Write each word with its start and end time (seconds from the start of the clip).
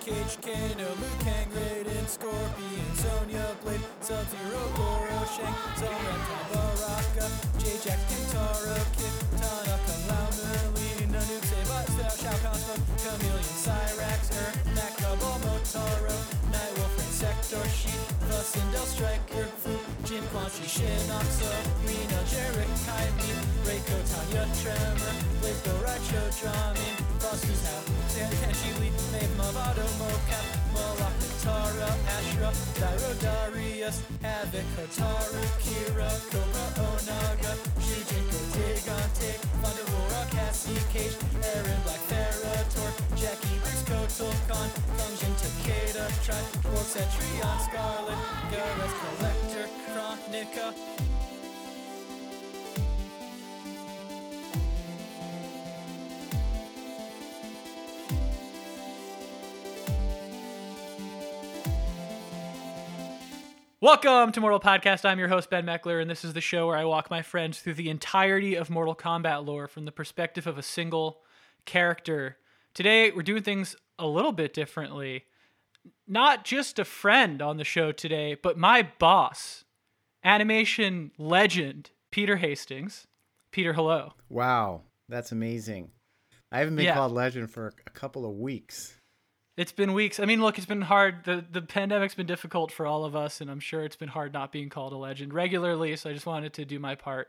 Cage, 0.00 0.38
Kano, 0.40 0.88
Liu 0.96 1.12
Kang, 1.20 1.50
Raiden, 1.52 2.06
Scorpion, 2.08 2.90
Sonya 2.96 3.52
Blade, 3.62 3.84
Sub-Zero, 4.00 4.62
Goro, 4.74 5.20
Shang, 5.28 5.54
Zoran, 5.76 6.20
Baraka, 6.48 7.28
J-Jack, 7.58 7.98
Kintaro, 8.08 8.80
Kid, 8.96 9.12
Tanaka, 9.36 9.94
Lao, 10.08 10.28
Merlin, 10.40 11.12
Nanook, 11.12 11.44
Saibot, 11.44 11.86
Shao 12.16 12.32
Kahn, 12.40 12.80
Chameleon, 12.96 13.44
Cyrax, 13.60 14.22
Er, 14.40 14.52
Makabo, 14.72 15.30
Motaro, 15.44 16.16
Nightwolf, 16.48 16.96
Insector, 17.04 17.68
Sheep, 17.68 18.08
the 18.24 18.40
Sindel, 18.40 18.86
Stryker, 18.88 19.46
Fu, 20.10 20.16
Jin, 20.16 20.26
Quan 20.32 20.50
Chi, 20.50 20.66
Shinoxo, 20.66 21.50
Reno, 21.86 22.20
Jarek, 22.26 22.70
Kaimi, 22.82 23.30
Reiko, 23.62 23.98
Tanya, 24.10 24.44
Tremor, 24.58 25.14
Blazco, 25.40 25.72
Raicho, 25.84 26.22
Drahmin, 26.38 26.96
Frost, 27.20 27.44
who's 27.44 27.62
now, 27.62 27.80
San 28.08 28.30
Kenshi, 28.42 28.70
Lee, 28.80 28.90
Maeve, 29.12 29.30
Mavado, 29.38 29.86
Mokap, 30.00 30.46
Moloch, 30.74 31.14
Tara, 31.42 31.90
Ashrah, 32.16 32.54
Dairou, 32.80 33.14
Darrius, 33.22 34.02
Havik, 34.22 34.66
Hotaru, 34.74 35.42
Kira, 35.62 36.10
Kobra, 36.30 36.66
Onaga, 36.90 37.52
Shujinko, 37.78 38.38
Digante, 38.54 39.38
Thunderbolt, 39.62 40.30
Cassie, 40.30 40.82
Cage, 40.92 41.16
Erron, 41.54 41.82
Black, 41.84 42.02
Ferrator, 42.10 42.90
Jacqui, 43.14 43.54
Briggs, 43.54 43.59
Kotal, 43.59 43.59
Cetrion, 46.90 47.58
Skarlet, 47.58 48.18
Gareth, 48.50 48.94
Kollector, 49.00 49.66
Kronika, 49.86 50.74
Welcome 63.80 64.32
to 64.32 64.40
Mortal 64.40 64.60
Podcast. 64.60 65.04
I'm 65.04 65.18
your 65.18 65.28
host, 65.28 65.48
Ben 65.48 65.64
Meckler, 65.64 66.00
and 66.00 66.10
this 66.10 66.24
is 66.24 66.32
the 66.32 66.40
show 66.40 66.66
where 66.66 66.76
I 66.76 66.84
walk 66.84 67.10
my 67.10 67.22
friends 67.22 67.60
through 67.60 67.74
the 67.74 67.88
entirety 67.88 68.54
of 68.54 68.68
Mortal 68.68 68.94
Kombat 68.94 69.46
lore 69.46 69.66
from 69.66 69.84
the 69.84 69.92
perspective 69.92 70.46
of 70.46 70.58
a 70.58 70.62
single 70.62 71.22
character. 71.64 72.36
Today, 72.74 73.10
we're 73.10 73.22
doing 73.22 73.42
things 73.42 73.74
a 74.00 74.06
little 74.06 74.32
bit 74.32 74.52
differently. 74.52 75.24
Not 76.06 76.44
just 76.44 76.78
a 76.78 76.84
friend 76.84 77.40
on 77.40 77.56
the 77.56 77.64
show 77.64 77.92
today, 77.92 78.34
but 78.34 78.58
my 78.58 78.88
boss, 78.98 79.64
animation 80.24 81.12
legend, 81.18 81.90
Peter 82.10 82.36
Hastings. 82.36 83.06
Peter, 83.50 83.72
hello. 83.72 84.12
Wow, 84.28 84.82
that's 85.08 85.32
amazing. 85.32 85.90
I 86.52 86.58
haven't 86.58 86.76
been 86.76 86.84
Yeah. 86.84 86.94
called 86.94 87.12
legend 87.12 87.50
for 87.50 87.72
a 87.86 87.90
couple 87.90 88.24
of 88.26 88.32
weeks. 88.36 88.96
It's 89.56 89.72
been 89.72 89.92
weeks. 89.92 90.18
I 90.20 90.24
mean, 90.24 90.40
look, 90.40 90.56
it's 90.56 90.66
been 90.66 90.80
hard. 90.82 91.24
The 91.24 91.44
the 91.50 91.60
pandemic's 91.62 92.14
been 92.14 92.26
difficult 92.26 92.72
for 92.72 92.86
all 92.86 93.04
of 93.04 93.14
us, 93.14 93.40
and 93.40 93.50
I'm 93.50 93.60
sure 93.60 93.84
it's 93.84 93.96
been 93.96 94.08
hard 94.08 94.32
not 94.32 94.52
being 94.52 94.68
called 94.68 94.92
a 94.92 94.96
legend 94.96 95.34
regularly. 95.34 95.94
So 95.96 96.10
I 96.10 96.12
just 96.12 96.26
wanted 96.26 96.52
to 96.54 96.64
do 96.64 96.78
my 96.78 96.94
part. 96.94 97.28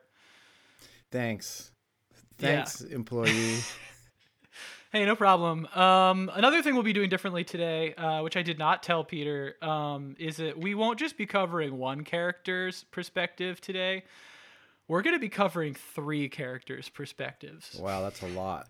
Thanks. 1.12 1.72
Yeah. 2.40 2.64
Thanks, 2.64 2.82
employee. 2.82 3.60
Hey, 4.92 5.06
no 5.06 5.16
problem. 5.16 5.68
Um, 5.68 6.30
another 6.34 6.62
thing 6.62 6.74
we'll 6.74 6.84
be 6.84 6.92
doing 6.92 7.08
differently 7.08 7.46
today, 7.46 7.94
uh, 7.94 8.24
which 8.24 8.36
I 8.36 8.42
did 8.42 8.60
not 8.60 8.84
tell 8.84 9.06
Peter, 9.06 9.56
um, 9.62 10.18
is 10.20 10.36
that 10.36 10.58
we 10.58 10.76
won't 10.76 11.00
just 11.00 11.16
be 11.16 11.26
covering 11.26 11.78
one 11.78 12.04
character's 12.04 12.84
perspective 12.92 13.62
today. 13.62 14.04
We're 14.90 15.02
going 15.02 15.16
to 15.16 15.20
be 15.20 15.30
covering 15.30 15.76
three 15.76 16.28
characters' 16.28 16.90
perspectives. 16.90 17.74
wow, 17.80 18.02
that's 18.02 18.22
a 18.22 18.28
lot. 18.28 18.68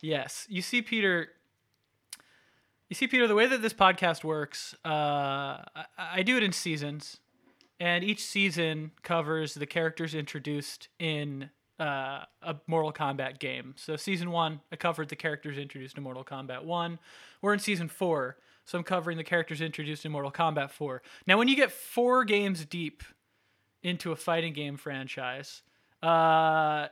Yes. 0.00 0.46
You 0.48 0.62
see, 0.62 0.80
Peter. 0.80 1.28
You 2.88 2.94
see, 2.94 3.06
Peter, 3.06 3.28
the 3.28 3.34
way 3.34 3.46
that 3.46 3.60
this 3.60 3.74
podcast 3.74 4.24
works, 4.24 4.74
uh, 4.86 4.88
I, 4.88 5.84
I 5.98 6.22
do 6.22 6.38
it 6.38 6.44
in 6.44 6.52
seasons, 6.52 7.18
and 7.78 8.02
each 8.02 8.24
season 8.24 8.92
covers 9.02 9.52
the 9.52 9.66
characters 9.66 10.14
introduced 10.14 10.88
in 10.98 11.50
uh, 11.78 12.24
a 12.42 12.56
Mortal 12.66 12.92
Kombat 12.92 13.38
game. 13.38 13.74
So, 13.76 13.96
season 13.96 14.30
one, 14.30 14.60
I 14.72 14.76
covered 14.76 15.08
the 15.08 15.16
characters 15.16 15.58
introduced 15.58 15.96
in 15.96 16.02
Mortal 16.02 16.24
Kombat 16.24 16.64
1. 16.64 16.98
We're 17.42 17.52
in 17.52 17.58
season 17.58 17.88
four, 17.88 18.38
so 18.64 18.78
I'm 18.78 18.84
covering 18.84 19.16
the 19.18 19.24
characters 19.24 19.60
introduced 19.60 20.04
in 20.04 20.12
Mortal 20.12 20.32
Kombat 20.32 20.70
4. 20.70 21.02
Now, 21.26 21.38
when 21.38 21.48
you 21.48 21.56
get 21.56 21.70
four 21.70 22.24
games 22.24 22.64
deep 22.64 23.02
into 23.82 24.10
a 24.12 24.16
fighting 24.16 24.52
game 24.52 24.76
franchise, 24.76 25.62
uh, 26.02 26.88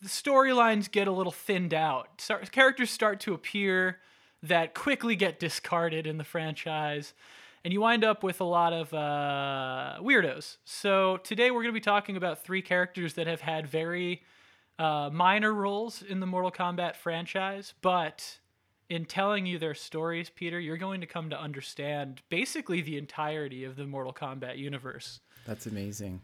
the 0.00 0.08
storylines 0.08 0.90
get 0.90 1.06
a 1.06 1.12
little 1.12 1.32
thinned 1.32 1.74
out. 1.74 2.28
Characters 2.50 2.90
start 2.90 3.20
to 3.20 3.34
appear 3.34 3.98
that 4.42 4.74
quickly 4.74 5.14
get 5.14 5.38
discarded 5.38 6.06
in 6.06 6.18
the 6.18 6.24
franchise, 6.24 7.14
and 7.64 7.72
you 7.72 7.80
wind 7.80 8.04
up 8.04 8.22
with 8.22 8.40
a 8.40 8.44
lot 8.44 8.72
of 8.72 8.92
uh, 8.92 9.98
weirdos. 10.00 10.56
So 10.64 11.18
today 11.18 11.50
we're 11.50 11.62
going 11.62 11.74
to 11.74 11.80
be 11.80 11.80
talking 11.80 12.16
about 12.16 12.42
three 12.42 12.62
characters 12.62 13.14
that 13.14 13.26
have 13.26 13.40
had 13.40 13.66
very 13.66 14.22
uh, 14.78 15.10
minor 15.12 15.52
roles 15.52 16.02
in 16.02 16.20
the 16.20 16.26
Mortal 16.26 16.50
Kombat 16.50 16.96
franchise, 16.96 17.74
but 17.82 18.38
in 18.88 19.04
telling 19.04 19.46
you 19.46 19.58
their 19.58 19.74
stories, 19.74 20.28
Peter, 20.28 20.58
you're 20.58 20.76
going 20.76 21.00
to 21.00 21.06
come 21.06 21.30
to 21.30 21.40
understand 21.40 22.20
basically 22.28 22.80
the 22.80 22.98
entirety 22.98 23.64
of 23.64 23.76
the 23.76 23.86
Mortal 23.86 24.12
Kombat 24.12 24.58
universe. 24.58 25.20
That's 25.46 25.66
amazing. 25.66 26.22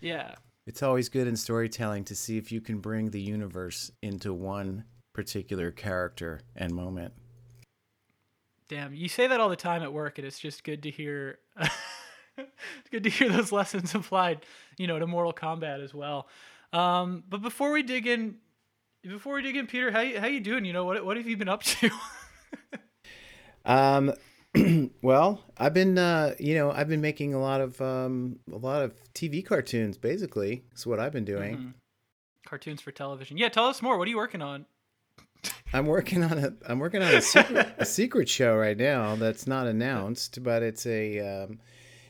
Yeah. 0.00 0.34
It's 0.66 0.82
always 0.82 1.08
good 1.08 1.26
in 1.26 1.36
storytelling 1.36 2.04
to 2.04 2.14
see 2.14 2.38
if 2.38 2.52
you 2.52 2.60
can 2.60 2.78
bring 2.78 3.10
the 3.10 3.20
universe 3.20 3.90
into 4.00 4.32
one 4.32 4.84
particular 5.12 5.70
character 5.70 6.40
and 6.54 6.72
moment. 6.72 7.14
Damn, 8.72 8.94
you 8.94 9.06
say 9.06 9.26
that 9.26 9.38
all 9.38 9.50
the 9.50 9.56
time 9.56 9.82
at 9.82 9.92
work, 9.92 10.16
and 10.16 10.26
it's 10.26 10.38
just 10.38 10.64
good 10.64 10.84
to 10.84 10.90
hear. 10.90 11.38
it's 11.60 11.70
good 12.90 13.02
to 13.02 13.10
hear 13.10 13.28
those 13.28 13.52
lessons 13.60 13.94
applied, 13.94 14.46
you 14.78 14.86
know, 14.86 14.98
to 14.98 15.06
Mortal 15.06 15.34
Kombat 15.34 15.84
as 15.84 15.92
well. 15.92 16.26
Um, 16.72 17.22
but 17.28 17.42
before 17.42 17.70
we 17.70 17.82
dig 17.82 18.06
in, 18.06 18.36
before 19.02 19.34
we 19.34 19.42
dig 19.42 19.56
in, 19.56 19.66
Peter, 19.66 19.90
how 19.90 20.00
you, 20.00 20.18
how 20.18 20.26
you 20.26 20.40
doing? 20.40 20.64
You 20.64 20.72
know, 20.72 20.86
what 20.86 21.04
what 21.04 21.18
have 21.18 21.28
you 21.28 21.36
been 21.36 21.50
up 21.50 21.62
to? 21.64 21.90
Um, 23.66 24.14
well, 25.02 25.44
I've 25.58 25.74
been, 25.74 25.98
uh, 25.98 26.34
you 26.38 26.54
know, 26.54 26.72
I've 26.72 26.88
been 26.88 27.02
making 27.02 27.34
a 27.34 27.40
lot 27.40 27.60
of, 27.60 27.78
um, 27.82 28.38
a 28.50 28.56
lot 28.56 28.82
of 28.82 28.94
TV 29.12 29.44
cartoons. 29.44 29.98
Basically, 29.98 30.64
is 30.74 30.86
what 30.86 30.98
I've 30.98 31.12
been 31.12 31.26
doing. 31.26 31.56
Mhm. 31.58 31.74
Cartoons 32.46 32.80
for 32.80 32.90
television. 32.90 33.36
Yeah, 33.36 33.50
tell 33.50 33.66
us 33.66 33.82
more. 33.82 33.98
What 33.98 34.08
are 34.08 34.10
you 34.10 34.16
working 34.16 34.40
on? 34.40 34.64
I'm 35.72 35.86
working 35.86 36.22
on 36.22 36.38
a, 36.38 36.52
I'm 36.68 36.78
working 36.78 37.02
on 37.02 37.14
a 37.14 37.22
secret, 37.22 37.66
a 37.78 37.84
secret 37.84 38.28
show 38.28 38.56
right 38.56 38.76
now 38.76 39.16
that's 39.16 39.46
not 39.46 39.66
announced, 39.66 40.42
but 40.42 40.62
it's 40.62 40.86
a, 40.86 41.18
um, 41.20 41.60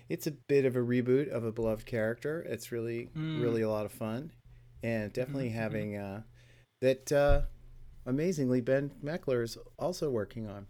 it's 0.08 0.26
a 0.26 0.32
bit 0.32 0.64
of 0.64 0.76
a 0.76 0.80
reboot 0.80 1.28
of 1.30 1.44
a 1.44 1.52
beloved 1.52 1.86
character. 1.86 2.40
It's 2.48 2.72
really, 2.72 3.08
Mm. 3.16 3.40
really 3.40 3.62
a 3.62 3.68
lot 3.70 3.86
of 3.86 3.92
fun, 3.92 4.32
and 4.82 5.12
definitely 5.12 5.48
Mhm, 5.50 5.52
mhm. 5.52 5.54
having 5.54 5.96
uh, 5.96 6.22
that. 6.80 7.12
Uh, 7.12 7.42
amazingly, 8.04 8.60
Ben 8.60 8.90
Meckler 9.02 9.42
is 9.44 9.56
also 9.78 10.10
working 10.10 10.48
on. 10.48 10.66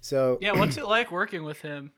So 0.00 0.38
Yeah, 0.42 0.52
what's 0.52 0.76
it 0.76 0.84
like 0.86 1.10
working 1.10 1.44
with 1.44 1.62
him? 1.62 1.92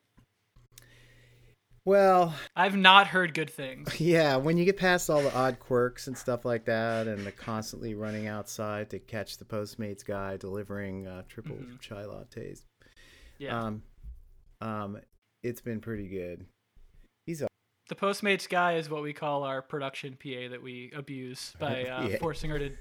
Well, 1.86 2.34
I've 2.54 2.76
not 2.76 3.06
heard 3.06 3.32
good 3.32 3.48
things. 3.48 3.98
yeah, 4.00 4.36
when 4.36 4.58
you 4.58 4.64
get 4.66 4.76
past 4.76 5.08
all 5.08 5.22
the 5.22 5.34
odd 5.34 5.58
quirks 5.60 6.08
and 6.08 6.18
stuff 6.18 6.44
like 6.44 6.66
that, 6.66 7.06
and 7.06 7.24
the 7.24 7.32
constantly 7.32 7.94
running 7.94 8.26
outside 8.26 8.90
to 8.90 8.98
catch 8.98 9.38
the 9.38 9.44
Postmates 9.46 10.04
guy 10.04 10.36
delivering 10.36 11.06
uh, 11.06 11.22
triple 11.28 11.56
Mhm. 11.56 11.80
chai 11.80 12.02
lattes, 12.02 12.62
Yeah, 13.38 13.58
um, 13.58 13.82
um, 14.60 14.98
it's 15.42 15.60
been 15.62 15.80
pretty 15.80 16.08
good. 16.08 16.44
He's 17.24 17.42
the 17.88 17.94
Postmates 17.94 18.48
guy 18.48 18.74
is 18.74 18.90
what 18.90 19.02
we 19.02 19.12
call 19.12 19.44
our 19.44 19.62
production 19.62 20.16
PA 20.20 20.48
that 20.50 20.60
we 20.60 20.90
abuse 20.94 21.54
by 21.60 21.84
uh, 21.84 22.08
Yeah. 22.08 22.18
forcing 22.18 22.50
her 22.50 22.58
to 22.58 22.72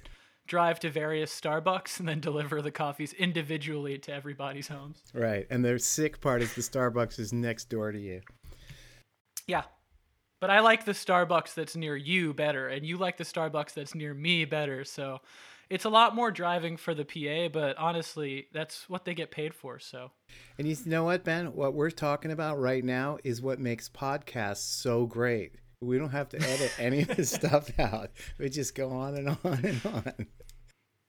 drive 0.47 0.79
to 0.79 0.89
various 0.89 1.39
Starbucks 1.39 1.99
and 1.99 2.07
then 2.09 2.19
deliver 2.19 2.61
the 2.61 2.71
coffees 2.71 3.13
individually 3.13 3.97
to 3.99 4.11
everybody's 4.13 4.67
homes. 4.67 5.03
Right, 5.13 5.45
and 5.51 5.63
the 5.63 5.77
sick 5.79 6.21
part 6.21 6.41
is 6.41 6.53
the 6.55 6.61
Starbucks 6.61 7.19
is 7.19 7.31
next 7.33 7.65
door 7.69 7.91
to 7.91 7.99
you. 7.99 8.21
Yeah. 9.47 9.63
But 10.41 10.49
I 10.49 10.59
like 10.59 10.85
the 10.85 10.91
Starbucks 10.91 11.53
that's 11.53 11.75
near 11.75 11.95
you 11.95 12.33
better, 12.33 12.67
and 12.67 12.85
you 12.85 12.97
like 12.97 13.17
the 13.17 13.23
Starbucks 13.23 13.73
that's 13.73 13.95
near 13.95 14.13
me 14.13 14.45
better. 14.45 14.83
So 14.83 15.21
it's 15.69 15.85
a 15.85 15.89
lot 15.89 16.15
more 16.15 16.29
driving 16.29 16.77
for 16.77 16.93
the 16.93 17.05
PA, 17.05 17.49
but 17.51 17.77
honestly, 17.77 18.47
that's 18.53 18.89
what 18.89 19.05
they 19.05 19.13
get 19.13 19.31
paid 19.31 19.53
for. 19.53 19.79
So 19.79 20.11
And 20.57 20.67
you 20.67 20.75
know 20.85 21.05
what, 21.05 21.23
Ben? 21.23 21.53
What 21.53 21.73
we're 21.73 21.89
talking 21.89 22.31
about 22.31 22.59
right 22.59 22.83
now 22.83 23.17
is 23.23 23.41
what 23.41 23.59
makes 23.59 23.89
podcasts 23.89 24.57
so 24.57 25.05
great. 25.05 25.55
We 25.81 25.97
don't 25.97 26.09
have 26.09 26.29
to 26.29 26.41
edit 26.41 26.71
any 26.79 27.01
of 27.01 27.15
this 27.15 27.31
stuff 27.31 27.71
out. 27.79 28.11
We 28.37 28.49
just 28.49 28.75
go 28.75 28.91
on 28.91 29.15
and 29.15 29.29
on 29.29 29.65
and 29.65 29.81
on. 29.85 30.27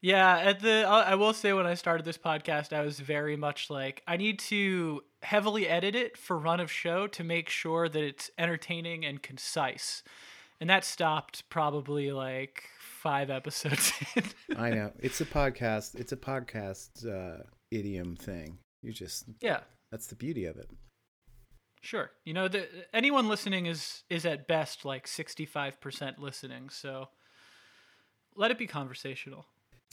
Yeah, 0.03 0.39
at 0.39 0.61
the 0.61 0.85
I 0.87 1.15
will 1.15 1.33
say 1.33 1.53
when 1.53 1.67
I 1.67 1.75
started 1.75 2.05
this 2.05 2.19
podcast, 2.19 2.73
I 2.73 2.83
was 2.83 3.01
very 3.01 3.37
much 3.37 3.71
like 3.71 4.03
I 4.07 4.17
need 4.17 4.39
to 4.41 5.03
heavily 5.23 5.67
edit 5.67 5.97
it 5.97 6.17
for 6.17 6.39
run 6.39 6.61
of 6.61 6.71
show 6.71 7.07
to 7.09 7.25
make 7.25 7.49
sure 7.49 7.89
that 7.89 8.03
it's 8.03 8.31
entertaining 8.39 9.05
and 9.05 9.23
concise. 9.23 10.03
And 10.61 10.71
that 10.71 10.85
stopped 10.85 11.49
probably 11.51 12.13
like 12.13 12.65
5 12.81 13.29
episodes. 13.31 13.93
I 14.57 14.71
know 14.71 14.93
it's 14.99 15.21
a 15.21 15.27
podcast. 15.27 15.97
It's 15.97 16.13
a 16.13 16.17
podcast 16.17 17.07
uh, 17.07 17.43
idiom 17.71 18.17
thing. 18.17 18.59
You 18.83 18.93
just 18.93 19.25
Yeah, 19.41 19.61
that's 19.91 20.07
the 20.07 20.15
beauty 20.15 20.45
of 20.45 20.57
it. 20.57 20.71
sure. 21.81 22.11
You 22.25 22.35
know, 22.35 22.49
the, 22.49 22.69
anyone 22.93 23.29
listening 23.29 23.67
is 23.67 24.03
is 24.11 24.25
at 24.27 24.47
best 24.47 24.85
like 24.85 25.07
sixty 25.09 25.47
five 25.47 25.81
percent 25.81 26.19
listening. 26.19 26.69
So 26.69 27.09
let 28.37 28.51
it 28.51 28.59
be 28.59 28.67
conversational. 28.67 29.47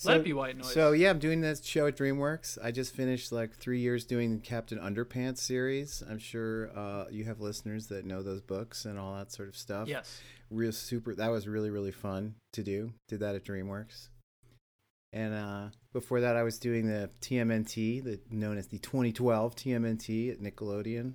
Let 0.03 0.17
it 0.17 0.23
be 0.23 0.33
white 0.33 0.57
noise. 0.57 0.73
So 0.73 0.91
yeah, 0.91 1.09
I'm 1.09 1.19
doing 1.19 1.41
this 1.41 1.63
show 1.63 1.87
at 1.87 1.95
DreamWorks. 1.95 2.57
I 2.63 2.71
just 2.71 2.93
finished 2.95 3.31
like 3.31 3.55
three 3.55 3.79
years 3.79 4.05
doing 4.05 4.35
the 4.35 4.41
Captain 4.41 4.79
Underpants 4.79 5.39
series. 5.39 6.03
I'm 6.09 6.19
sure 6.19 6.69
uh, 6.77 7.05
you 7.09 7.25
have 7.25 7.39
listeners 7.39 7.87
that 7.87 8.05
know 8.05 8.23
those 8.23 8.41
books 8.41 8.85
and 8.85 8.99
all 8.99 9.15
that 9.15 9.31
sort 9.31 9.49
of 9.49 9.55
stuff. 9.55 9.87
yes. 9.87 10.21
real 10.49 10.71
super. 10.71 11.15
That 11.15 11.31
was 11.31 11.47
really 11.47 11.69
really 11.69 11.91
fun 11.91 12.35
to 12.53 12.63
do. 12.63 12.93
Did 13.07 13.19
that 13.21 13.35
at 13.35 13.45
DreamWorks. 13.45 14.09
And 15.13 15.35
uh, 15.35 15.69
before 15.93 16.21
that, 16.21 16.35
I 16.35 16.41
was 16.41 16.57
doing 16.57 16.87
the 16.87 17.11
TMNT, 17.21 18.03
the 18.03 18.19
known 18.31 18.57
as 18.57 18.67
the 18.67 18.79
2012 18.79 19.55
TMNT 19.55 20.31
at 20.31 20.39
Nickelodeon. 20.41 21.13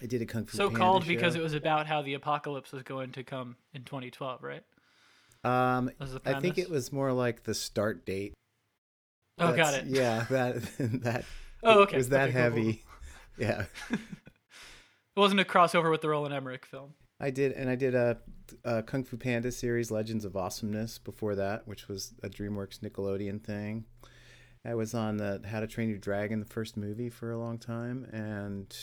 I 0.00 0.04
did 0.04 0.20
a 0.20 0.26
Kung 0.26 0.44
Fu 0.44 0.58
So 0.58 0.66
Panda 0.66 0.78
called 0.78 1.06
because 1.06 1.32
show. 1.34 1.40
it 1.40 1.42
was 1.42 1.54
about 1.54 1.86
how 1.86 2.02
the 2.02 2.12
apocalypse 2.12 2.72
was 2.72 2.82
going 2.82 3.12
to 3.12 3.24
come 3.24 3.56
in 3.72 3.84
2012, 3.84 4.42
right? 4.42 4.62
Um, 5.46 5.90
I 6.24 6.40
think 6.40 6.58
it 6.58 6.68
was 6.70 6.92
more 6.92 7.12
like 7.12 7.44
the 7.44 7.54
start 7.54 8.04
date. 8.04 8.34
Oh, 9.38 9.54
got 9.54 9.74
it. 9.74 9.86
Yeah, 9.86 10.24
that 10.30 10.56
that 11.02 11.24
Oh, 11.62 11.80
okay. 11.82 11.96
was 11.96 12.08
that 12.10 12.28
Okay, 12.30 12.32
cool, 12.32 12.50
cool, 12.50 12.56
heavy. 12.56 12.82
Yeah, 13.38 13.66
It 13.90 13.98
wasn't 15.20 15.40
a 15.40 15.44
crossover 15.44 15.90
with 15.90 16.00
the 16.00 16.08
Roland 16.08 16.34
Emmerich 16.34 16.64
film. 16.64 16.94
I 17.20 17.30
did, 17.30 17.52
and 17.52 17.68
I 17.68 17.74
did 17.74 17.94
a, 17.94 18.16
a 18.64 18.82
Kung 18.82 19.04
Fu 19.04 19.16
Panda 19.18 19.52
series, 19.52 19.90
Legends 19.90 20.24
of 20.24 20.36
Awesomeness, 20.36 20.96
before 20.98 21.34
that, 21.34 21.68
which 21.68 21.86
was 21.86 22.14
a 22.22 22.28
DreamWorks 22.30 22.80
Nickelodeon 22.80 23.42
thing. 23.44 23.84
I 24.64 24.74
was 24.74 24.94
on 24.94 25.18
the 25.18 25.42
How 25.46 25.60
to 25.60 25.66
Train 25.66 25.90
Your 25.90 25.98
Dragon, 25.98 26.40
the 26.40 26.46
first 26.46 26.76
movie, 26.78 27.10
for 27.10 27.30
a 27.30 27.38
long 27.38 27.58
time, 27.58 28.06
and 28.10 28.74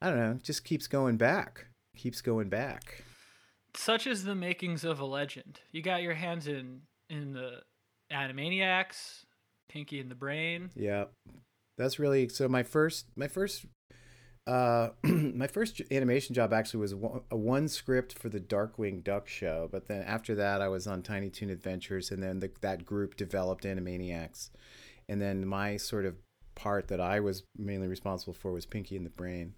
I 0.00 0.08
don't 0.10 0.18
know, 0.18 0.38
just 0.42 0.64
keeps 0.64 0.86
going 0.86 1.16
back, 1.16 1.66
keeps 1.96 2.20
going 2.20 2.48
back. 2.48 3.02
Such 3.74 4.06
is 4.06 4.24
the 4.24 4.34
makings 4.34 4.84
of 4.84 5.00
a 5.00 5.04
legend. 5.04 5.60
You 5.70 5.82
got 5.82 6.02
your 6.02 6.14
hands 6.14 6.46
in 6.46 6.82
in 7.08 7.32
the 7.32 7.60
Animaniacs, 8.12 9.24
Pinky 9.68 10.00
and 10.00 10.10
the 10.10 10.14
Brain. 10.14 10.70
Yeah, 10.74 11.04
that's 11.78 11.98
really 11.98 12.28
so. 12.28 12.48
My 12.48 12.62
first, 12.62 13.06
my 13.16 13.28
first, 13.28 13.64
uh, 14.46 14.90
my 15.02 15.46
first 15.46 15.80
animation 15.90 16.34
job 16.34 16.52
actually 16.52 16.80
was 16.80 16.94
one, 16.94 17.22
a 17.30 17.36
one 17.36 17.68
script 17.68 18.18
for 18.18 18.28
the 18.28 18.40
Darkwing 18.40 19.02
Duck 19.02 19.26
show. 19.26 19.68
But 19.72 19.88
then 19.88 20.02
after 20.02 20.34
that, 20.34 20.60
I 20.60 20.68
was 20.68 20.86
on 20.86 21.02
Tiny 21.02 21.30
Toon 21.30 21.50
Adventures, 21.50 22.10
and 22.10 22.22
then 22.22 22.40
the, 22.40 22.50
that 22.60 22.84
group 22.84 23.16
developed 23.16 23.64
Animaniacs, 23.64 24.50
and 25.08 25.20
then 25.20 25.46
my 25.46 25.76
sort 25.76 26.04
of 26.04 26.16
part 26.54 26.88
that 26.88 27.00
I 27.00 27.20
was 27.20 27.44
mainly 27.56 27.88
responsible 27.88 28.34
for 28.34 28.52
was 28.52 28.66
Pinky 28.66 28.96
and 28.96 29.06
the 29.06 29.10
Brain, 29.10 29.54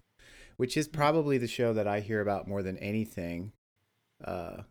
which 0.55 0.77
is 0.77 0.87
probably 0.87 1.37
the 1.37 1.47
show 1.47 1.73
that 1.73 1.87
I 1.87 1.99
hear 1.99 2.21
about 2.21 2.47
more 2.47 2.63
than 2.63 2.77
anything, 2.77 3.51
uh, 4.23 4.61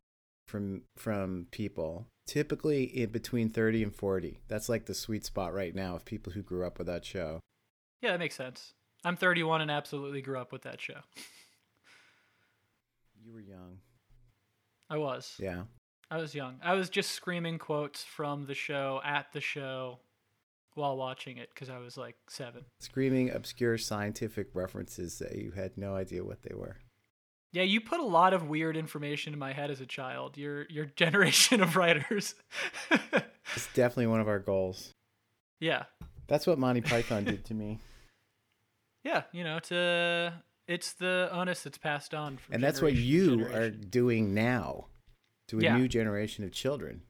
from 0.46 0.82
from 0.96 1.46
people 1.50 2.06
typically 2.26 2.84
in 2.84 3.10
between 3.10 3.50
30 3.50 3.82
and 3.82 3.94
40 3.94 4.40
that's 4.48 4.68
like 4.68 4.86
the 4.86 4.94
sweet 4.94 5.24
spot 5.24 5.52
right 5.52 5.74
now 5.74 5.96
of 5.96 6.04
people 6.04 6.32
who 6.32 6.42
grew 6.42 6.66
up 6.66 6.78
with 6.78 6.86
that 6.86 7.04
show 7.04 7.40
Yeah, 8.00 8.12
that 8.12 8.18
makes 8.18 8.36
sense. 8.36 8.72
I'm 9.04 9.16
31 9.16 9.60
and 9.60 9.70
absolutely 9.70 10.22
grew 10.22 10.38
up 10.38 10.50
with 10.50 10.62
that 10.62 10.80
show. 10.80 11.00
you 13.22 13.32
were 13.32 13.40
young 13.40 13.78
I 14.90 14.98
was. 14.98 15.34
yeah 15.38 15.62
I 16.10 16.18
was 16.18 16.34
young. 16.34 16.56
I 16.62 16.74
was 16.74 16.90
just 16.90 17.10
screaming 17.10 17.58
quotes 17.58 18.04
from 18.04 18.46
the 18.46 18.54
show 18.54 19.00
at 19.04 19.32
the 19.32 19.40
show 19.40 19.98
while 20.74 20.96
watching 20.96 21.38
it 21.38 21.48
because 21.52 21.70
I 21.70 21.78
was 21.78 21.96
like 21.96 22.16
seven. 22.28 22.64
screaming 22.80 23.30
obscure 23.30 23.78
scientific 23.78 24.48
references 24.54 25.18
that 25.18 25.36
you 25.36 25.52
had 25.52 25.76
no 25.78 25.94
idea 25.96 26.24
what 26.24 26.42
they 26.42 26.54
were 26.54 26.76
Yeah, 27.54 27.62
you 27.62 27.80
put 27.80 28.00
a 28.00 28.04
lot 28.04 28.34
of 28.34 28.48
weird 28.48 28.76
information 28.76 29.32
in 29.32 29.38
my 29.38 29.52
head 29.52 29.70
as 29.70 29.80
a 29.80 29.86
child. 29.86 30.36
Your 30.36 30.66
your 30.68 30.84
generation 30.96 31.62
of 31.62 31.76
writers. 31.76 32.34
it's 32.90 33.68
definitely 33.74 34.08
one 34.08 34.20
of 34.20 34.28
our 34.28 34.38
goals 34.40 34.90
yeah, 35.60 35.84
that's 36.26 36.46
what 36.46 36.58
monty 36.58 36.80
python 36.82 37.24
did 37.24 37.44
to 37.46 37.54
me 37.62 37.78
yeah. 39.04 39.22
You 39.32 39.44
know, 39.44 39.56
it's 39.58 39.70
a 39.70 40.42
it's 40.66 40.94
the 40.94 41.28
onus 41.30 41.62
that's 41.62 41.76
passed 41.78 42.14
on. 42.14 42.38
From 42.38 42.54
and 42.54 42.62
that's 42.64 42.80
what 42.82 42.94
you 42.94 43.46
are 43.54 43.68
doing 43.70 44.32
now 44.34 44.86
to 45.48 45.58
a 45.60 45.62
Yeah. 45.62 45.76
new 45.76 45.88
generation 45.88 46.42
of 46.44 46.52
children 46.52 47.02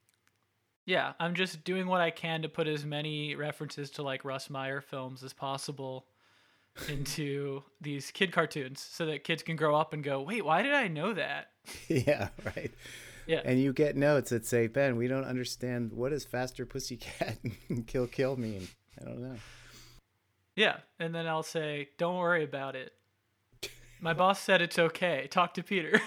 Yeah, 0.86 1.12
I'm 1.20 1.34
just 1.34 1.64
doing 1.64 1.86
what 1.86 2.00
I 2.00 2.10
can 2.10 2.42
to 2.42 2.48
put 2.48 2.66
as 2.68 2.84
many 2.84 3.34
references 3.36 3.90
to 3.92 4.02
like 4.02 4.24
Russ 4.24 4.50
Meyer 4.50 4.80
films 4.80 5.22
as 5.24 5.32
possible 5.32 6.06
into 6.88 7.62
these 7.80 8.10
kid 8.10 8.32
cartoons 8.32 8.80
so 8.80 9.06
that 9.06 9.24
kids 9.24 9.42
can 9.42 9.56
grow 9.56 9.74
up 9.76 9.92
and 9.92 10.02
go, 10.02 10.20
"Wait, 10.20 10.44
why 10.44 10.62
did 10.62 10.72
I 10.74 10.88
know 10.88 11.12
that?" 11.14 11.48
yeah 11.88 12.28
right 12.44 12.70
Yeah. 13.26 13.40
and 13.44 13.58
you 13.60 13.72
get 13.72 13.96
notes 13.96 14.30
that 14.30 14.44
say 14.44 14.66
ben 14.66 14.96
we 14.96 15.08
don't 15.08 15.24
understand 15.24 15.92
what 15.92 16.10
does 16.10 16.24
faster 16.26 16.66
pussycat 16.66 17.38
and 17.70 17.86
kill 17.86 18.06
kill 18.06 18.36
mean 18.36 18.68
i 19.00 19.04
don't 19.04 19.20
know 19.22 19.36
Yeah, 20.56 20.76
and 21.00 21.14
then 21.14 21.26
I'll 21.26 21.42
say, 21.42 21.88
"Don't 21.98 22.16
worry 22.18 22.44
about 22.44 22.76
it." 22.76 22.92
My 24.00 24.12
boss 24.12 24.38
said 24.40 24.60
it's 24.62 24.78
okay. 24.78 25.26
Talk 25.30 25.54
to 25.54 25.62
Peter. 25.64 26.00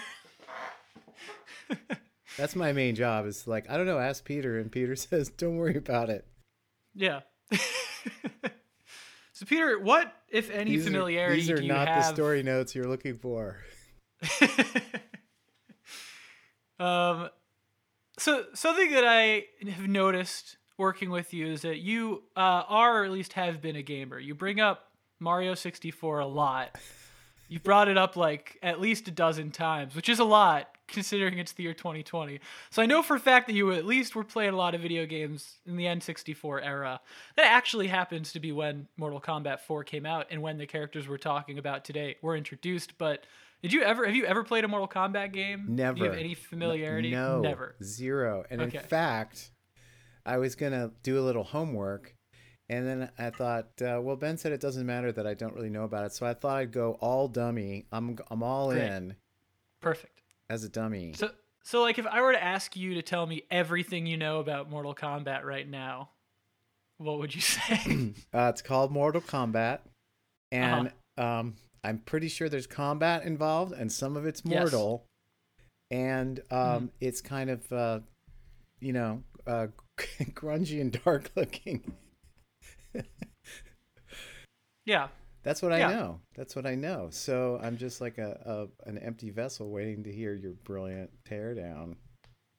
That's 2.37 2.55
my 2.55 2.71
main 2.71 2.95
job. 2.95 3.25
Is 3.25 3.47
like 3.47 3.69
I 3.69 3.75
don't 3.77 3.87
know. 3.87 3.99
Ask 3.99 4.23
Peter, 4.23 4.57
and 4.59 4.71
Peter 4.71 4.95
says, 4.95 5.29
"Don't 5.29 5.57
worry 5.57 5.75
about 5.75 6.09
it." 6.09 6.25
yeah. 6.93 7.21
Peter, 9.47 9.79
what 9.79 10.13
if 10.29 10.49
any 10.49 10.71
These 10.71 10.81
are- 10.81 10.89
familiarity 10.89 11.41
these 11.41 11.49
are 11.51 11.57
do 11.57 11.63
you 11.63 11.69
not 11.69 11.87
have? 11.87 12.03
the 12.03 12.13
story 12.13 12.43
notes 12.43 12.75
you're 12.75 12.87
looking 12.87 13.17
for. 13.17 13.57
um, 16.79 17.29
so 18.19 18.45
something 18.53 18.91
that 18.91 19.05
I 19.05 19.45
have 19.69 19.87
noticed 19.87 20.57
working 20.77 21.09
with 21.09 21.33
you 21.33 21.47
is 21.47 21.61
that 21.61 21.79
you 21.79 22.23
uh, 22.35 22.63
are, 22.67 23.01
or 23.01 23.05
at 23.05 23.11
least 23.11 23.33
have 23.33 23.61
been, 23.61 23.75
a 23.75 23.81
gamer. 23.81 24.19
You 24.19 24.35
bring 24.35 24.59
up 24.59 24.91
Mario 25.19 25.53
64 25.55 26.19
a 26.19 26.27
lot. 26.27 26.77
You 27.47 27.59
brought 27.59 27.87
it 27.87 27.97
up 27.97 28.15
like 28.15 28.57
at 28.61 28.79
least 28.81 29.07
a 29.07 29.11
dozen 29.11 29.51
times, 29.51 29.95
which 29.95 30.09
is 30.09 30.19
a 30.19 30.23
lot 30.25 30.67
considering 30.87 31.37
it's 31.37 31.51
the 31.53 31.63
year 31.63 31.73
2020. 31.73 32.39
So 32.69 32.81
I 32.81 32.85
know 32.85 33.01
for 33.01 33.15
a 33.15 33.19
fact 33.19 33.47
that 33.47 33.53
you 33.53 33.71
at 33.73 33.85
least 33.85 34.15
were 34.15 34.23
playing 34.23 34.53
a 34.53 34.57
lot 34.57 34.73
of 34.75 34.81
video 34.81 35.05
games 35.05 35.57
in 35.65 35.75
the 35.77 35.85
N64 35.85 36.65
era. 36.65 36.99
That 37.35 37.45
actually 37.51 37.87
happens 37.87 38.31
to 38.33 38.39
be 38.39 38.51
when 38.51 38.87
Mortal 38.97 39.19
Kombat 39.21 39.59
4 39.61 39.83
came 39.83 40.05
out 40.05 40.27
and 40.31 40.41
when 40.41 40.57
the 40.57 40.65
characters 40.65 41.07
we're 41.07 41.17
talking 41.17 41.57
about 41.57 41.83
today 41.85 42.15
were 42.21 42.35
introduced. 42.35 42.97
But 42.97 43.25
did 43.61 43.73
you 43.73 43.81
ever 43.81 44.05
have 44.05 44.15
you 44.15 44.25
ever 44.25 44.43
played 44.43 44.63
a 44.63 44.67
Mortal 44.67 44.87
Kombat 44.87 45.33
game? 45.33 45.65
Do 45.65 45.71
you 45.71 45.75
Never. 45.75 46.05
have 46.05 46.13
any 46.13 46.33
familiarity? 46.35 47.11
No, 47.11 47.41
Never. 47.41 47.75
zero. 47.83 48.43
And 48.49 48.61
Okay. 48.61 48.77
in 48.77 48.83
fact, 48.83 49.51
I 50.25 50.37
was 50.37 50.55
gonna 50.55 50.91
do 51.03 51.19
a 51.19 51.23
little 51.23 51.43
homework, 51.43 52.13
and 52.69 52.85
then 52.85 53.09
I 53.17 53.29
thought, 53.29 53.81
uh, 53.81 53.99
well, 54.01 54.15
Ben 54.17 54.37
said 54.37 54.51
it 54.51 54.59
doesn't 54.61 54.85
matter 54.85 55.11
that 55.13 55.25
I 55.25 55.33
don't 55.33 55.53
really 55.55 55.69
know 55.69 55.83
about 55.85 56.05
it, 56.05 56.11
so 56.13 56.25
I 56.25 56.33
thought 56.33 56.57
I'd 56.57 56.71
go 56.71 56.93
all 56.99 57.27
dummy. 57.27 57.85
I'm 57.91 58.17
I'm 58.29 58.43
all 58.43 58.71
Great. 58.71 58.83
in 58.91 59.15
Perfect. 59.81 60.21
As 60.49 60.63
a 60.63 60.69
dummy. 60.69 61.13
So 61.15 61.29
so 61.63 61.81
like 61.81 61.99
if 61.99 62.07
I 62.07 62.21
were 62.21 62.31
to 62.31 62.43
ask 62.43 62.75
you 62.75 62.93
to 62.95 63.01
tell 63.01 63.25
me 63.25 63.43
everything 63.51 64.05
you 64.05 64.17
know 64.17 64.39
about 64.39 64.69
Mortal 64.69 64.95
Kombat 64.95 65.43
right 65.43 65.67
now, 65.67 66.09
what 66.97 67.19
would 67.19 67.35
you 67.35 67.41
say? 67.41 68.13
Uh, 68.33 68.49
it's 68.53 68.61
called 68.61 68.91
Mortal 68.91 69.21
Kombat, 69.21 69.79
and 70.51 70.91
Uh-huh. 71.17 71.23
um, 71.39 71.55
I'm 71.83 71.99
pretty 71.99 72.27
sure 72.27 72.49
there's 72.49 72.67
combat 72.67 73.23
involved, 73.23 73.73
and 73.73 73.91
some 73.91 74.15
of 74.17 74.25
it's 74.25 74.43
Yes. 74.45 74.53
mortal, 74.59 75.05
and 75.91 76.39
um, 76.51 76.87
Mhm. 76.87 76.91
it's 77.01 77.21
kind 77.21 77.49
of, 77.49 77.71
uh, 77.71 77.99
you 78.79 78.93
know, 78.93 79.23
uh, 79.47 79.67
grungy 79.97 80.79
and 80.81 80.99
dark 81.03 81.31
looking. 81.35 81.95
yeah. 84.85 85.07
That's 85.47 85.61
what 85.61 85.71
I 85.71 85.79
know. 85.89 86.19
That's 86.35 86.57
what 86.57 86.65
I 86.65 86.75
know. 86.75 87.07
So 87.09 87.57
I'm 87.63 87.77
just 87.77 88.01
like 88.01 88.17
a, 88.17 88.67
a 88.85 88.89
an 88.89 88.97
empty 88.97 89.29
vessel 89.29 89.71
waiting 89.71 90.03
to 90.03 90.11
hear 90.11 90.33
your 90.33 90.51
brilliant 90.51 91.09
teardown. 91.23 91.95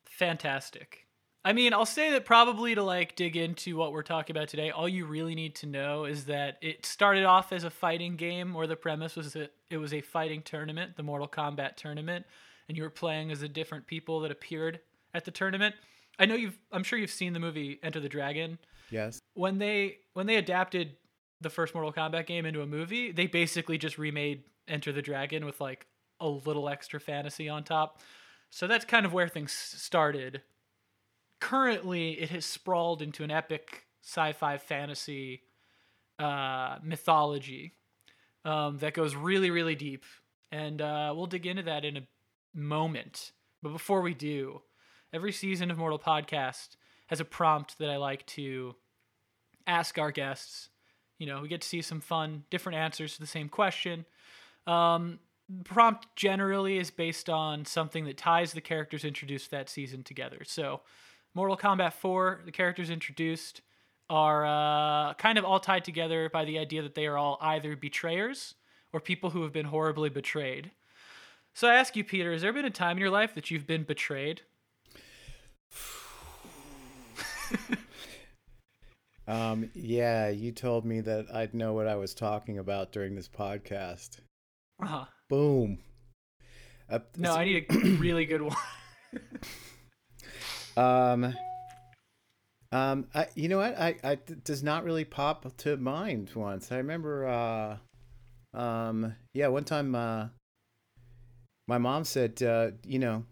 Fantastic. 0.07 1.05
I 1.45 1.53
mean, 1.53 1.75
I'll 1.75 1.85
say 1.85 2.11
that 2.13 2.25
probably 2.25 2.75
to 2.75 2.83
like 2.83 3.15
dig 3.15 3.37
into 3.37 3.77
what 3.77 3.93
we're 3.93 4.03
talking 4.03 4.35
about 4.35 4.49
today, 4.49 4.71
all 4.71 4.89
you 4.89 5.05
really 5.05 5.35
need 5.35 5.55
to 5.57 5.67
know 5.67 6.07
is 6.07 6.25
that 6.25 6.57
it 6.63 6.87
started 6.87 7.25
off 7.25 7.53
as 7.53 7.63
a 7.63 7.69
fighting 7.71 8.17
game, 8.17 8.57
or 8.57 8.67
the 8.67 8.75
premise 8.75 9.17
was 9.17 9.35
that 9.35 9.53
it 9.69 9.77
was 9.77 9.93
a 9.93 10.01
fighting 10.01 10.41
tournament, 10.41 10.97
the 10.97 11.03
Mortal 11.03 11.29
Kombat 11.29 11.77
tournament, 11.77 12.25
and 12.69 12.77
you 12.79 12.83
were 12.83 12.91
playing 12.91 13.31
as 13.31 13.41
the 13.41 13.49
different 13.49 13.87
people 13.87 14.21
that 14.21 14.31
appeared 14.31 14.81
at 15.13 15.27
the 15.27 15.31
tournament. 15.31 15.75
I 16.19 16.25
know 16.25 16.37
you've, 16.37 16.59
I'm 16.73 16.85
sure 16.85 16.99
you've 16.99 17.11
seen 17.11 17.35
the 17.35 17.39
movie 17.39 17.81
Enter 17.83 18.01
the 18.01 18.09
Dragon. 18.09 18.59
Yes. 18.91 19.21
when 19.35 19.59
they 19.59 19.99
when 20.15 20.27
they 20.27 20.37
adapted 20.37 20.97
the 21.41 21.51
first 21.51 21.75
Mortal 21.75 21.93
Kombat 21.93 22.27
game 22.27 22.47
into 22.47 22.63
a 22.63 22.67
movie, 22.67 23.13
they 23.13 23.27
basically 23.27 23.79
just 23.79 23.99
remade 23.99 24.45
Enter 24.67 24.93
the 24.93 25.03
Dragon 25.03 25.45
with 25.45 25.61
like 25.61 25.87
a 26.21 26.29
little 26.29 26.69
extra 26.69 27.01
fantasy 27.01 27.49
on 27.49 27.65
top. 27.65 28.01
So 28.51 28.67
that's 28.67 28.85
kind 28.85 29.07
of 29.07 29.13
where 29.13 29.29
things 29.29 29.53
started. 29.53 30.43
Currently, 31.41 32.13
it 32.13 32.31
has 32.31 32.45
sprawled 32.45 33.03
into 33.03 33.23
an 33.25 33.31
epic 33.31 33.85
sci-fi 34.03 34.59
fantasy 34.59 35.43
uh, 36.19 36.79
mythology 36.83 37.75
um, 38.45 38.79
that 38.79 38.95
goes 38.95 39.15
really, 39.15 39.51
really 39.51 39.75
deep. 39.75 40.05
And 40.51 40.81
uh, 40.81 41.13
we'll 41.15 41.27
dig 41.27 41.47
into 41.47 41.63
that 41.65 41.85
in 41.85 41.97
a 41.97 42.07
moment. 42.55 43.33
But 43.63 43.73
before 43.73 44.01
we 44.01 44.15
do, 44.15 44.63
every 45.13 45.33
season 45.33 45.71
of 45.71 45.79
Mortal 45.79 45.99
Podcast 45.99 46.77
has 47.07 47.21
a 47.21 47.25
prompt 47.25 47.79
that 47.79 47.91
I 47.91 47.97
like 47.97 48.25
to 48.27 48.75
ask 49.67 49.99
our 49.99 50.11
guests. 50.11 50.71
You 51.19 51.27
know, 51.27 51.41
we 51.41 51.49
get 51.49 51.61
to 51.63 51.69
see 51.69 51.83
some 51.83 52.01
fun, 52.01 52.45
different 52.51 52.79
answers 52.79 53.15
to 53.15 53.21
the 53.21 53.27
same 53.27 53.49
question. 53.49 54.05
Um, 54.67 55.19
prompt 55.65 56.07
generally 56.15 56.79
is 56.79 56.91
based 56.91 57.29
on 57.29 57.65
something 57.65 58.05
that 58.05 58.17
ties 58.17 58.53
the 58.53 58.61
characters 58.61 59.05
introduced 59.05 59.51
that 59.51 59.69
season 59.69 60.03
together. 60.03 60.43
So, 60.45 60.83
Mortal 61.35 61.57
Kombat 61.57 61.93
4, 61.95 62.43
the 62.45 62.53
characters 62.53 62.91
introduced 62.91 63.63
are 64.11 64.47
uh, 64.47 65.15
kind 65.15 65.39
of 65.39 65.45
all 65.45 65.61
tied 65.61 65.85
together 65.85 66.31
by 66.31 66.45
the 66.45 66.59
idea 66.59 66.83
that 66.83 66.95
they 66.95 67.07
are 67.07 67.19
all 67.19 67.39
either 67.41 67.77
betrayers 67.77 68.55
or 68.93 69.01
people 69.01 69.31
who 69.31 69.43
have 69.43 69.53
been 69.53 69.67
horribly 69.67 70.09
betrayed. 70.09 70.71
So 71.55 71.69
I 71.69 71.75
ask 71.75 71.97
you, 71.97 72.05
Peter, 72.05 72.33
has 72.33 72.43
there 72.43 72.53
been 72.53 72.65
a 72.65 72.71
time 72.71 72.97
in 72.97 73.01
your 73.01 73.11
life 73.11 73.35
that 73.35 73.51
you've 73.51 73.67
been 73.67 73.83
betrayed? 73.83 74.43
um, 79.29 79.71
yeah, 79.75 80.31
you 80.31 80.53
told 80.53 80.87
me 80.87 81.01
that 81.03 81.27
I'd 81.33 81.53
know 81.53 81.75
what 81.75 81.87
I 81.87 81.97
was 81.97 82.15
talking 82.15 82.59
about 82.59 82.93
during 82.93 83.15
this 83.15 83.29
podcast. 83.29 84.21
Uh-huh. 84.83 85.05
Boom. 85.29 85.79
Uh, 86.89 87.01
no, 87.19 87.35
I 87.35 87.45
need 87.45 87.67
a 87.69 87.75
really 87.99 88.25
good 88.25 88.41
one. 88.41 88.57
um, 90.79 91.35
um, 92.73 93.07
I, 93.15 93.27
you 93.35 93.49
know 93.49 93.59
what? 93.59 93.79
I, 93.79 93.97
I 94.03 94.15
does 94.45 94.63
not 94.63 94.85
really 94.85 95.05
pop 95.05 95.55
to 95.59 95.77
mind 95.77 96.31
once. 96.35 96.73
I 96.73 96.79
remember, 96.79 97.29
uh, 97.29 98.59
um, 98.59 99.15
yeah, 99.35 99.49
one 99.49 99.65
time, 99.65 99.95
uh, 99.95 100.29
my 101.67 101.77
mom 101.77 102.05
said, 102.05 102.43
uh, 102.43 102.71
you 102.87 102.99
know, 102.99 103.25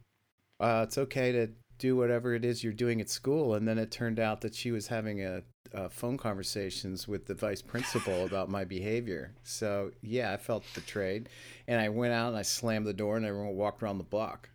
uh, 0.61 0.85
it's 0.87 0.99
okay 0.99 1.33
to 1.33 1.49
do 1.79 1.97
whatever 1.97 2.35
it 2.35 2.45
is 2.45 2.63
you're 2.63 2.75
doing 2.75 3.01
at 3.01 3.09
school. 3.09 3.55
And 3.55 3.67
then 3.67 3.79
it 3.79 3.91
turned 3.91 4.21
out 4.21 4.43
that 4.43 4.55
she 4.55 4.71
was 4.71 4.89
having 4.89 5.23
a, 5.23 5.43
a 5.73 5.89
phone 5.89 6.17
conversations 6.17 7.07
with 7.07 7.27
the 7.27 7.35
vice 7.35 7.63
principal 7.63 8.25
about 8.25 8.49
my 8.49 8.65
behavior. 8.65 9.33
So 9.43 9.93
yeah, 10.03 10.33
I 10.33 10.37
felt 10.37 10.65
betrayed, 10.75 11.29
and 11.67 11.81
I 11.81 11.89
went 11.89 12.13
out 12.13 12.29
and 12.29 12.37
I 12.37 12.43
slammed 12.43 12.87
the 12.87 12.93
door, 12.93 13.17
and 13.17 13.27
everyone 13.27 13.55
walked 13.57 13.83
around 13.83 13.99
the 13.99 14.05
block. 14.05 14.51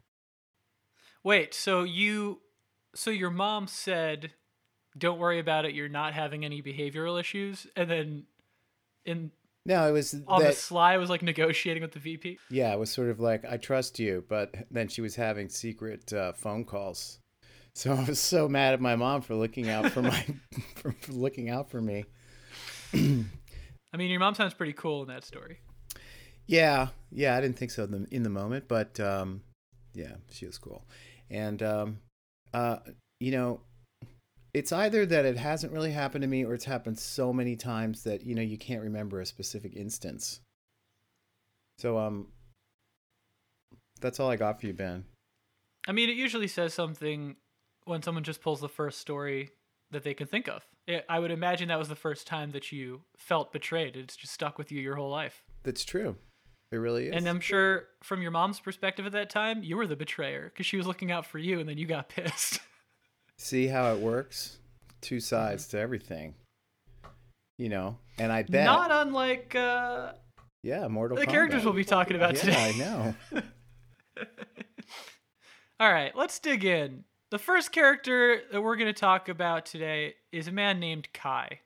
Wait, 1.24 1.53
so 1.53 1.84
you, 1.84 2.41
so 2.96 3.12
your 3.12 3.30
mom 3.30 3.68
said, 3.68 4.32
"Don't 4.98 5.20
worry 5.20 5.39
about 5.39 5.65
it. 5.65 5.74
You're 5.74 5.89
not 5.89 6.13
having 6.13 6.44
any 6.44 6.62
behavioral 6.62 7.20
issues," 7.20 7.68
and 7.75 7.89
then 7.89 8.24
in 9.06 9.32
no, 9.65 9.88
it 9.88 9.91
was 9.91 10.15
on 10.27 10.41
that, 10.41 10.50
the 10.50 10.53
sly. 10.53 10.98
was 10.98 11.10
like 11.10 11.22
negotiating 11.22 11.84
with 11.84 11.91
the 11.91 12.00
VP. 12.00 12.39
Yeah, 12.50 12.74
it 12.74 12.80
was 12.80 12.89
sort 12.89 13.10
of 13.10 13.20
like 13.20 13.46
I 13.46 13.58
trust 13.58 14.00
you, 14.00 14.24
but 14.27 14.56
then 14.72 14.88
she 14.88 15.01
was 15.01 15.15
having 15.15 15.50
secret 15.50 16.12
uh, 16.12 16.34
phone 16.34 16.65
calls. 16.65 17.20
So 17.74 17.94
I 17.94 18.04
was 18.04 18.20
so 18.20 18.50
mad 18.50 18.74
at 18.74 18.82
my 18.82 18.96
mom 18.96 19.22
for 19.22 19.36
looking 19.36 19.70
out 19.70 19.92
for 19.92 20.01
my 20.01 20.25
for, 20.75 20.92
for 20.92 21.12
looking 21.13 21.50
out 21.50 21.70
for 21.70 21.82
me. 21.82 22.06
I 22.94 23.98
mean, 23.98 24.10
your 24.10 24.20
mom 24.20 24.36
sounds 24.36 24.54
pretty 24.54 24.74
cool 24.74 25.04
in 25.04 25.08
that 25.08 25.24
story. 25.24 25.60
Yeah, 26.48 26.88
yeah, 27.12 27.38
I 27.38 27.42
didn't 27.42 27.58
think 27.58 27.72
so 27.72 27.84
in 27.86 27.92
the, 27.92 28.08
in 28.12 28.24
the 28.24 28.30
moment, 28.30 28.68
but 28.68 29.00
um, 29.00 29.42
yeah, 29.94 30.16
she 30.32 30.46
was 30.46 30.58
cool, 30.58 30.84
and 31.30 31.63
um, 31.63 32.00
uh, 32.54 32.78
you 33.20 33.32
know, 33.32 33.62
it's 34.54 34.72
either 34.72 35.06
that 35.06 35.25
it 35.25 35.38
hasn't 35.38 35.72
really 35.72 35.92
happened 35.92 36.24
to 36.24 36.28
me 36.28 36.44
or 36.44 36.54
it's 36.54 36.66
happened 36.66 37.00
so 37.00 37.32
many 37.32 37.56
times 37.56 38.04
that 38.04 38.25
you 38.25 38.36
know 38.36 38.42
you 38.42 38.58
can't 38.58 38.82
remember 38.82 39.22
a 39.22 39.25
specific 39.25 39.75
instance 39.75 40.42
so 41.78 41.98
um 41.98 42.28
that's 44.01 44.20
all 44.20 44.30
i 44.30 44.36
got 44.36 44.60
for 44.60 44.68
you 44.68 44.74
ben 44.74 45.06
i 45.88 45.92
mean 45.92 46.10
it 46.10 46.16
usually 46.16 46.48
says 46.48 46.74
something 46.74 47.36
when 47.85 48.01
someone 48.01 48.23
just 48.23 48.41
pulls 48.41 48.61
the 48.61 48.69
first 48.69 49.00
story 49.00 49.50
that 49.91 50.03
they 50.03 50.13
can 50.13 50.27
think 50.27 50.47
of 50.47 50.65
it, 50.88 51.05
i 51.09 51.19
would 51.19 51.31
imagine 51.31 51.67
that 51.67 51.79
was 51.79 51.89
the 51.89 51.95
first 51.95 52.27
time 52.27 52.51
that 52.51 52.71
you 52.71 53.01
felt 53.17 53.51
betrayed 53.51 53.95
it's 53.95 54.15
just 54.15 54.33
stuck 54.33 54.57
with 54.57 54.71
you 54.71 54.79
your 54.79 54.95
whole 54.95 55.09
life 55.09 55.43
that's 55.63 55.83
true 55.83 56.15
it 56.71 56.77
really 56.77 57.07
is 57.07 57.15
and 57.15 57.27
i'm 57.27 57.41
sure 57.41 57.88
from 58.01 58.21
your 58.21 58.31
mom's 58.31 58.59
perspective 58.59 59.05
at 59.05 59.11
that 59.11 59.29
time 59.29 59.61
you 59.63 59.75
were 59.75 59.88
the 59.88 59.95
betrayer 59.95 60.45
because 60.45 60.65
she 60.65 60.77
was 60.77 60.88
looking 60.88 61.11
out 61.11 61.25
for 61.25 61.39
you 61.39 61.59
and 61.59 61.67
then 61.67 61.77
you 61.77 61.85
got 61.85 62.07
pissed 62.15 62.59
See 63.41 63.65
how 63.65 63.91
it 63.91 64.00
works? 64.00 64.59
Two 65.01 65.19
sides 65.19 65.65
to 65.69 65.79
everything. 65.79 66.35
You 67.57 67.69
know, 67.69 67.97
and 68.19 68.31
I 68.31 68.43
bet 68.43 68.65
not 68.65 68.91
unlike 68.91 69.55
uh 69.55 70.11
yeah, 70.61 70.88
Mortal 70.88 71.17
the 71.17 71.25
Kombat. 71.25 71.29
characters 71.31 71.65
we'll 71.65 71.73
be 71.73 71.83
talking 71.83 72.15
about 72.15 72.35
yeah, 72.35 72.39
today. 72.39 72.73
I 72.75 72.77
know. 72.77 73.15
All 75.79 75.91
right, 75.91 76.15
let's 76.15 76.38
dig 76.38 76.63
in. 76.65 77.03
The 77.31 77.39
first 77.39 77.71
character 77.71 78.41
that 78.51 78.61
we're 78.61 78.75
going 78.75 78.93
to 78.93 79.00
talk 79.00 79.29
about 79.29 79.65
today 79.65 80.15
is 80.33 80.50
a 80.50 80.51
man 80.51 80.81
named 80.81 81.07
Kai. 81.13 81.61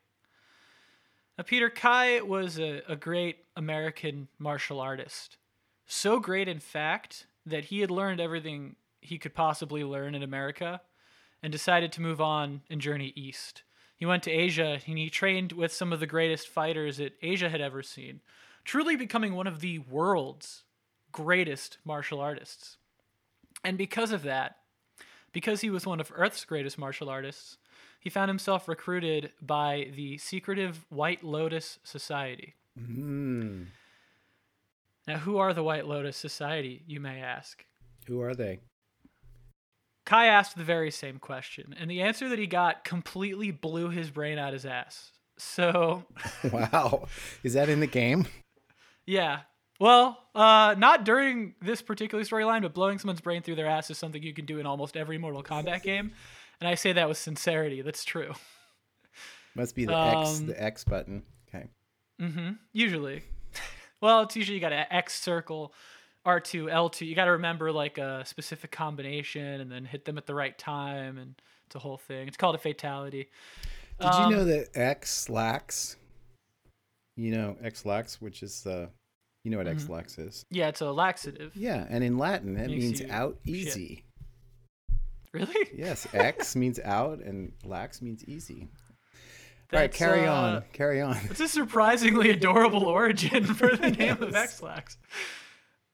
Now, 1.36 1.42
Peter 1.42 1.70
Kai 1.70 2.20
was 2.20 2.60
a, 2.60 2.82
a 2.88 2.94
great 2.94 3.38
American 3.56 4.28
martial 4.38 4.80
artist. 4.80 5.38
So 5.84 6.20
great, 6.20 6.46
in 6.46 6.60
fact, 6.60 7.26
that 7.46 7.64
he 7.64 7.80
had 7.80 7.90
learned 7.90 8.20
everything 8.20 8.76
he 9.00 9.18
could 9.18 9.34
possibly 9.34 9.82
learn 9.82 10.14
in 10.14 10.22
America 10.22 10.82
and 11.42 11.50
decided 11.50 11.90
to 11.92 12.00
move 12.00 12.20
on 12.20 12.62
and 12.70 12.80
journey 12.80 13.12
east. 13.16 13.64
He 13.96 14.06
went 14.06 14.22
to 14.22 14.30
Asia 14.30 14.78
and 14.86 14.96
he 14.96 15.10
trained 15.10 15.50
with 15.50 15.72
some 15.72 15.92
of 15.92 15.98
the 15.98 16.06
greatest 16.06 16.46
fighters 16.46 16.98
that 16.98 17.16
Asia 17.22 17.48
had 17.48 17.60
ever 17.60 17.82
seen, 17.82 18.20
truly 18.64 18.94
becoming 18.94 19.34
one 19.34 19.48
of 19.48 19.58
the 19.58 19.80
world's 19.80 20.62
greatest 21.10 21.78
martial 21.84 22.20
artists. 22.20 22.76
And 23.64 23.76
because 23.76 24.12
of 24.12 24.22
that, 24.22 24.58
because 25.36 25.60
he 25.60 25.68
was 25.68 25.84
one 25.84 26.00
of 26.00 26.10
Earth's 26.16 26.46
greatest 26.46 26.78
martial 26.78 27.10
artists, 27.10 27.58
he 28.00 28.08
found 28.08 28.30
himself 28.30 28.66
recruited 28.66 29.32
by 29.42 29.88
the 29.94 30.16
secretive 30.16 30.86
White 30.88 31.22
Lotus 31.22 31.78
Society. 31.84 32.54
Mm. 32.80 33.66
Now, 35.06 35.18
who 35.18 35.36
are 35.36 35.52
the 35.52 35.62
White 35.62 35.86
Lotus 35.86 36.16
Society, 36.16 36.84
you 36.86 37.00
may 37.00 37.20
ask? 37.20 37.66
Who 38.06 38.22
are 38.22 38.34
they? 38.34 38.60
Kai 40.06 40.24
asked 40.24 40.56
the 40.56 40.64
very 40.64 40.90
same 40.90 41.18
question, 41.18 41.74
and 41.78 41.90
the 41.90 42.00
answer 42.00 42.30
that 42.30 42.38
he 42.38 42.46
got 42.46 42.82
completely 42.82 43.50
blew 43.50 43.90
his 43.90 44.08
brain 44.08 44.38
out 44.38 44.54
his 44.54 44.64
ass. 44.64 45.10
So, 45.36 46.06
wow, 46.50 47.08
is 47.42 47.52
that 47.52 47.68
in 47.68 47.80
the 47.80 47.86
game? 47.86 48.26
Yeah. 49.04 49.40
Well, 49.78 50.18
uh, 50.34 50.74
not 50.78 51.04
during 51.04 51.54
this 51.60 51.82
particular 51.82 52.24
storyline, 52.24 52.62
but 52.62 52.72
blowing 52.72 52.98
someone's 52.98 53.20
brain 53.20 53.42
through 53.42 53.56
their 53.56 53.66
ass 53.66 53.90
is 53.90 53.98
something 53.98 54.22
you 54.22 54.32
can 54.32 54.46
do 54.46 54.58
in 54.58 54.66
almost 54.66 54.96
every 54.96 55.18
Mortal 55.18 55.42
Kombat 55.42 55.82
game, 55.84 56.12
and 56.60 56.68
I 56.68 56.74
say 56.74 56.92
that 56.92 57.08
with 57.08 57.18
sincerity. 57.18 57.82
That's 57.82 58.04
true. 58.04 58.32
Must 59.54 59.74
be 59.74 59.86
the 59.86 59.96
um, 59.96 60.22
X, 60.22 60.38
the 60.40 60.62
X 60.62 60.84
button. 60.84 61.22
Okay. 61.48 61.66
Mm-hmm. 62.20 62.52
Usually. 62.72 63.22
well, 64.00 64.22
it's 64.22 64.36
usually 64.36 64.56
you 64.56 64.60
got 64.60 64.72
an 64.72 64.86
X 64.90 65.20
circle 65.20 65.72
R2, 66.26 66.64
L2, 66.64 67.06
you 67.06 67.14
got 67.14 67.26
to 67.26 67.32
remember 67.32 67.70
like 67.70 67.98
a 67.98 68.24
specific 68.26 68.72
combination 68.72 69.60
and 69.60 69.70
then 69.70 69.84
hit 69.84 70.04
them 70.04 70.18
at 70.18 70.26
the 70.26 70.34
right 70.34 70.58
time. 70.58 71.18
And 71.18 71.40
it's 71.66 71.76
a 71.76 71.78
whole 71.78 71.96
thing. 71.96 72.26
It's 72.26 72.36
called 72.36 72.56
a 72.56 72.58
fatality. 72.58 73.30
Did 74.00 74.06
um, 74.06 74.30
you 74.30 74.36
know 74.36 74.44
that 74.44 74.68
X 74.74 75.30
lax, 75.30 75.96
you 77.16 77.30
know, 77.30 77.56
X 77.62 77.86
lax, 77.86 78.20
which 78.20 78.42
is 78.42 78.62
the, 78.62 78.90
you 79.46 79.52
know 79.52 79.58
what 79.58 79.68
mm-hmm. 79.68 79.76
X 79.76 79.88
lax 79.88 80.18
is? 80.18 80.44
Yeah, 80.50 80.66
it's 80.66 80.80
a 80.80 80.90
laxative. 80.90 81.54
Yeah. 81.54 81.86
And 81.88 82.02
in 82.02 82.18
Latin, 82.18 82.56
it 82.56 82.68
means 82.68 83.00
out 83.08 83.38
easy. 83.44 84.02
Shit. 84.02 85.32
Really? 85.32 85.68
Yes. 85.72 86.04
X 86.12 86.56
means 86.56 86.80
out 86.80 87.20
and 87.20 87.52
lax 87.64 88.02
means 88.02 88.24
easy. 88.24 88.66
That's, 89.70 89.72
All 89.72 89.80
right, 89.82 89.92
carry 89.92 90.26
uh, 90.26 90.34
on. 90.34 90.64
Carry 90.72 91.00
on. 91.00 91.16
It's 91.30 91.38
a 91.38 91.46
surprisingly 91.46 92.30
adorable 92.30 92.84
origin 92.86 93.44
for 93.44 93.68
the 93.68 93.92
name 93.92 94.18
yes. 94.20 94.20
of 94.20 94.34
X-Lax. 94.34 94.96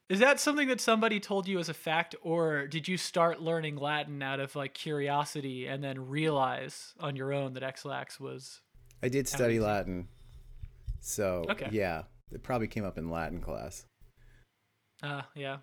Is 0.09 0.17
that 0.17 0.39
something 0.39 0.67
that 0.69 0.81
somebody 0.81 1.19
told 1.19 1.47
you 1.47 1.59
as 1.59 1.69
a 1.69 1.75
fact, 1.75 2.15
or 2.23 2.65
did 2.65 2.87
you 2.87 2.97
start 2.97 3.39
learning 3.39 3.75
Latin 3.75 4.23
out 4.23 4.39
of 4.39 4.55
like 4.55 4.73
curiosity 4.73 5.67
and 5.67 5.83
then 5.83 6.07
realize 6.07 6.95
on 6.99 7.15
your 7.15 7.31
own 7.31 7.53
that 7.53 7.61
X-Lax 7.61 8.19
was? 8.19 8.61
I 9.03 9.09
did 9.09 9.27
study 9.27 9.59
Latin, 9.59 10.07
so 11.01 11.45
okay. 11.49 11.69
yeah, 11.71 12.03
it 12.33 12.43
probably 12.43 12.67
came 12.67 12.85
up 12.85 12.97
in 12.97 13.09
Latin 13.09 13.41
class. 13.41 13.85
Uh, 15.01 15.21
yeah. 15.35 15.57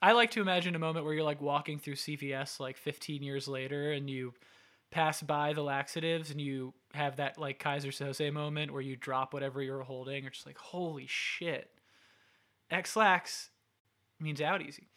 I 0.00 0.12
like 0.12 0.32
to 0.32 0.40
imagine 0.40 0.74
a 0.74 0.78
moment 0.78 1.04
where 1.04 1.14
you're 1.14 1.24
like 1.24 1.40
walking 1.40 1.78
through 1.78 1.94
CVS 1.94 2.60
like 2.60 2.76
15 2.76 3.22
years 3.22 3.48
later 3.48 3.92
and 3.92 4.08
you 4.08 4.34
pass 4.90 5.22
by 5.22 5.52
the 5.52 5.62
laxatives 5.62 6.30
and 6.30 6.40
you 6.40 6.74
have 6.92 7.16
that 7.16 7.38
like 7.38 7.62
Keyser 7.62 7.88
Söze 7.88 8.32
moment 8.32 8.72
where 8.72 8.82
you 8.82 8.96
drop 8.96 9.32
whatever 9.32 9.62
you're 9.62 9.82
holding. 9.82 10.22
You're 10.22 10.30
just 10.30 10.46
like, 10.46 10.58
holy 10.58 11.06
shit. 11.08 11.70
X-Lax 12.70 13.50
means 14.20 14.40
out 14.40 14.62
easy. 14.62 14.88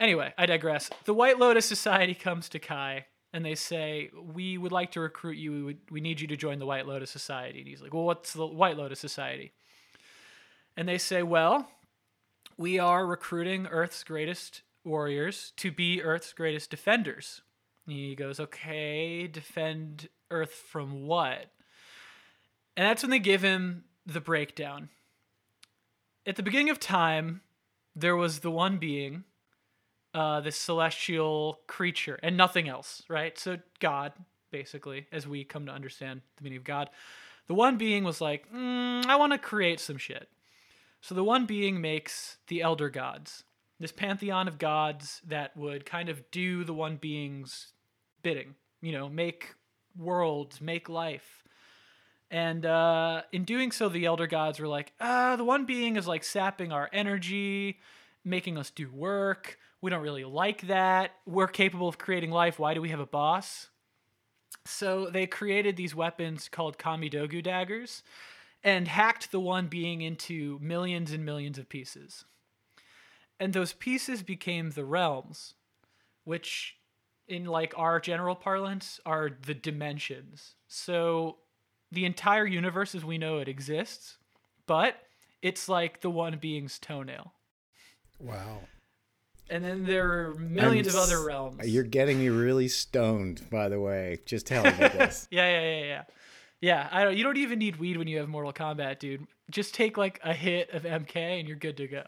Anyway, 0.00 0.32
I 0.36 0.46
digress. 0.46 0.90
The 1.04 1.14
White 1.14 1.38
Lotus 1.38 1.66
Society 1.66 2.14
comes 2.14 2.48
to 2.50 2.58
Kai 2.58 3.06
and 3.32 3.44
they 3.44 3.54
say, 3.54 4.10
"We 4.14 4.58
would 4.58 4.72
like 4.72 4.92
to 4.92 5.00
recruit 5.00 5.36
you. 5.36 5.52
We 5.52 5.62
would, 5.62 5.78
we 5.90 6.00
need 6.00 6.20
you 6.20 6.26
to 6.28 6.36
join 6.36 6.58
the 6.58 6.66
White 6.66 6.86
Lotus 6.86 7.10
Society." 7.10 7.60
And 7.60 7.68
he's 7.68 7.80
like, 7.80 7.94
"Well, 7.94 8.04
what's 8.04 8.32
the 8.32 8.46
White 8.46 8.76
Lotus 8.76 9.00
Society?" 9.00 9.52
And 10.76 10.88
they 10.88 10.98
say, 10.98 11.22
"Well, 11.22 11.70
we 12.56 12.78
are 12.78 13.06
recruiting 13.06 13.66
Earth's 13.66 14.04
greatest 14.04 14.62
warriors 14.84 15.52
to 15.56 15.70
be 15.70 16.02
Earth's 16.02 16.32
greatest 16.32 16.70
defenders." 16.70 17.42
And 17.86 17.94
he 17.94 18.14
goes, 18.14 18.40
"Okay, 18.40 19.26
defend 19.26 20.08
Earth 20.30 20.52
from 20.52 21.06
what?" 21.06 21.50
And 22.76 22.86
that's 22.86 23.02
when 23.02 23.10
they 23.10 23.18
give 23.18 23.42
him 23.42 23.84
the 24.06 24.20
breakdown. 24.20 24.88
At 26.26 26.36
the 26.36 26.42
beginning 26.42 26.70
of 26.70 26.80
time, 26.80 27.42
there 27.94 28.16
was 28.16 28.40
the 28.40 28.50
one 28.50 28.78
being, 28.78 29.24
uh, 30.14 30.40
this 30.40 30.56
celestial 30.56 31.60
creature, 31.66 32.18
and 32.22 32.36
nothing 32.36 32.68
else, 32.68 33.02
right? 33.08 33.38
So 33.38 33.58
God, 33.80 34.12
basically, 34.50 35.06
as 35.12 35.26
we 35.26 35.44
come 35.44 35.66
to 35.66 35.72
understand 35.72 36.22
the 36.36 36.44
meaning 36.44 36.58
of 36.58 36.64
God, 36.64 36.90
the 37.46 37.54
one 37.54 37.76
being 37.76 38.04
was 38.04 38.20
like, 38.20 38.50
mm, 38.52 39.04
I 39.06 39.16
want 39.16 39.32
to 39.32 39.38
create 39.38 39.80
some 39.80 39.98
shit. 39.98 40.28
So 41.02 41.16
the 41.16 41.24
one 41.24 41.46
being 41.46 41.80
makes 41.80 42.36
the 42.46 42.62
elder 42.62 42.88
gods, 42.88 43.42
this 43.80 43.90
pantheon 43.90 44.46
of 44.46 44.56
gods 44.56 45.20
that 45.26 45.56
would 45.56 45.84
kind 45.84 46.08
of 46.08 46.30
do 46.30 46.62
the 46.62 46.72
one 46.72 46.96
being's 46.96 47.72
bidding, 48.22 48.54
you 48.80 48.92
know, 48.92 49.08
make 49.08 49.56
worlds, 49.98 50.60
make 50.60 50.88
life. 50.88 51.42
And 52.30 52.64
uh, 52.64 53.22
in 53.32 53.42
doing 53.42 53.72
so, 53.72 53.88
the 53.88 54.06
elder 54.06 54.28
gods 54.28 54.60
were 54.60 54.68
like, 54.68 54.92
uh, 55.00 55.34
the 55.34 55.44
one 55.44 55.66
being 55.66 55.96
is 55.96 56.06
like 56.06 56.22
sapping 56.22 56.70
our 56.70 56.88
energy, 56.92 57.80
making 58.24 58.56
us 58.56 58.70
do 58.70 58.88
work. 58.88 59.58
We 59.80 59.90
don't 59.90 60.02
really 60.02 60.24
like 60.24 60.68
that. 60.68 61.16
We're 61.26 61.48
capable 61.48 61.88
of 61.88 61.98
creating 61.98 62.30
life. 62.30 62.60
Why 62.60 62.74
do 62.74 62.80
we 62.80 62.90
have 62.90 63.00
a 63.00 63.06
boss? 63.06 63.70
So 64.64 65.10
they 65.10 65.26
created 65.26 65.76
these 65.76 65.96
weapons 65.96 66.48
called 66.48 66.78
Kamidogu 66.78 67.42
daggers 67.42 68.04
and 68.64 68.88
hacked 68.88 69.32
the 69.32 69.40
one 69.40 69.66
being 69.66 70.02
into 70.02 70.58
millions 70.60 71.12
and 71.12 71.24
millions 71.24 71.58
of 71.58 71.68
pieces. 71.68 72.24
And 73.40 73.52
those 73.52 73.72
pieces 73.72 74.22
became 74.22 74.70
the 74.70 74.84
realms, 74.84 75.54
which 76.24 76.76
in 77.26 77.44
like 77.46 77.74
our 77.76 77.98
general 77.98 78.36
parlance 78.36 79.00
are 79.04 79.30
the 79.46 79.54
dimensions. 79.54 80.54
So 80.68 81.38
the 81.90 82.04
entire 82.04 82.46
universe 82.46 82.94
as 82.94 83.04
we 83.04 83.18
know 83.18 83.38
it 83.38 83.48
exists, 83.48 84.18
but 84.66 84.96
it's 85.40 85.68
like 85.68 86.00
the 86.00 86.10
one 86.10 86.38
being's 86.40 86.78
toenail. 86.78 87.32
Wow. 88.20 88.60
And 89.50 89.64
then 89.64 89.84
there 89.84 90.08
are 90.08 90.34
1000000s 90.34 90.86
of 90.86 90.94
other 90.94 91.24
realms. 91.24 91.68
You're 91.68 91.82
getting 91.82 92.18
me 92.18 92.28
really 92.28 92.68
stoned, 92.68 93.50
by 93.50 93.68
the 93.68 93.80
way. 93.80 94.20
Just 94.24 94.46
telling 94.46 94.72
me 94.72 94.88
this. 94.88 95.28
yeah, 95.30 95.50
yeah, 95.50 95.78
yeah, 95.78 95.84
yeah. 95.84 96.02
Yeah, 96.62 96.88
I 96.92 97.02
don't, 97.02 97.16
you 97.16 97.24
don't 97.24 97.36
even 97.38 97.58
need 97.58 97.76
weed 97.80 97.96
when 97.96 98.06
you 98.06 98.18
have 98.18 98.28
Mortal 98.28 98.52
Kombat, 98.52 99.00
dude. 99.00 99.26
Just 99.50 99.74
take 99.74 99.98
like 99.98 100.20
a 100.22 100.32
hit 100.32 100.70
of 100.70 100.84
MK 100.84 101.16
and 101.16 101.48
you're 101.48 101.56
good 101.56 101.76
to 101.78 101.88
go. 101.88 102.04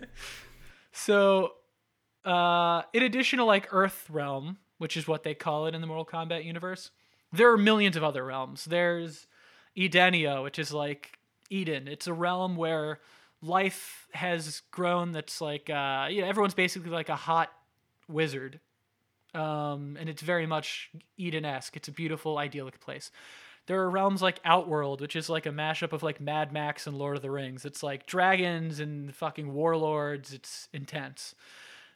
so, 0.92 1.52
uh, 2.24 2.80
in 2.94 3.02
addition 3.02 3.40
to 3.40 3.44
like 3.44 3.68
Earth 3.72 4.08
Realm, 4.08 4.56
which 4.78 4.96
is 4.96 5.06
what 5.06 5.22
they 5.22 5.34
call 5.34 5.66
it 5.66 5.74
in 5.74 5.82
the 5.82 5.86
Mortal 5.86 6.06
Kombat 6.06 6.46
universe, 6.46 6.90
there 7.30 7.52
are 7.52 7.58
millions 7.58 7.94
of 7.94 8.02
other 8.02 8.24
realms. 8.24 8.64
There's 8.64 9.26
Edenia, 9.76 10.42
which 10.42 10.58
is 10.58 10.72
like 10.72 11.18
Eden. 11.50 11.86
It's 11.86 12.06
a 12.06 12.14
realm 12.14 12.56
where 12.56 13.00
life 13.42 14.08
has 14.14 14.62
grown. 14.70 15.12
That's 15.12 15.42
like, 15.42 15.68
uh, 15.68 16.06
you 16.10 16.22
know, 16.22 16.28
everyone's 16.28 16.54
basically 16.54 16.90
like 16.90 17.10
a 17.10 17.16
hot 17.16 17.52
wizard 18.08 18.60
um, 19.34 19.96
and 19.98 20.08
it's 20.08 20.22
very 20.22 20.46
much 20.46 20.90
Eden-esque. 21.16 21.76
It's 21.76 21.88
a 21.88 21.92
beautiful, 21.92 22.38
idyllic 22.38 22.80
place. 22.80 23.10
There 23.66 23.80
are 23.80 23.90
realms 23.90 24.20
like 24.20 24.40
Outworld, 24.44 25.00
which 25.00 25.16
is 25.16 25.30
like 25.30 25.46
a 25.46 25.50
mashup 25.50 25.92
of 25.92 26.02
like 26.02 26.20
Mad 26.20 26.52
Max 26.52 26.86
and 26.86 26.98
Lord 26.98 27.16
of 27.16 27.22
the 27.22 27.30
Rings. 27.30 27.64
It's 27.64 27.82
like 27.82 28.06
dragons 28.06 28.78
and 28.78 29.14
fucking 29.14 29.52
warlords. 29.52 30.34
It's 30.34 30.68
intense. 30.72 31.34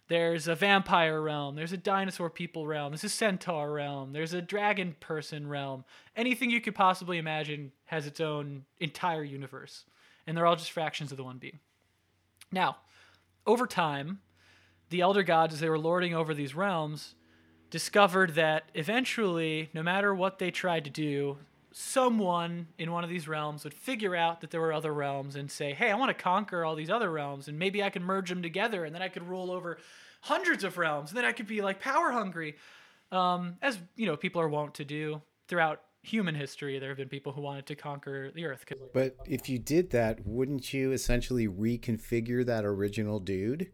There's 0.09 0.49
a 0.49 0.55
vampire 0.55 1.21
realm. 1.21 1.55
There's 1.55 1.75
a 1.75 1.77
dinosaur 1.77 2.31
people 2.31 2.67
realm. 2.67 2.93
There's 2.93 3.05
a 3.05 3.11
centaur 3.11 3.71
realm. 3.71 4.15
There's 4.15 4.33
a 4.33 4.41
dragon 4.41 4.97
person 5.01 5.47
realm. 5.47 5.85
Anything 6.17 6.49
you 6.49 6.63
could 6.63 6.75
possibly 6.75 7.19
imagine 7.19 7.73
has 7.85 8.07
its 8.07 8.19
own 8.19 8.65
entire 8.81 9.23
universe, 9.23 9.85
and 10.27 10.35
they're 10.35 10.47
all 10.47 10.57
just 10.57 10.73
fractions 10.73 11.11
of 11.11 11.19
the 11.19 11.25
one 11.25 11.37
being. 11.37 11.59
Now, 12.51 12.79
over 13.47 13.67
time, 13.67 14.21
the 14.89 15.03
elder 15.03 15.23
gods, 15.23 15.53
as 15.53 15.61
they 15.61 15.69
were 15.69 15.79
lording 15.79 16.15
over 16.15 16.33
these 16.33 16.55
realms, 16.55 17.15
discovered 17.71 18.35
that 18.35 18.65
eventually, 18.75 19.71
no 19.75 19.83
matter 19.83 20.15
what 20.15 20.39
they 20.39 20.51
tried 20.51 20.85
to 20.85 20.91
do, 20.91 21.39
someone 21.73 22.67
in 22.79 22.91
one 22.91 23.05
of 23.05 23.11
these 23.11 23.29
realms 23.29 23.65
would 23.65 23.75
figure 23.75 24.17
out 24.17 24.41
that 24.41 24.51
there 24.51 24.61
were 24.61 24.73
other 24.73 24.93
realms 24.93 25.37
and 25.37 25.51
say, 25.51 25.75
hey, 25.75 25.91
I 25.91 25.95
want 25.95 26.09
to 26.17 26.23
conquer 26.23 26.65
all 26.65 26.75
these 26.75 26.91
other 26.91 27.11
realms, 27.11 27.49
and 27.49 27.59
maybe 27.59 27.83
I 27.83 27.91
can 27.91 28.03
merge 28.03 28.29
them 28.29 28.43
together, 28.43 28.85
and 28.85 28.95
then 28.95 29.03
I 29.03 29.09
could 29.09 29.29
rule 29.29 29.51
over 29.51 29.79
hundreds 30.23 30.65
of 30.65 30.79
realms, 30.79 31.11
and 31.11 31.19
then 31.19 31.25
I 31.25 31.33
could 31.33 31.47
be 31.47 31.61
like 31.61 31.81
power 31.81 32.11
hungry. 32.11 32.57
Um, 33.13 33.57
as 33.63 33.79
you 33.97 34.07
know, 34.07 34.17
people 34.17 34.41
are 34.41 34.49
wont 34.49 34.75
to 34.75 34.85
do 34.85 35.23
throughout 35.47 35.83
human 36.03 36.35
history. 36.35 36.79
There 36.79 36.89
have 36.89 36.99
been 36.99 37.09
people 37.09 37.33
who 37.33 37.41
wanted 37.41 37.67
to 37.67 37.75
conquer 37.75 38.31
the 38.35 38.47
earth. 38.47 38.65
But 38.93 39.17
if 39.27 39.49
you 39.49 39.59
did 39.59 39.91
that, 39.91 40.21
wouldn't 40.25 40.73
you 40.73 40.93
essentially 40.93 41.47
reconfigure 41.47 42.45
that 42.47 42.65
original 42.65 43.21
dude? 43.21 43.71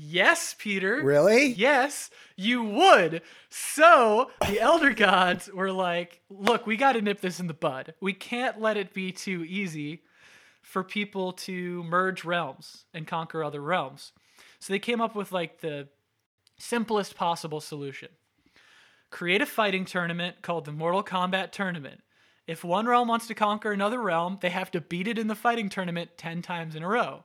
Yes, 0.00 0.54
Peter. 0.56 1.02
Really? 1.02 1.48
Yes, 1.48 2.08
you 2.36 2.62
would. 2.62 3.20
So 3.50 4.30
the 4.46 4.60
elder 4.60 4.94
gods 4.94 5.50
were 5.52 5.72
like, 5.72 6.20
look, 6.30 6.66
we 6.66 6.76
got 6.76 6.92
to 6.92 7.02
nip 7.02 7.20
this 7.20 7.40
in 7.40 7.48
the 7.48 7.54
bud. 7.54 7.94
We 8.00 8.12
can't 8.12 8.60
let 8.60 8.76
it 8.76 8.94
be 8.94 9.10
too 9.10 9.44
easy 9.44 10.02
for 10.62 10.84
people 10.84 11.32
to 11.32 11.82
merge 11.82 12.24
realms 12.24 12.84
and 12.94 13.08
conquer 13.08 13.42
other 13.42 13.60
realms. 13.60 14.12
So 14.60 14.72
they 14.72 14.78
came 14.78 15.00
up 15.00 15.16
with 15.16 15.32
like 15.32 15.60
the 15.60 15.88
simplest 16.58 17.16
possible 17.16 17.60
solution 17.60 18.08
create 19.10 19.40
a 19.40 19.46
fighting 19.46 19.84
tournament 19.84 20.42
called 20.42 20.64
the 20.66 20.72
Mortal 20.72 21.02
Kombat 21.02 21.50
Tournament. 21.50 22.02
If 22.46 22.62
one 22.62 22.86
realm 22.86 23.08
wants 23.08 23.26
to 23.28 23.34
conquer 23.34 23.72
another 23.72 24.00
realm, 24.00 24.38
they 24.42 24.50
have 24.50 24.70
to 24.72 24.80
beat 24.80 25.08
it 25.08 25.18
in 25.18 25.28
the 25.28 25.34
fighting 25.34 25.68
tournament 25.68 26.10
10 26.18 26.42
times 26.42 26.76
in 26.76 26.82
a 26.82 26.88
row. 26.88 27.24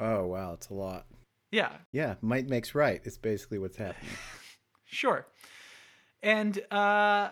Oh, 0.00 0.26
wow. 0.26 0.54
It's 0.54 0.70
a 0.70 0.74
lot. 0.74 1.04
Yeah, 1.50 1.72
Yeah, 1.92 2.14
might 2.20 2.48
makes 2.48 2.74
right. 2.74 3.00
It's 3.04 3.18
basically 3.18 3.58
what's 3.58 3.76
happening. 3.76 4.12
Sure. 4.92 5.24
And 6.20 6.60
uh, 6.72 7.30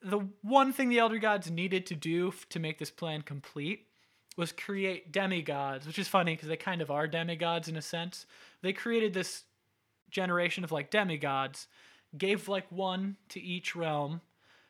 the 0.00 0.20
one 0.42 0.72
thing 0.72 0.90
the 0.90 1.00
Elder 1.00 1.18
Gods 1.18 1.50
needed 1.50 1.84
to 1.86 1.96
do 1.96 2.28
f- 2.28 2.48
to 2.50 2.60
make 2.60 2.78
this 2.78 2.90
plan 2.92 3.22
complete 3.22 3.88
was 4.36 4.52
create 4.52 5.12
demigods, 5.12 5.86
which 5.86 5.98
is 5.98 6.06
funny 6.06 6.34
because 6.34 6.48
they 6.48 6.56
kind 6.56 6.80
of 6.80 6.90
are 6.90 7.08
demigods 7.08 7.68
in 7.68 7.76
a 7.76 7.82
sense. 7.82 8.26
They 8.62 8.72
created 8.72 9.12
this 9.12 9.42
generation 10.08 10.64
of 10.64 10.72
like 10.72 10.90
demigods, 10.90 11.66
gave 12.16 12.48
like 12.48 12.70
one 12.70 13.16
to 13.30 13.40
each 13.40 13.74
realm 13.74 14.20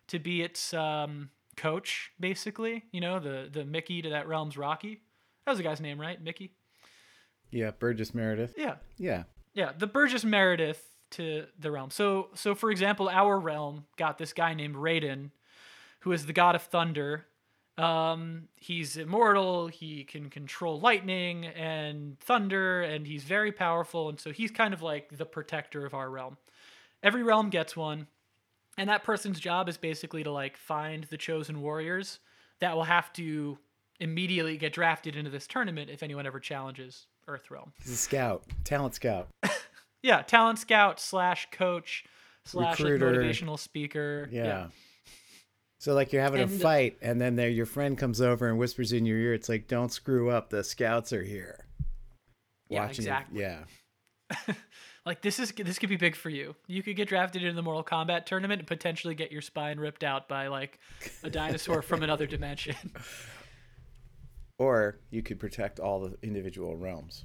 to 0.08 0.18
be 0.18 0.42
its 0.42 0.74
um, 0.74 1.30
coach, 1.56 2.10
basically. 2.18 2.84
You 2.90 3.00
know, 3.00 3.20
the 3.20 3.48
the 3.52 3.64
Mickey 3.64 4.02
to 4.02 4.08
that 4.10 4.26
realm's 4.26 4.56
Rocky. 4.56 5.02
That 5.44 5.52
was 5.52 5.58
the 5.58 5.64
guy's 5.64 5.80
name, 5.80 6.00
right? 6.00 6.20
Mickey. 6.22 6.54
Yeah, 7.50 7.70
Burgess 7.72 8.14
Meredith. 8.14 8.54
Yeah. 8.56 8.76
Yeah. 8.98 9.24
Yeah, 9.54 9.72
the 9.76 9.86
Burgess 9.86 10.24
Meredith 10.24 10.82
to 11.12 11.46
the 11.58 11.70
realm. 11.70 11.90
So, 11.90 12.28
so 12.34 12.54
for 12.54 12.70
example, 12.70 13.08
our 13.08 13.38
realm 13.38 13.86
got 13.96 14.18
this 14.18 14.32
guy 14.32 14.54
named 14.54 14.76
Raiden, 14.76 15.30
who 16.00 16.12
is 16.12 16.26
the 16.26 16.32
god 16.32 16.54
of 16.54 16.62
thunder. 16.62 17.26
Um, 17.76 18.48
he's 18.56 18.96
immortal. 18.96 19.68
He 19.68 20.04
can 20.04 20.30
control 20.30 20.78
lightning 20.80 21.46
and 21.46 22.18
thunder, 22.20 22.82
and 22.82 23.06
he's 23.06 23.24
very 23.24 23.52
powerful. 23.52 24.08
And 24.08 24.20
so 24.20 24.32
he's 24.32 24.50
kind 24.50 24.74
of 24.74 24.82
like 24.82 25.16
the 25.16 25.24
protector 25.24 25.84
of 25.84 25.94
our 25.94 26.10
realm. 26.10 26.36
Every 27.02 27.22
realm 27.22 27.50
gets 27.50 27.76
one, 27.76 28.06
and 28.76 28.88
that 28.88 29.02
person's 29.02 29.40
job 29.40 29.68
is 29.68 29.78
basically 29.78 30.22
to 30.22 30.30
like 30.30 30.56
find 30.56 31.04
the 31.04 31.16
chosen 31.16 31.62
warriors 31.62 32.18
that 32.60 32.76
will 32.76 32.84
have 32.84 33.12
to 33.14 33.58
immediately 33.98 34.56
get 34.56 34.72
drafted 34.72 35.16
into 35.16 35.30
this 35.30 35.46
tournament 35.46 35.90
if 35.90 36.02
anyone 36.02 36.26
ever 36.26 36.40
challenges 36.40 37.06
Earth 37.30 37.50
Realm. 37.50 37.72
He's 37.82 37.92
a 37.92 37.96
scout, 37.96 38.44
talent 38.64 38.94
scout. 38.94 39.28
Yeah, 40.02 40.22
talent 40.22 40.58
scout 40.58 40.98
slash 40.98 41.46
coach 41.52 42.04
slash 42.46 42.80
like, 42.80 42.94
motivational 42.94 43.58
speaker. 43.58 44.30
Yeah. 44.32 44.68
So 45.78 45.92
like 45.92 46.10
you're 46.10 46.22
having 46.22 46.40
And- 46.40 46.50
a 46.50 46.58
fight, 46.58 46.96
and 47.02 47.20
then 47.20 47.36
there 47.36 47.50
your 47.50 47.66
friend 47.66 47.98
comes 47.98 48.20
over 48.22 48.48
and 48.48 48.56
whispers 48.58 48.92
in 48.92 49.04
your 49.04 49.18
ear. 49.18 49.34
It's 49.34 49.50
like, 49.50 49.68
"Don't 49.68 49.92
screw 49.92 50.30
up. 50.30 50.48
The 50.48 50.64
scouts 50.64 51.12
are 51.12 51.22
here." 51.22 51.66
Yeah, 52.70 52.86
Watching 52.86 53.04
you- 53.04 53.10
exactly. 53.10 53.40
yeah. 53.42 53.64
Like 55.06 55.22
this 55.22 55.38
is 55.38 55.50
this 55.52 55.78
could 55.78 55.88
be 55.88 55.96
big 55.96 56.14
for 56.14 56.28
you. 56.28 56.54
You 56.66 56.82
could 56.82 56.94
get 56.94 57.08
drafted 57.08 57.42
into 57.42 57.54
the 57.56 57.62
Mortal 57.62 57.82
Kombat 57.82 58.26
tournament 58.26 58.60
and 58.60 58.68
potentially 58.68 59.14
get 59.14 59.32
your 59.32 59.40
spine 59.40 59.80
ripped 59.80 60.04
out 60.04 60.28
by 60.28 60.48
like 60.48 60.78
a 61.22 61.30
dinosaur 61.30 61.80
from 61.82 62.02
another 62.02 62.26
dimension. 62.26 62.76
Or 64.60 65.00
you 65.10 65.22
could 65.22 65.40
protect 65.40 65.80
all 65.80 66.00
the 66.00 66.16
individual 66.22 66.76
realms. 66.76 67.24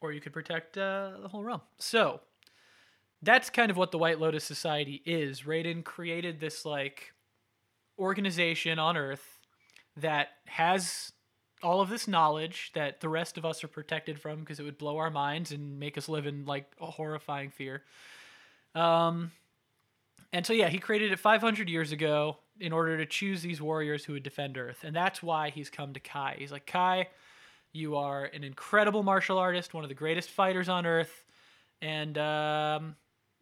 or 0.00 0.12
you 0.12 0.20
could 0.20 0.32
protect 0.32 0.78
uh, 0.78 1.10
the 1.20 1.28
whole 1.28 1.44
realm. 1.44 1.60
So, 1.78 2.20
that's 3.22 3.50
kind 3.50 3.70
of 3.70 3.76
what 3.76 3.90
the 3.90 3.98
White 3.98 4.18
Lotus 4.18 4.44
Society 4.44 5.02
is. 5.04 5.42
Raiden 5.42 5.84
created 5.84 6.40
this 6.40 6.64
like 6.64 7.12
organization 7.98 8.78
on 8.78 8.96
Earth 8.96 9.40
that 9.96 10.28
has 10.46 11.12
all 11.62 11.82
of 11.82 11.90
this 11.90 12.08
knowledge 12.08 12.70
that 12.74 13.00
the 13.00 13.08
rest 13.10 13.36
of 13.36 13.44
us 13.44 13.62
are 13.62 13.68
protected 13.68 14.18
from 14.18 14.40
because 14.40 14.58
it 14.58 14.62
would 14.62 14.78
blow 14.78 14.96
our 14.96 15.10
minds 15.10 15.52
and 15.52 15.78
make 15.78 15.98
us 15.98 16.08
live 16.08 16.26
in 16.26 16.46
like 16.46 16.64
a 16.80 16.86
horrifying 16.86 17.50
fear. 17.50 17.82
Um, 18.74 19.32
and 20.32 20.46
so 20.46 20.54
yeah, 20.54 20.68
he 20.68 20.78
created 20.78 21.12
it 21.12 21.18
500 21.18 21.68
years 21.68 21.92
ago 21.92 22.38
in 22.60 22.72
order 22.72 22.98
to 22.98 23.06
choose 23.06 23.42
these 23.42 23.60
warriors 23.60 24.04
who 24.04 24.12
would 24.12 24.22
defend 24.22 24.58
Earth, 24.58 24.84
and 24.84 24.94
that's 24.94 25.22
why 25.22 25.50
he's 25.50 25.70
come 25.70 25.92
to 25.94 26.00
Kai. 26.00 26.36
He's 26.38 26.52
like 26.52 26.66
Kai, 26.66 27.08
you 27.72 27.96
are 27.96 28.24
an 28.24 28.44
incredible 28.44 29.02
martial 29.02 29.38
artist, 29.38 29.74
one 29.74 29.84
of 29.84 29.88
the 29.88 29.94
greatest 29.94 30.30
fighters 30.30 30.68
on 30.68 30.86
Earth, 30.86 31.24
and 31.80 32.18
um, 32.18 32.96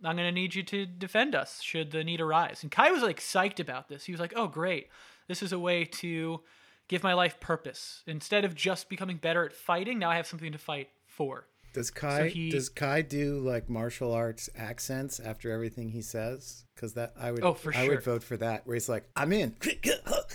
I'm 0.04 0.16
gonna 0.16 0.32
need 0.32 0.54
you 0.54 0.62
to 0.64 0.86
defend 0.86 1.34
us 1.34 1.60
should 1.60 1.90
the 1.90 2.04
need 2.04 2.20
arise. 2.20 2.62
And 2.62 2.70
Kai 2.70 2.90
was 2.90 3.02
like 3.02 3.20
psyched 3.20 3.60
about 3.60 3.88
this. 3.88 4.04
He 4.04 4.12
was 4.12 4.20
like, 4.20 4.32
"Oh, 4.36 4.46
great! 4.46 4.88
This 5.26 5.42
is 5.42 5.52
a 5.52 5.58
way 5.58 5.84
to 5.84 6.40
give 6.88 7.02
my 7.02 7.14
life 7.14 7.40
purpose. 7.40 8.02
Instead 8.06 8.44
of 8.44 8.54
just 8.54 8.88
becoming 8.88 9.16
better 9.16 9.44
at 9.44 9.52
fighting, 9.52 9.98
now 9.98 10.10
I 10.10 10.16
have 10.16 10.26
something 10.26 10.52
to 10.52 10.58
fight 10.58 10.90
for." 11.06 11.46
Does 11.72 11.90
Kai 11.90 12.28
he, 12.28 12.50
does 12.50 12.68
Kai 12.68 13.02
do 13.02 13.40
like 13.40 13.68
martial 13.68 14.12
arts 14.12 14.48
accents 14.56 15.20
after 15.20 15.50
everything 15.50 15.90
he 15.90 16.02
says? 16.02 16.64
Because 16.74 16.94
that 16.94 17.12
I 17.18 17.30
would 17.30 17.44
oh, 17.44 17.54
for 17.54 17.74
I 17.74 17.84
sure. 17.84 17.94
would 17.94 18.02
vote 18.02 18.22
for 18.22 18.36
that. 18.38 18.66
Where 18.66 18.74
he's 18.74 18.88
like, 18.88 19.08
"I'm 19.14 19.32
in," 19.32 19.54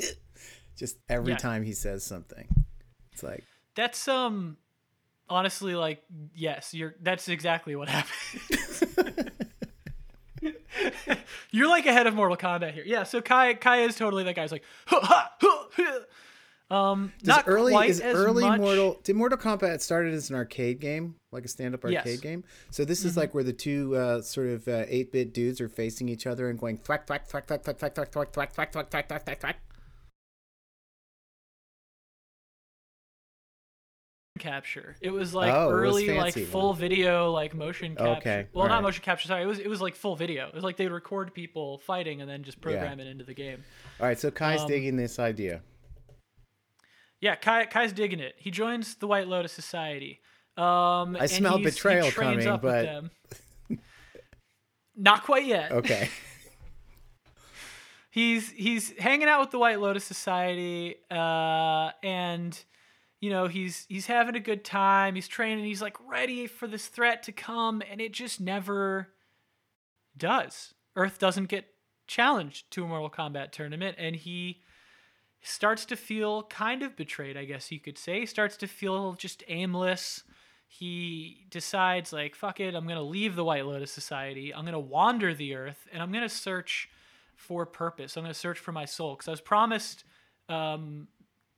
just 0.77 0.97
every 1.09 1.33
yeah. 1.33 1.37
time 1.37 1.63
he 1.63 1.73
says 1.73 2.03
something. 2.03 2.47
It's 3.11 3.23
like 3.23 3.43
that's 3.75 4.07
um 4.07 4.57
honestly 5.29 5.75
like 5.75 6.03
yes, 6.35 6.73
you're 6.73 6.95
that's 7.01 7.27
exactly 7.29 7.75
what 7.75 7.89
happens. 7.95 8.83
you're 11.51 11.69
like 11.69 11.85
ahead 11.85 12.07
of 12.07 12.13
Mortal 12.13 12.37
Kombat 12.37 12.73
here. 12.73 12.83
Yeah, 12.85 13.03
so 13.03 13.21
Kai 13.21 13.53
Kai 13.55 13.81
is 13.81 13.95
totally 13.95 14.23
that 14.23 14.35
guy's 14.35 14.51
like 14.51 14.63
um 16.71 17.11
Does 17.19 17.27
not 17.27 17.43
early 17.47 17.71
quite 17.71 17.89
is 17.89 17.99
as 17.99 18.15
early 18.15 18.43
much... 18.43 18.59
Mortal 18.59 18.99
did 19.03 19.15
Mortal 19.15 19.37
Kombat 19.37 19.81
started 19.81 20.13
as 20.13 20.29
an 20.29 20.35
arcade 20.35 20.79
game, 20.79 21.15
like 21.31 21.45
a 21.45 21.47
stand 21.47 21.73
up 21.75 21.83
arcade 21.83 22.05
yes. 22.05 22.19
game. 22.19 22.43
So 22.71 22.85
this 22.85 23.03
is 23.03 23.11
mm-hmm. 23.11 23.21
like 23.21 23.33
where 23.33 23.43
the 23.43 23.53
two 23.53 23.95
uh, 23.95 24.21
sort 24.21 24.49
of 24.49 24.67
eight 24.67 25.07
uh, 25.07 25.11
bit 25.11 25.33
dudes 25.33 25.61
are 25.61 25.69
facing 25.69 26.09
each 26.09 26.25
other 26.25 26.49
and 26.49 26.57
going 26.57 26.77
thwack 26.77 27.05
thwack 27.05 27.27
thwack 27.27 27.47
thwack 27.47 27.63
thwack 27.63 27.77
thwack 27.77 27.93
thwack 27.93 28.13
thwack 28.13 28.33
thwack 28.33 28.53
thwack 28.53 28.71
thwack 28.71 29.07
thwack 29.07 29.25
thwack 29.25 29.39
thwack 29.39 29.59
capture. 34.39 34.95
It 35.01 35.11
was 35.11 35.33
like 35.33 35.53
oh, 35.53 35.69
early 35.69 36.17
like 36.17 36.33
full 36.33 36.73
video 36.73 37.31
like 37.31 37.53
motion 37.53 37.95
capture. 37.95 38.17
Okay. 38.17 38.47
Well, 38.53 38.63
All 38.63 38.69
not 38.69 38.75
right. 38.75 38.83
motion 38.83 39.03
capture. 39.03 39.27
Sorry, 39.27 39.43
it 39.43 39.45
was 39.45 39.59
it 39.59 39.67
was 39.67 39.81
like 39.81 39.95
full 39.95 40.15
video. 40.15 40.47
It 40.47 40.53
was 40.53 40.63
like 40.63 40.77
they'd 40.77 40.91
record 40.91 41.33
people 41.33 41.79
fighting 41.79 42.21
and 42.21 42.29
then 42.29 42.43
just 42.43 42.59
program 42.61 42.99
Yeah. 42.99 43.05
it 43.05 43.09
into 43.09 43.23
the 43.23 43.33
game. 43.33 43.63
All 43.99 44.07
right, 44.07 44.19
so 44.19 44.29
Kai's 44.29 44.61
Um, 44.61 44.67
digging 44.67 44.97
this 44.97 45.19
idea. 45.19 45.61
Yeah, 47.23 47.35
Kai 47.35 47.67
Kai's 47.67 47.93
digging 47.93 48.19
it. 48.19 48.35
He 48.37 48.51
joins 48.51 48.95
the 48.95 49.07
White 49.07 49.29
Lotus 49.29 49.53
Society. 49.53 50.19
Um, 50.57 51.15
I 51.17 51.27
smell 51.27 51.57
betrayal 51.57 52.11
coming, 52.11 52.59
but- 52.61 53.05
not 54.97 55.23
quite 55.23 55.45
yet. 55.45 55.71
Okay. 55.71 56.09
he's 58.11 58.51
he's 58.51 58.91
hanging 58.99 59.29
out 59.29 59.39
with 59.39 59.51
the 59.51 59.57
White 59.57 59.79
Lotus 59.79 60.03
Society, 60.03 60.95
uh, 61.09 61.91
and 62.03 62.61
you 63.21 63.29
know 63.29 63.47
he's 63.47 63.85
he's 63.87 64.07
having 64.07 64.35
a 64.35 64.41
good 64.41 64.65
time. 64.65 65.15
He's 65.15 65.29
training. 65.29 65.63
He's 65.63 65.81
like 65.81 65.95
ready 66.05 66.45
for 66.45 66.67
this 66.67 66.87
threat 66.87 67.23
to 67.23 67.31
come, 67.31 67.81
and 67.89 68.01
it 68.01 68.11
just 68.11 68.41
never 68.41 69.07
does. 70.17 70.73
Earth 70.97 71.19
doesn't 71.19 71.45
get 71.45 71.67
challenged 72.05 72.69
to 72.71 72.83
a 72.83 72.87
Mortal 72.89 73.09
Kombat 73.09 73.51
tournament, 73.51 73.95
and 73.97 74.13
he 74.13 74.59
starts 75.43 75.85
to 75.85 75.95
feel 75.95 76.43
kind 76.43 76.81
of 76.83 76.95
betrayed. 76.95 77.37
I 77.37 77.45
guess 77.45 77.71
you 77.71 77.79
could 77.79 77.97
say. 77.97 78.21
He 78.21 78.25
starts 78.25 78.57
to 78.57 78.67
feel 78.67 79.13
just 79.13 79.43
aimless. 79.47 80.23
He 80.67 81.45
decides 81.51 82.11
like 82.11 82.35
fuck 82.35 82.59
it, 82.59 82.73
I'm 82.75 82.87
gonna 82.87 83.03
leave 83.03 83.35
the 83.35 83.43
White 83.43 83.65
Lotus 83.65 83.91
Society. 83.91 84.53
I'm 84.53 84.65
gonna 84.65 84.79
wander 84.79 85.33
the 85.33 85.53
Earth, 85.55 85.87
and 85.91 86.01
I'm 86.01 86.11
gonna 86.11 86.29
search 86.29 86.89
for 87.35 87.65
purpose. 87.65 88.15
I'm 88.15 88.23
going 88.23 88.33
to 88.33 88.39
search 88.39 88.59
for 88.59 88.71
my 88.71 88.85
soul 88.85 89.15
because 89.15 89.27
I 89.27 89.31
was 89.31 89.41
promised 89.41 90.05
um, 90.49 91.07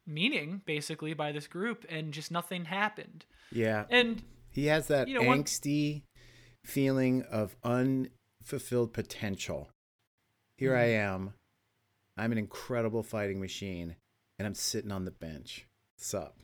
meaning 0.07 0.61
basically 0.65 1.13
by 1.13 1.31
this 1.31 1.47
group, 1.47 1.85
and 1.89 2.13
just 2.13 2.31
nothing 2.31 2.65
happened. 2.65 3.25
Yeah. 3.51 3.83
And 3.89 4.23
he 4.49 4.65
has 4.67 4.87
that 4.87 5.07
you 5.07 5.15
know, 5.15 5.23
one- 5.27 5.43
angsty 5.43 6.03
feeling 6.63 7.23
of 7.23 7.55
unfulfilled 7.63 8.93
potential. 8.93 9.69
Here 10.57 10.71
Mm-hmm. 10.71 10.79
I 10.79 10.85
am. 10.85 11.33
I'm 12.17 12.31
an 12.31 12.37
incredible 12.37 13.03
fighting 13.03 13.39
machine, 13.39 13.95
and 14.39 14.45
I'm 14.47 14.55
sitting 14.55 14.91
on 14.91 15.05
the 15.05 15.11
bench. 15.11 15.67
Sup? 15.97 16.37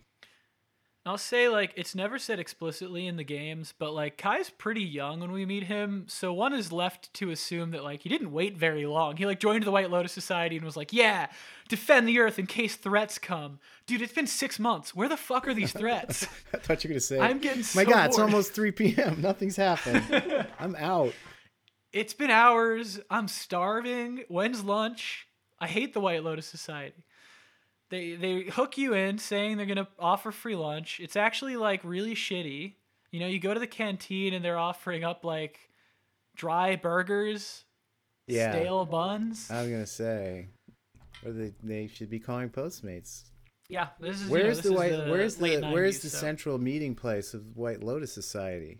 I'll 1.04 1.18
say 1.18 1.50
like 1.50 1.74
it's 1.76 1.96
never 1.96 2.20
said 2.20 2.40
explicitly 2.40 3.08
in 3.08 3.16
the 3.16 3.24
games, 3.24 3.74
but 3.80 3.92
like 3.92 4.20
Kai's 4.20 4.52
pretty 4.52 4.84
young 4.84 5.20
when 5.20 5.32
we 5.32 5.48
meet 5.48 5.64
him, 5.64 6.06
so 6.08 6.32
one 6.32 6.54
is 6.54 6.72
left 6.72 7.12
to 7.16 7.32
assume 7.32 7.72
that 7.72 7.84
like 7.84 8.04
he 8.04 8.10
didn't 8.10 8.32
wait 8.32 8.56
very 8.56 8.86
long. 8.86 9.18
He 9.18 9.26
like 9.26 9.40
joined 9.40 9.64
the 9.64 9.72
White 9.72 9.90
Lotus 9.90 10.12
Society 10.12 10.58
and 10.58 10.64
was 10.64 10.78
like, 10.78 10.94
"Yeah, 10.94 11.28
defend 11.68 12.08
the 12.08 12.20
Earth 12.20 12.38
in 12.38 12.46
case 12.46 12.76
threats 12.76 13.18
come." 13.18 13.58
Dude, 13.88 14.04
it's 14.04 14.14
been 14.14 14.28
six 14.28 14.60
months. 14.60 14.94
Where 14.94 15.10
the 15.10 15.18
fuck 15.18 15.48
are 15.48 15.56
these 15.56 15.74
threats? 15.82 16.28
I 16.54 16.58
thought 16.58 16.84
you 16.84 16.90
were 16.90 16.94
gonna 16.94 17.00
say. 17.00 17.20
I'm 17.20 17.40
getting 17.40 17.64
So 17.64 17.80
My 17.80 17.86
God, 17.90 18.10
it's 18.10 18.20
almost 18.20 18.54
3 18.54 18.72
p.m. 18.72 19.22
Nothing's 19.24 19.56
happened. 19.56 20.04
I'm 20.60 20.76
out. 20.76 21.14
it's 21.92 22.14
been 22.14 22.30
hours. 22.30 23.00
I'm 23.10 23.28
starving. 23.28 24.26
When's 24.28 24.64
lunch? 24.64 25.28
I 25.62 25.68
hate 25.68 25.94
the 25.94 26.02
White 26.02 26.24
Lotus 26.24 26.48
Society. 26.48 27.06
They 27.90 28.16
they 28.16 28.42
hook 28.44 28.78
you 28.78 28.94
in 28.94 29.18
saying 29.20 29.58
they're 29.58 29.66
gonna 29.68 29.88
offer 30.00 30.32
free 30.32 30.56
lunch. 30.56 31.00
It's 31.00 31.16
actually 31.16 31.56
like 31.56 31.82
really 31.84 32.16
shitty. 32.16 32.74
You 33.12 33.20
know, 33.20 33.28
you 33.28 33.40
go 33.40 33.54
to 33.54 33.60
the 33.60 33.68
canteen 33.68 34.34
and 34.34 34.44
they're 34.44 34.58
offering 34.58 35.04
up 35.04 35.24
like 35.24 35.60
dry 36.36 36.76
burgers, 36.78 37.64
Yeah. 38.28 38.52
stale 38.54 38.86
buns. 38.86 39.52
I 39.52 39.62
was 39.62 39.70
gonna 39.72 39.86
say, 39.86 40.48
or 41.24 41.32
they 41.32 41.54
they 41.62 41.88
should 41.88 42.10
be 42.10 42.20
calling 42.20 42.50
Postmates. 42.50 43.26
yeah, 43.70 43.90
this 44.00 44.16
is 44.16 44.22
you 44.24 44.28
know, 44.30 44.34
Where's 44.34 44.62
the 44.62 44.70
is 44.72 44.76
white? 44.78 44.92
the 44.92 45.12
where's 45.12 45.36
the 45.36 45.44
late 45.44 45.62
where's 45.74 46.00
the 46.02 46.10
so. 46.10 46.18
central 46.18 46.58
meeting 46.58 46.96
place 46.96 47.34
of 47.34 47.54
the 47.54 47.60
White 47.60 47.84
Lotus 47.84 48.14
Society? 48.14 48.80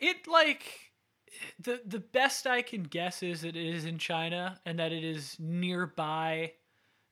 It 0.00 0.26
like 0.26 0.87
the 1.60 1.80
the 1.86 2.00
best 2.00 2.46
I 2.46 2.62
can 2.62 2.82
guess 2.82 3.22
is 3.22 3.42
that 3.42 3.56
it 3.56 3.74
is 3.74 3.84
in 3.84 3.98
China 3.98 4.60
and 4.64 4.78
that 4.78 4.92
it 4.92 5.04
is 5.04 5.36
nearby 5.38 6.52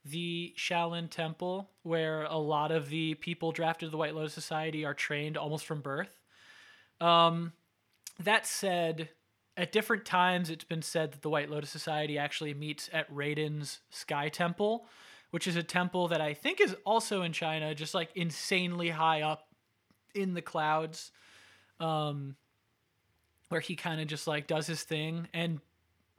the 0.05 0.55
Shaolin 0.57 1.11
Temple, 1.11 1.71
where 1.83 2.25
a 2.25 2.37
lot 2.39 2.71
of 2.71 2.89
the 2.89 3.15
people 3.15 3.53
drafted 3.53 3.89
to 3.89 3.91
the 3.91 3.97
White 3.97 4.15
Lotus 4.15 4.33
Society 4.33 4.85
are 4.85 4.95
trained 4.95 5.37
almost 5.37 5.67
from 5.67 5.81
birth. 5.81 6.21
Um, 7.01 7.53
that 8.21 8.47
said, 8.47 9.11
at 9.57 9.73
different 9.73 10.05
times 10.05 10.49
it's 10.49 10.65
been 10.65 10.83
said 10.83 11.13
that 11.13 11.23
the 11.23 11.31
White 11.31 11.51
Lotus 11.51 11.71
Society 11.71 12.19
actually 12.19 12.55
meets 12.55 12.89
at 12.93 13.13
Raiden's 13.13 13.81
Sky 13.91 14.29
Temple, 14.29 14.87
which 15.31 15.47
is 15.47 15.57
a 15.57 15.63
temple 15.63 16.09
that 16.09 16.21
I 16.21 16.35
think 16.35 16.61
is 16.61 16.77
also 16.85 17.23
in 17.23 17.33
China, 17.33 17.75
just 17.75 17.95
like 17.95 18.11
insanely 18.15 18.91
high 18.91 19.23
up 19.23 19.49
in 20.15 20.35
the 20.35 20.43
clouds. 20.43 21.11
Um, 21.81 22.37
where 23.49 23.61
he 23.61 23.77
kind 23.77 24.01
of 24.01 24.07
just 24.09 24.27
like 24.27 24.47
does 24.47 24.67
his 24.67 24.83
thing 24.83 25.29
and 25.35 25.61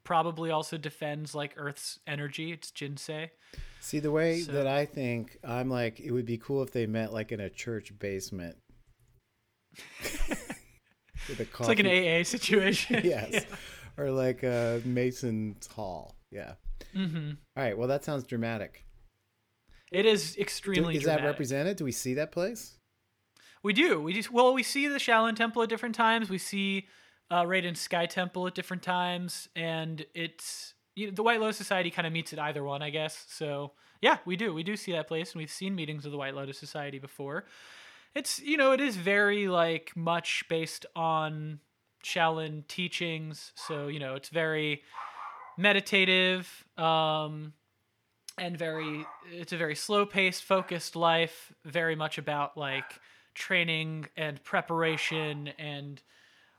probably 0.04 0.50
also 0.52 0.78
defends 0.78 1.36
like 1.36 1.54
Earth's 1.58 2.00
energy. 2.08 2.52
It's 2.54 2.72
Jinsei. 2.72 3.30
See 3.82 4.00
the 4.00 4.12
way 4.12 4.40
So- 4.42 4.54
that 4.54 4.68
I 4.68 4.86
think, 4.86 5.38
I'm 5.44 5.70
like, 5.70 6.00
it 6.00 6.12
would 6.12 6.26
be 6.26 6.38
cool 6.38 6.64
if 6.64 6.72
they 6.72 6.86
met 6.86 7.12
like 7.14 7.32
in 7.32 7.40
a 7.40 7.50
church 7.50 7.98
basement. 8.00 8.58
It's 11.30 11.60
like 11.68 11.80
an 11.80 11.88
AA 11.88 12.24
situation. 12.24 13.02
yes, 13.04 13.46
or 13.98 14.12
like 14.12 14.44
a 14.44 14.82
Mason's 14.86 15.68
Hall. 15.68 16.16
Yeah. 16.32 16.54
hmm 16.94 17.32
All 17.58 17.64
right. 17.64 17.78
Well, 17.78 17.90
that 17.90 18.06
sounds 18.06 18.24
dramatic. 18.24 18.86
It 19.92 20.06
is 20.06 20.36
Do- 20.36 20.42
extremely. 20.42 20.96
is 20.96 21.04
that 21.04 21.24
represented? 21.24 21.78
Do 21.78 21.84
we 21.84 21.92
see 21.92 22.14
that 22.14 22.32
place? 22.32 22.78
We 23.64 23.74
do. 23.74 24.02
We 24.02 24.14
just 24.14 24.32
well, 24.32 24.54
we 24.54 24.64
see 24.64 24.88
the 24.88 25.00
Shaolin 25.00 25.36
Temple 25.36 25.64
at 25.64 25.70
different 25.70 25.96
times. 25.96 26.30
We 26.30 26.38
see 26.38 26.88
uh, 27.30 27.44
Raiden's 27.44 27.80
Sky 27.80 28.06
Temple 28.06 28.48
at 28.48 28.56
different 28.56 28.84
times, 28.84 29.50
and 29.56 30.06
it's 30.14 30.74
you 30.96 31.08
know, 31.08 31.12
the 31.14 31.24
White 31.24 31.40
Lotus 31.40 31.58
Society 31.58 31.92
kind 31.92 32.08
of 32.08 32.14
meets 32.14 32.34
at 32.34 32.40
either 32.40 32.64
one, 32.64 32.82
I 32.82 32.90
guess. 32.90 33.26
So 33.30 33.74
yeah, 34.02 34.18
we 34.26 34.36
do. 34.36 34.54
We 34.54 34.64
do 34.64 34.76
see 34.76 34.92
that 34.94 35.08
place, 35.08 35.34
and 35.34 35.40
we've 35.40 35.52
seen 35.52 35.76
meetings 35.76 36.06
of 36.06 36.12
the 36.12 36.18
White 36.18 36.36
Lotus 36.36 36.58
Society 36.58 37.00
before. 37.00 37.46
It's 38.16 38.40
you 38.40 38.58
know 38.58 38.72
it 38.72 38.82
is 38.82 38.96
very 38.96 39.48
like 39.48 39.92
much 39.96 40.46
based 40.50 40.86
on 40.96 41.60
Shaolin 42.04 42.68
teachings, 42.68 43.52
so 43.56 43.88
you 43.88 44.00
know 44.00 44.16
it's 44.16 44.30
very 44.30 44.84
meditative. 45.58 46.66
Um, 46.78 47.54
and 48.38 48.58
very 48.58 49.06
it's 49.32 49.52
a 49.52 49.58
very 49.58 49.76
slow 49.76 50.06
paced 50.06 50.44
focused 50.44 50.96
life 50.96 51.52
very 51.66 51.96
much 51.96 52.18
about 52.18 52.58
like 52.58 53.00
training 53.34 54.08
and 54.16 54.44
preparation 54.44 55.50
and 55.60 56.02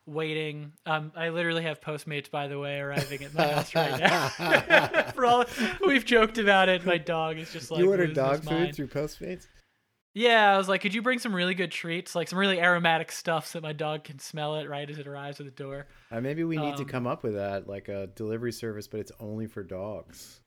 waiting. 0.08 0.72
Um, 0.86 1.12
I 1.14 1.28
literally 1.28 1.62
have 1.62 1.80
Postmates, 1.80 2.30
by 2.30 2.48
the 2.48 2.58
way, 2.58 2.78
arriving 2.80 3.22
at 3.24 3.34
my 3.34 3.46
house 3.46 3.74
right 3.74 4.00
now. 4.00 4.28
For 5.14 5.26
all 5.26 5.44
we've 5.86 6.04
joked 6.04 6.38
about 6.38 6.68
it, 6.68 6.84
my 6.86 6.98
dog 6.98 7.38
is 7.38 7.52
just 7.52 7.70
like 7.70 7.80
you 7.80 7.90
ordered 7.90 8.14
dog 8.14 8.42
food 8.42 8.50
mind. 8.52 8.74
through 8.74 8.88
Postmates? 8.88 9.46
Yeah, 10.14 10.52
I 10.52 10.58
was 10.58 10.68
like, 10.68 10.80
could 10.80 10.94
you 10.94 11.02
bring 11.02 11.18
some 11.20 11.32
really 11.34 11.54
good 11.54 11.70
treats, 11.70 12.16
like 12.16 12.26
some 12.28 12.38
really 12.38 12.60
aromatic 12.60 13.12
stuff, 13.12 13.46
so 13.46 13.58
that 13.58 13.62
my 13.62 13.72
dog 13.74 14.02
can 14.02 14.18
smell 14.18 14.56
it 14.56 14.68
right 14.68 14.88
as 14.90 14.98
it 14.98 15.06
arrives 15.06 15.38
at 15.38 15.46
the 15.46 15.52
door? 15.52 15.86
Uh, 16.10 16.20
maybe 16.20 16.42
we 16.42 16.56
need 16.56 16.76
to 16.78 16.82
Um, 16.82 16.88
come 16.88 17.06
up 17.06 17.22
with 17.22 17.34
that, 17.34 17.68
like 17.68 17.88
a 17.88 18.08
delivery 18.16 18.50
service, 18.50 18.88
but 18.88 18.98
it's 19.00 19.12
only 19.20 19.46
for 19.46 19.62
dogs. 19.62 20.40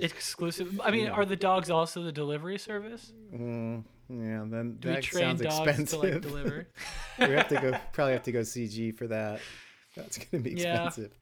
Exclusive. 0.00 0.80
I 0.82 0.90
mean, 0.92 1.06
Yeah. 1.06 1.10
are 1.10 1.24
the 1.26 1.36
dogs 1.36 1.68
also 1.68 2.02
the 2.02 2.12
delivery 2.12 2.58
service? 2.58 3.12
Mm, 3.34 3.84
yeah, 4.10 4.44
then 4.48 4.76
Do 4.80 4.88
we 4.88 4.94
that 4.96 5.02
train 5.04 5.24
sounds 5.38 5.42
dogs 5.42 5.68
expensive. 5.68 6.00
to 6.00 6.06
like 6.12 6.20
deliver? 6.22 6.68
we 7.18 7.24
have 7.30 7.48
to 7.48 7.60
go. 7.60 7.78
Probably 7.92 8.12
have 8.14 8.22
to 8.24 8.32
go 8.32 8.40
CG 8.40 8.94
for 8.96 9.06
that. 9.08 9.40
That's 9.96 10.18
gonna 10.18 10.42
be 10.42 10.50
Yeah. 10.52 10.86
expensive. 10.86 11.12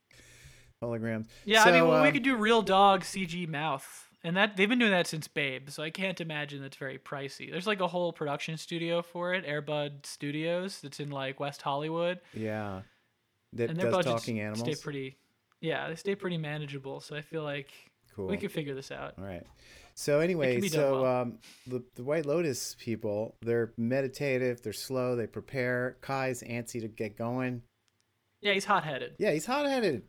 Holograms. 0.83 1.27
Yeah, 1.45 1.63
I 1.65 1.73
mean, 1.73 1.81
So, 1.81 1.89
well, 1.89 2.03
we 2.03 2.09
um, 2.09 2.15
could 2.15 2.23
do 2.23 2.37
real 2.37 2.63
dog 2.63 3.03
CG 3.03 3.49
mouth, 3.49 4.09
and 4.23 4.37
that 4.37 4.57
they've 4.57 4.69
been 4.69 4.79
doing 4.79 4.93
that 4.93 5.07
since 5.09 5.27
Babe, 5.27 5.71
so 5.71 5.83
I 5.83 5.91
can't 5.91 6.21
imagine 6.21 6.63
that's 6.63 6.77
very 6.77 6.99
pricey. 6.99 7.51
There's 7.51 7.67
like 7.67 7.81
a 7.81 7.89
whole 7.89 8.13
production 8.13 8.57
studio 8.57 9.03
for 9.03 9.35
it, 9.35 9.45
Airbud 9.45 10.07
Studios, 10.07 10.81
that's 10.81 11.01
in 11.01 11.11
like 11.11 11.41
West 11.41 11.63
Hollywood, 11.63 12.21
Yeah. 12.33 12.83
That 13.55 13.71
and 13.71 13.81
their 13.81 13.91
does 13.91 14.05
talking 14.05 14.41
animals. 14.41 14.61
stay 14.61 14.75
pretty. 14.81 15.17
Yeah, 15.61 15.89
they 15.89 15.97
stay 15.97 16.15
pretty 16.15 16.37
manageable, 16.39 17.01
so 17.01 17.17
I 17.17 17.23
feel 17.23 17.43
like 17.43 17.71
cool. 18.15 18.27
we 18.29 18.37
could 18.37 18.53
figure 18.53 18.75
this 18.75 18.93
out. 18.93 19.15
All 19.19 19.25
right. 19.25 19.45
So 19.99 20.21
anyway, 20.21 20.61
so 20.69 21.03
well. 21.03 21.23
um, 21.23 21.39
the 21.67 21.83
the 21.97 22.05
White 22.05 22.25
Lotus 22.25 22.77
people, 22.79 23.35
they're 23.43 23.73
meditative, 23.77 24.63
they're 24.63 24.73
slow, 24.73 25.17
they 25.17 25.27
prepare. 25.27 25.97
Kai's 26.03 26.41
antsy 26.45 26.81
to 26.81 26.87
get 26.87 27.19
going. 27.19 27.63
Yeah, 28.41 28.53
he's 28.53 28.65
hot 28.65 28.85
headed, 28.85 29.17
Yeah, 29.19 29.33
he's 29.33 29.45
hot 29.45 29.67
headed. 29.67 30.03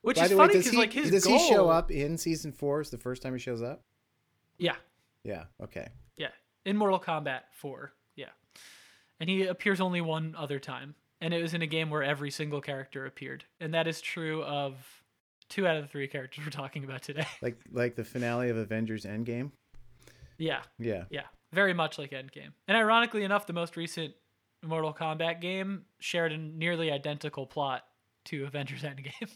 which 0.00 0.16
By 0.16 0.24
is 0.24 0.32
funny 0.32 0.54
because 0.56 0.72
like 0.74 0.94
his 0.94 1.10
does 1.10 1.26
goal. 1.26 1.38
he 1.38 1.46
show 1.50 1.68
up 1.68 1.90
in 1.90 2.16
season 2.16 2.52
four? 2.52 2.80
Is 2.80 2.88
the 2.88 2.96
first 2.96 3.20
time 3.20 3.34
he 3.34 3.38
shows 3.38 3.60
up? 3.60 3.82
Yeah, 4.56 4.76
Yeah. 5.24 5.44
Okay. 5.62 5.88
yeah, 6.16 6.28
in 6.64 6.78
Mortal 6.78 6.98
Kombat 6.98 7.40
4. 7.52 7.92
Yeah, 8.16 8.30
and 9.20 9.28
he 9.28 9.44
appears 9.46 9.78
only 9.78 10.00
one 10.00 10.34
other 10.38 10.58
time, 10.58 10.94
and 11.20 11.34
it 11.34 11.42
was 11.42 11.52
in 11.52 11.60
a 11.60 11.66
game 11.66 11.90
where 11.90 12.02
every 12.02 12.30
single 12.30 12.62
character 12.62 13.04
appeared, 13.04 13.44
and 13.60 13.74
that 13.74 13.86
is 13.86 14.00
true 14.00 14.42
of 14.42 15.03
two 15.48 15.66
out 15.66 15.76
of 15.76 15.82
the 15.82 15.88
three 15.88 16.08
characters 16.08 16.44
we're 16.44 16.50
talking 16.50 16.84
about 16.84 17.02
today. 17.02 17.26
Like 17.42 17.56
like 17.72 17.94
the 17.96 18.04
finale 18.04 18.48
of 18.50 18.56
Avengers 18.56 19.04
Endgame. 19.04 19.50
yeah, 20.38 20.62
Yeah. 20.78 21.04
yeah, 21.10 21.24
very 21.52 21.74
much 21.74 21.98
like 21.98 22.10
Endgame. 22.10 22.52
And 22.68 22.76
ironically 22.76 23.24
enough, 23.24 23.46
the 23.46 23.52
most 23.52 23.76
recent 23.76 24.14
Mortal 24.64 24.94
Kombat 24.94 25.40
game 25.40 25.84
shared 26.00 26.32
a 26.32 26.38
nearly 26.38 26.90
identical 26.90 27.46
plot 27.46 27.82
to 28.26 28.44
Avengers 28.44 28.82
Endgame, 28.82 29.30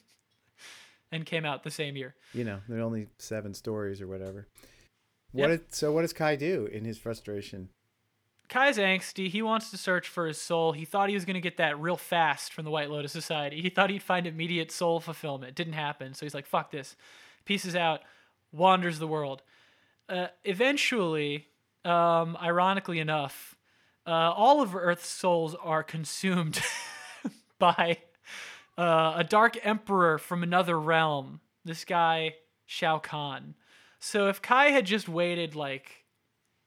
and 1.13 1.27
came 1.27 1.45
out 1.45 1.63
the 1.63 1.71
same 1.71 1.97
year. 1.97 2.15
You 2.33 2.45
know, 2.45 2.61
there 2.69 2.79
are 2.79 2.83
only 2.83 3.09
seven 3.19 3.53
stories 3.55 4.01
or 4.01 4.07
whatever. 4.09 4.47
What 5.33 5.51
Yep. 5.51 5.61
did, 5.61 5.75
so 5.75 5.93
what 5.93 6.01
does 6.03 6.15
Kai 6.15 6.37
do 6.37 6.67
in 6.73 6.85
his 6.87 6.97
frustration? 6.99 7.69
Kai's 8.49 8.79
angsty. 8.79 9.29
He 9.29 9.43
wants 9.43 9.71
to 9.71 9.77
search 9.77 10.09
for 10.09 10.27
his 10.27 10.41
soul. 10.41 10.73
He 10.73 10.85
thought 10.85 11.09
he 11.09 11.15
was 11.15 11.25
going 11.25 11.35
to 11.35 11.41
get 11.41 11.59
that 11.59 11.79
real 11.79 11.97
fast 11.97 12.53
from 12.53 12.65
the 12.65 12.71
White 12.71 12.91
Lotus 12.91 13.13
Society. 13.13 13.61
He 13.61 13.69
thought 13.69 13.91
he'd 13.91 14.03
find 14.03 14.27
immediate 14.27 14.73
soul 14.73 15.01
fulfillment. 15.01 15.55
Didn't 15.55 15.75
happen. 15.75 16.15
So 16.15 16.25
he's 16.25 16.35
like, 16.35 16.47
fuck 16.47 16.71
this. 16.71 16.97
Pieces 17.45 17.77
out, 17.77 18.01
wanders 18.51 18.99
the 18.99 19.07
world. 19.07 19.43
Uh, 20.09 20.29
eventually, 20.45 21.49
um, 21.85 22.37
ironically 22.41 22.99
enough, 22.99 23.55
uh, 24.07 24.33
all 24.35 24.63
of 24.63 24.75
Earth's 24.75 25.09
souls 25.09 25.55
are 25.63 25.83
consumed 25.83 26.61
by 27.59 27.99
uh, 28.79 29.15
a 29.17 29.25
dark 29.25 29.59
emperor 29.63 30.17
from 30.17 30.43
another 30.43 30.81
realm. 30.81 31.41
This 31.65 31.85
guy, 31.85 32.37
Shao 32.65 32.99
Kahn. 32.99 33.55
So 33.99 34.29
if 34.29 34.41
Kai 34.41 34.71
had 34.71 34.87
just 34.87 35.09
waited 35.09 35.55
like 35.55 36.05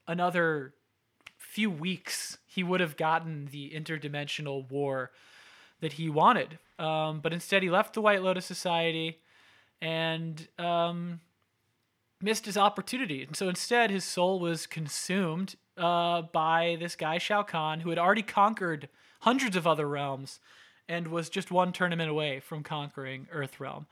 another 0.06 0.74
few 1.52 1.70
weeks, 1.70 2.38
he 2.46 2.62
would 2.62 2.80
have 2.80 2.96
gotten 2.96 3.46
the 3.52 3.72
interdimensional 3.74 4.70
war 4.70 5.10
that 5.82 5.92
he 5.92 6.08
wanted. 6.08 6.58
Um, 6.78 7.20
but 7.20 7.34
instead, 7.34 7.62
he 7.62 7.68
left 7.68 7.92
the 7.92 8.00
White 8.00 8.22
Lotus 8.22 8.46
Society 8.46 9.18
and 9.82 10.48
um, 10.58 11.20
missed 12.22 12.46
his 12.46 12.56
opportunity. 12.56 13.22
And 13.22 13.36
so 13.36 13.50
instead, 13.50 13.90
his 13.90 14.02
soul 14.02 14.40
was 14.40 14.66
consumed 14.66 15.56
uh, 15.76 16.22
by 16.22 16.78
this 16.80 16.96
guy, 16.96 17.18
Shao 17.18 17.42
Kahn, 17.42 17.80
who 17.80 17.90
had 17.90 17.98
already 17.98 18.22
conquered 18.22 18.88
hundreds 19.20 19.54
of 19.54 19.66
other 19.66 19.86
realms 19.86 20.40
and 20.88 21.08
was 21.08 21.28
just 21.28 21.50
one 21.50 21.70
tournament 21.70 22.08
away 22.08 22.40
from 22.40 22.62
conquering 22.62 23.28
Earthrealm. 23.30 23.84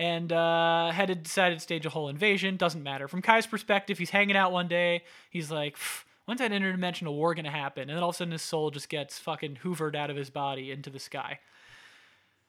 And 0.00 0.32
uh, 0.32 0.90
had 0.90 1.22
decided 1.22 1.58
to 1.58 1.62
stage 1.62 1.86
a 1.86 1.90
whole 1.90 2.08
invasion. 2.08 2.56
Doesn't 2.56 2.82
matter. 2.82 3.06
From 3.06 3.22
Kai's 3.22 3.46
perspective, 3.46 3.98
he's 3.98 4.10
hanging 4.10 4.36
out 4.36 4.50
one 4.50 4.68
day. 4.68 5.02
He's 5.30 5.50
like, 5.50 5.76
"Pff, 5.76 6.04
when's 6.28 6.40
that 6.40 6.50
interdimensional 6.50 7.14
war 7.14 7.34
gonna 7.34 7.50
happen? 7.50 7.88
And 7.88 7.96
then 7.96 8.02
all 8.02 8.10
of 8.10 8.14
a 8.14 8.18
sudden, 8.18 8.32
his 8.32 8.42
soul 8.42 8.70
just 8.70 8.90
gets 8.90 9.18
fucking 9.18 9.60
hoovered 9.64 9.96
out 9.96 10.10
of 10.10 10.16
his 10.16 10.28
body 10.28 10.70
into 10.70 10.90
the 10.90 10.98
sky. 10.98 11.38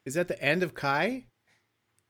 Is 0.06 0.16
that 0.16 0.28
the 0.28 0.42
end 0.44 0.64
of 0.64 0.74
Kai? 0.74 1.28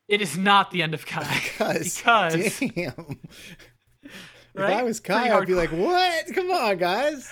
It 0.08 0.20
is 0.20 0.36
not 0.36 0.72
the 0.72 0.82
end 0.82 0.96
of 0.96 1.06
Kai. 1.06 1.22
Because, 1.60 1.98
because 1.98 2.60
damn. 2.60 3.20
If 4.56 4.62
I 4.62 4.82
was 4.82 5.00
Kai, 5.00 5.30
I'd 5.30 5.46
be 5.46 5.54
like, 5.54 5.70
"What? 5.70 6.26
Come 6.34 6.50
on, 6.50 6.78
guys! 6.80 7.32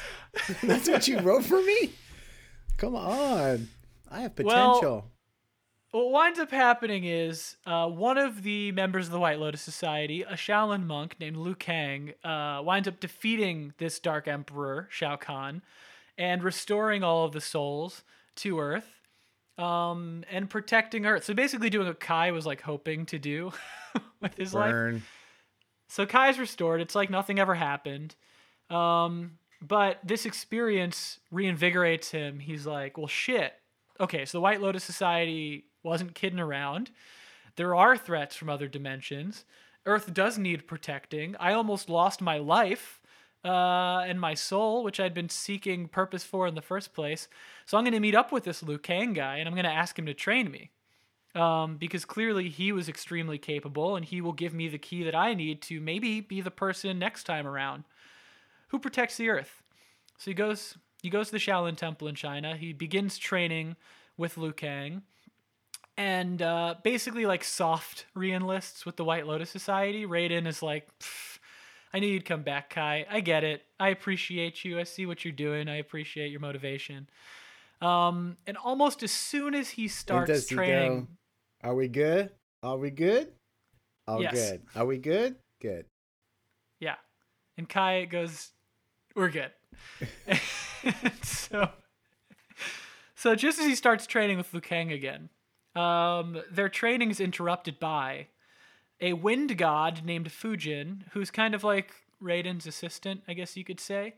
That's 0.62 0.88
what 0.88 1.08
you 1.08 1.20
wrote 1.22 1.44
for 1.44 1.60
me? 1.62 1.92
Come 2.78 2.96
on! 2.96 3.68
I 4.10 4.22
have 4.22 4.34
Well, 4.38 4.76
potential." 4.76 5.12
What 5.92 6.12
winds 6.12 6.40
up 6.40 6.52
happening 6.52 7.06
is 7.06 7.56
uh, 7.66 7.88
one 7.88 8.18
of 8.18 8.44
the 8.44 8.72
members 8.74 9.08
of 9.08 9.12
the 9.12 9.20
White 9.20 9.40
Lotus 9.40 9.62
Society, 9.62 10.24
a 10.24 10.34
Shaolin 10.34 10.86
monk 10.86 11.16
named 11.20 11.38
Liu 11.38 11.56
Kang, 11.56 12.14
uh, 12.24 12.62
winds 12.64 12.88
up 12.88 13.00
defeating 13.00 13.74
this 13.78 14.00
Dark 14.00 14.28
Emperor, 14.28 14.88
Shao 14.92 15.16
Kahn, 15.16 15.62
and 16.18 16.44
restoring 16.44 17.04
all 17.04 17.26
of 17.26 17.32
the 17.32 17.42
souls 17.42 18.04
to 18.38 18.60
Earth 18.60 18.98
um, 19.58 20.24
and 20.30 20.50
protecting 20.50 21.06
Earth. 21.06 21.24
So 21.24 21.34
basically, 21.34 21.70
doing 21.70 21.88
what 21.88 22.00
Kai 22.00 22.32
was 22.32 22.46
like 22.46 22.62
hoping 22.62 23.06
to 23.08 23.20
do 23.20 23.52
with 24.22 24.36
his 24.36 24.54
life. 24.54 24.72
Burn. 24.72 25.04
So 25.88 26.06
Kai's 26.06 26.38
restored. 26.38 26.82
It's 26.82 26.96
like 26.96 27.10
nothing 27.10 27.40
ever 27.40 27.56
happened. 27.56 28.16
Um, 28.70 29.38
but 29.62 30.00
this 30.04 30.26
experience 30.26 31.20
reinvigorates 31.34 32.12
him. 32.12 32.40
He's 32.40 32.68
like, 32.68 32.98
well, 32.98 33.08
shit. 33.08 33.54
Okay, 34.00 34.26
so 34.26 34.38
the 34.38 34.42
White 34.42 34.62
Lotus 34.62 34.84
Society 34.84 35.66
wasn't 35.88 36.16
kidding 36.16 36.40
around. 36.40 36.92
There 37.56 37.74
are 37.74 37.98
threats 37.98 38.36
from 38.36 38.50
other 38.50 38.68
dimensions. 38.68 39.46
Earth 39.86 40.14
does 40.14 40.38
need 40.38 40.68
protecting. 40.68 41.36
I 41.40 41.54
almost 41.54 41.90
lost 41.90 42.22
my 42.22 42.38
life 42.38 43.02
uh, 43.44 44.00
and 44.06 44.20
my 44.20 44.34
soul, 44.34 44.84
which 44.84 45.00
I'd 45.00 45.14
been 45.14 45.30
seeking 45.30 45.88
purpose 45.88 46.24
for 46.24 46.48
in 46.48 46.56
the 46.56 46.62
first 46.62 46.94
place. 46.94 47.28
So 47.66 47.78
I'm 47.78 47.84
going 47.84 47.94
to 47.94 48.00
meet 48.00 48.16
up 48.16 48.32
with 48.32 48.44
this 48.44 48.62
Liu 48.62 48.78
Kang 48.78 49.14
guy 49.14 49.38
and 49.38 49.48
I'm 49.48 49.56
going 49.56 49.66
to 49.66 49.72
ask 49.72 49.98
him 49.98 50.06
to 50.06 50.14
train 50.14 50.52
me 50.52 50.72
um, 51.34 51.78
because 51.78 52.04
clearly 52.06 52.50
he 52.50 52.72
was 52.72 52.90
extremely 52.90 53.38
capable 53.38 53.96
and 53.96 54.06
he 54.06 54.22
will 54.22 54.34
give 54.34 54.54
me 54.54 54.68
the 54.68 54.78
key 54.78 55.04
that 55.04 55.16
I 55.16 55.34
need 55.34 55.62
to 55.64 55.80
maybe 55.80 56.20
be 56.20 56.42
the 56.42 56.52
person 56.52 57.00
next 57.00 57.24
time 57.24 57.48
around 57.48 57.86
who 58.70 58.80
protects 58.80 59.18
the 59.18 59.30
earth. 59.30 59.64
So 60.18 60.32
he 60.32 60.36
goes 60.36 60.78
he 61.02 61.10
goes 61.10 61.28
to 61.28 61.34
the 61.34 61.38
Shaolin 61.38 61.78
Temple 61.78 62.08
in 62.08 62.16
China. 62.16 62.58
He 62.58 62.74
begins 62.74 63.18
training 63.18 63.76
with 64.18 64.36
Liu 64.36 64.52
Kang 64.52 65.04
and 65.98 66.42
uh, 66.42 66.76
basically 66.84 67.26
like 67.26 67.44
soft 67.44 68.06
re-enlists 68.14 68.86
with 68.86 68.96
the 68.98 69.04
White 69.04 69.26
Lotus 69.26 69.50
Society. 69.50 70.06
Raiden 70.06 70.46
is 70.48 70.62
like, 70.62 70.88
I 71.94 72.00
knew 72.00 72.08
you'd 72.08 72.26
come 72.26 72.44
back, 72.44 72.70
Kai. 72.70 73.06
I 73.10 73.20
get 73.20 73.44
it. 73.44 73.64
I 73.80 73.90
appreciate 73.90 74.64
you. 74.64 74.80
I 74.80 74.84
see 74.84 75.06
what 75.06 75.26
you're 75.26 75.32
doing. 75.32 75.68
I 75.68 75.78
appreciate 75.78 76.30
your 76.30 76.40
motivation. 76.40 77.10
Um, 77.82 78.38
and 78.46 78.58
almost 78.58 79.04
as 79.04 79.12
soon 79.12 79.56
as 79.56 79.70
he 79.70 79.88
starts 79.88 80.46
training, 80.48 81.08
go, 81.64 81.70
Are 81.70 81.76
we 81.76 81.88
good? 81.88 82.32
Are 82.64 82.78
we 82.78 82.92
good? 82.92 83.34
Oh, 84.08 84.20
Yes. 84.22 84.34
good. 84.34 84.62
Are 84.76 84.86
we 84.86 84.98
good? 84.98 85.36
Good. 85.62 85.86
Yeah. 86.80 86.96
And 87.58 87.68
Kai 87.68 88.06
goes, 88.06 88.52
We're 89.16 89.30
good. 89.30 89.52
so 91.24 91.70
So 93.16 93.36
just 93.36 93.60
as 93.60 93.66
he 93.66 93.76
starts 93.76 94.06
training 94.06 94.38
with 94.38 94.54
Liu 94.54 94.62
Kang 94.62 94.92
again, 94.92 95.30
um, 95.78 96.42
their 96.52 96.70
training 96.70 97.12
is 97.12 97.20
interrupted 97.20 97.80
by 97.80 98.28
a 99.00 99.14
wind 99.14 99.58
god 99.58 100.04
named 100.04 100.30
Fujin, 100.30 101.04
who's 101.12 101.30
kind 101.30 101.54
of 101.54 101.64
like 101.64 101.94
Raiden's 102.22 102.66
assistant, 102.66 103.22
I 103.28 103.34
guess 103.34 103.56
you 103.56 103.64
could 103.64 103.80
say, 103.80 104.16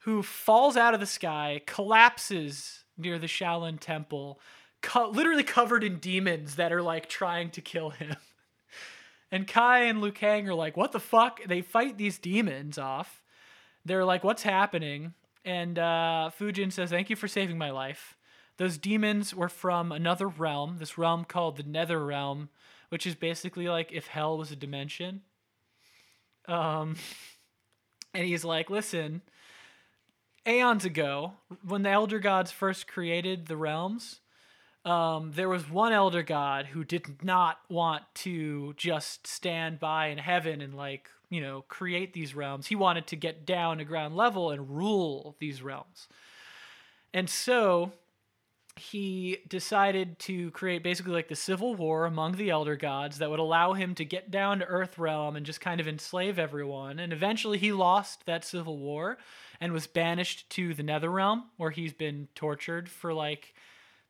who 0.00 0.22
falls 0.22 0.76
out 0.76 0.94
of 0.94 1.00
the 1.00 1.06
sky, 1.06 1.60
collapses 1.66 2.84
near 2.96 3.18
the 3.18 3.26
Shaolin 3.26 3.78
temple, 3.78 4.40
co- 4.82 5.10
literally 5.10 5.42
covered 5.42 5.84
in 5.84 5.98
demons 5.98 6.56
that 6.56 6.72
are 6.72 6.82
like 6.82 7.08
trying 7.08 7.50
to 7.50 7.60
kill 7.60 7.90
him. 7.90 8.16
And 9.32 9.48
Kai 9.48 9.80
and 9.80 10.00
Liu 10.00 10.12
Kang 10.12 10.48
are 10.48 10.54
like, 10.54 10.76
what 10.76 10.92
the 10.92 11.00
fuck? 11.00 11.42
They 11.44 11.60
fight 11.60 11.98
these 11.98 12.18
demons 12.18 12.78
off. 12.78 13.20
They're 13.84 14.04
like, 14.04 14.22
what's 14.22 14.44
happening? 14.44 15.14
And 15.44 15.76
uh, 15.76 16.30
Fujin 16.38 16.70
says, 16.70 16.90
thank 16.90 17.10
you 17.10 17.16
for 17.16 17.26
saving 17.26 17.58
my 17.58 17.70
life. 17.70 18.16
Those 18.56 18.78
demons 18.78 19.34
were 19.34 19.48
from 19.48 19.90
another 19.90 20.28
realm, 20.28 20.76
this 20.78 20.96
realm 20.96 21.24
called 21.24 21.56
the 21.56 21.64
Nether 21.64 22.04
Realm, 22.04 22.48
which 22.88 23.06
is 23.06 23.14
basically 23.14 23.68
like 23.68 23.92
if 23.92 24.06
hell 24.06 24.38
was 24.38 24.52
a 24.52 24.56
dimension. 24.56 25.22
Um, 26.46 26.96
and 28.14 28.24
he's 28.24 28.44
like, 28.44 28.70
listen, 28.70 29.22
aeons 30.46 30.84
ago, 30.84 31.32
when 31.66 31.82
the 31.82 31.90
Elder 31.90 32.20
Gods 32.20 32.52
first 32.52 32.86
created 32.86 33.46
the 33.46 33.56
realms, 33.56 34.20
um, 34.84 35.32
there 35.34 35.48
was 35.48 35.68
one 35.68 35.92
Elder 35.92 36.22
God 36.22 36.66
who 36.66 36.84
did 36.84 37.24
not 37.24 37.58
want 37.68 38.02
to 38.16 38.74
just 38.76 39.26
stand 39.26 39.80
by 39.80 40.08
in 40.08 40.18
heaven 40.18 40.60
and 40.60 40.74
like 40.74 41.08
you 41.30 41.40
know 41.40 41.64
create 41.68 42.12
these 42.12 42.34
realms. 42.34 42.66
He 42.66 42.76
wanted 42.76 43.06
to 43.08 43.16
get 43.16 43.46
down 43.46 43.78
to 43.78 43.84
ground 43.84 44.14
level 44.14 44.50
and 44.50 44.68
rule 44.68 45.36
these 45.40 45.62
realms. 45.62 46.06
And 47.14 47.30
so 47.30 47.92
he 48.76 49.38
decided 49.46 50.18
to 50.18 50.50
create 50.50 50.82
basically 50.82 51.12
like 51.12 51.28
the 51.28 51.36
civil 51.36 51.74
war 51.74 52.06
among 52.06 52.32
the 52.32 52.50
elder 52.50 52.74
gods 52.74 53.18
that 53.18 53.30
would 53.30 53.38
allow 53.38 53.72
him 53.72 53.94
to 53.94 54.04
get 54.04 54.30
down 54.30 54.58
to 54.58 54.66
earth 54.66 54.98
realm 54.98 55.36
and 55.36 55.46
just 55.46 55.60
kind 55.60 55.80
of 55.80 55.86
enslave 55.86 56.38
everyone. 56.38 56.98
And 56.98 57.12
eventually 57.12 57.58
he 57.58 57.72
lost 57.72 58.26
that 58.26 58.44
civil 58.44 58.76
war 58.76 59.18
and 59.60 59.72
was 59.72 59.86
banished 59.86 60.50
to 60.50 60.74
the 60.74 60.82
nether 60.82 61.10
realm 61.10 61.44
where 61.56 61.70
he's 61.70 61.92
been 61.92 62.28
tortured 62.34 62.88
for 62.88 63.14
like 63.14 63.54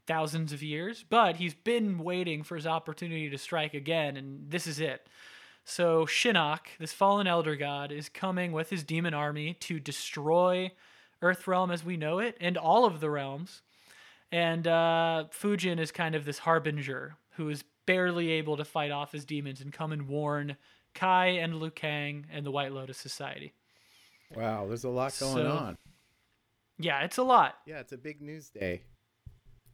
thousands 0.06 0.52
of 0.52 0.62
years. 0.62 1.04
But 1.08 1.36
he's 1.36 1.54
been 1.54 1.98
waiting 1.98 2.42
for 2.42 2.56
his 2.56 2.66
opportunity 2.66 3.28
to 3.28 3.38
strike 3.38 3.74
again 3.74 4.16
and 4.16 4.50
this 4.50 4.66
is 4.66 4.80
it. 4.80 5.06
So 5.66 6.06
shinnok 6.06 6.60
this 6.78 6.92
fallen 6.92 7.26
elder 7.26 7.56
god 7.56 7.92
is 7.92 8.08
coming 8.08 8.52
with 8.52 8.70
his 8.70 8.82
demon 8.82 9.12
army 9.12 9.54
to 9.60 9.78
destroy 9.78 10.72
earth 11.20 11.46
realm 11.46 11.70
as 11.70 11.84
we 11.84 11.98
know 11.98 12.18
it 12.18 12.36
and 12.40 12.56
all 12.56 12.86
of 12.86 13.00
the 13.00 13.10
realms 13.10 13.60
and 14.34 14.66
uh, 14.66 15.24
Fujin 15.30 15.78
is 15.78 15.92
kind 15.92 16.16
of 16.16 16.24
this 16.24 16.38
harbinger 16.38 17.16
who 17.36 17.48
is 17.48 17.62
barely 17.86 18.30
able 18.32 18.56
to 18.56 18.64
fight 18.64 18.90
off 18.90 19.12
his 19.12 19.24
demons 19.24 19.60
and 19.60 19.72
come 19.72 19.92
and 19.92 20.08
warn 20.08 20.56
Kai 20.94 21.26
and 21.26 21.60
Liu 21.60 21.70
Kang 21.70 22.26
and 22.32 22.44
the 22.44 22.50
White 22.50 22.72
Lotus 22.72 22.98
Society. 22.98 23.52
Wow, 24.34 24.66
there's 24.66 24.82
a 24.84 24.88
lot 24.88 25.16
going 25.20 25.36
So- 25.36 25.50
on. 25.52 25.76
Yeah, 26.78 27.04
it's 27.04 27.18
a 27.18 27.22
lot. 27.22 27.54
Yeah, 27.66 27.78
it's 27.78 27.92
a 27.92 27.96
big 27.96 28.20
news 28.20 28.50
day. 28.50 28.82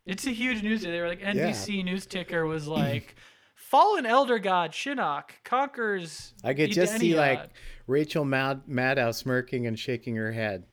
It's 0.04 0.26
a 0.26 0.30
huge 0.32 0.62
news 0.62 0.82
day. 0.82 0.90
They 0.90 1.00
were 1.00 1.08
like 1.08 1.22
NBC 1.22 1.82
news 1.82 2.04
ticker 2.04 2.44
was 2.44 2.66
like, 2.68 3.14
"Fallen 3.54 4.04
Elder 4.04 4.38
God 4.38 4.72
Shinnok 4.72 5.30
conquers." 5.42 6.34
I 6.44 6.52
could 6.52 6.72
just 6.72 6.98
see 6.98 7.14
like. 7.16 7.48
Rachel 7.86 8.26
Mad- 8.26 8.66
Maddow 8.68 9.14
smirking 9.14 9.66
and 9.66 9.78
shaking 9.78 10.16
her 10.16 10.30
head. 10.32 10.64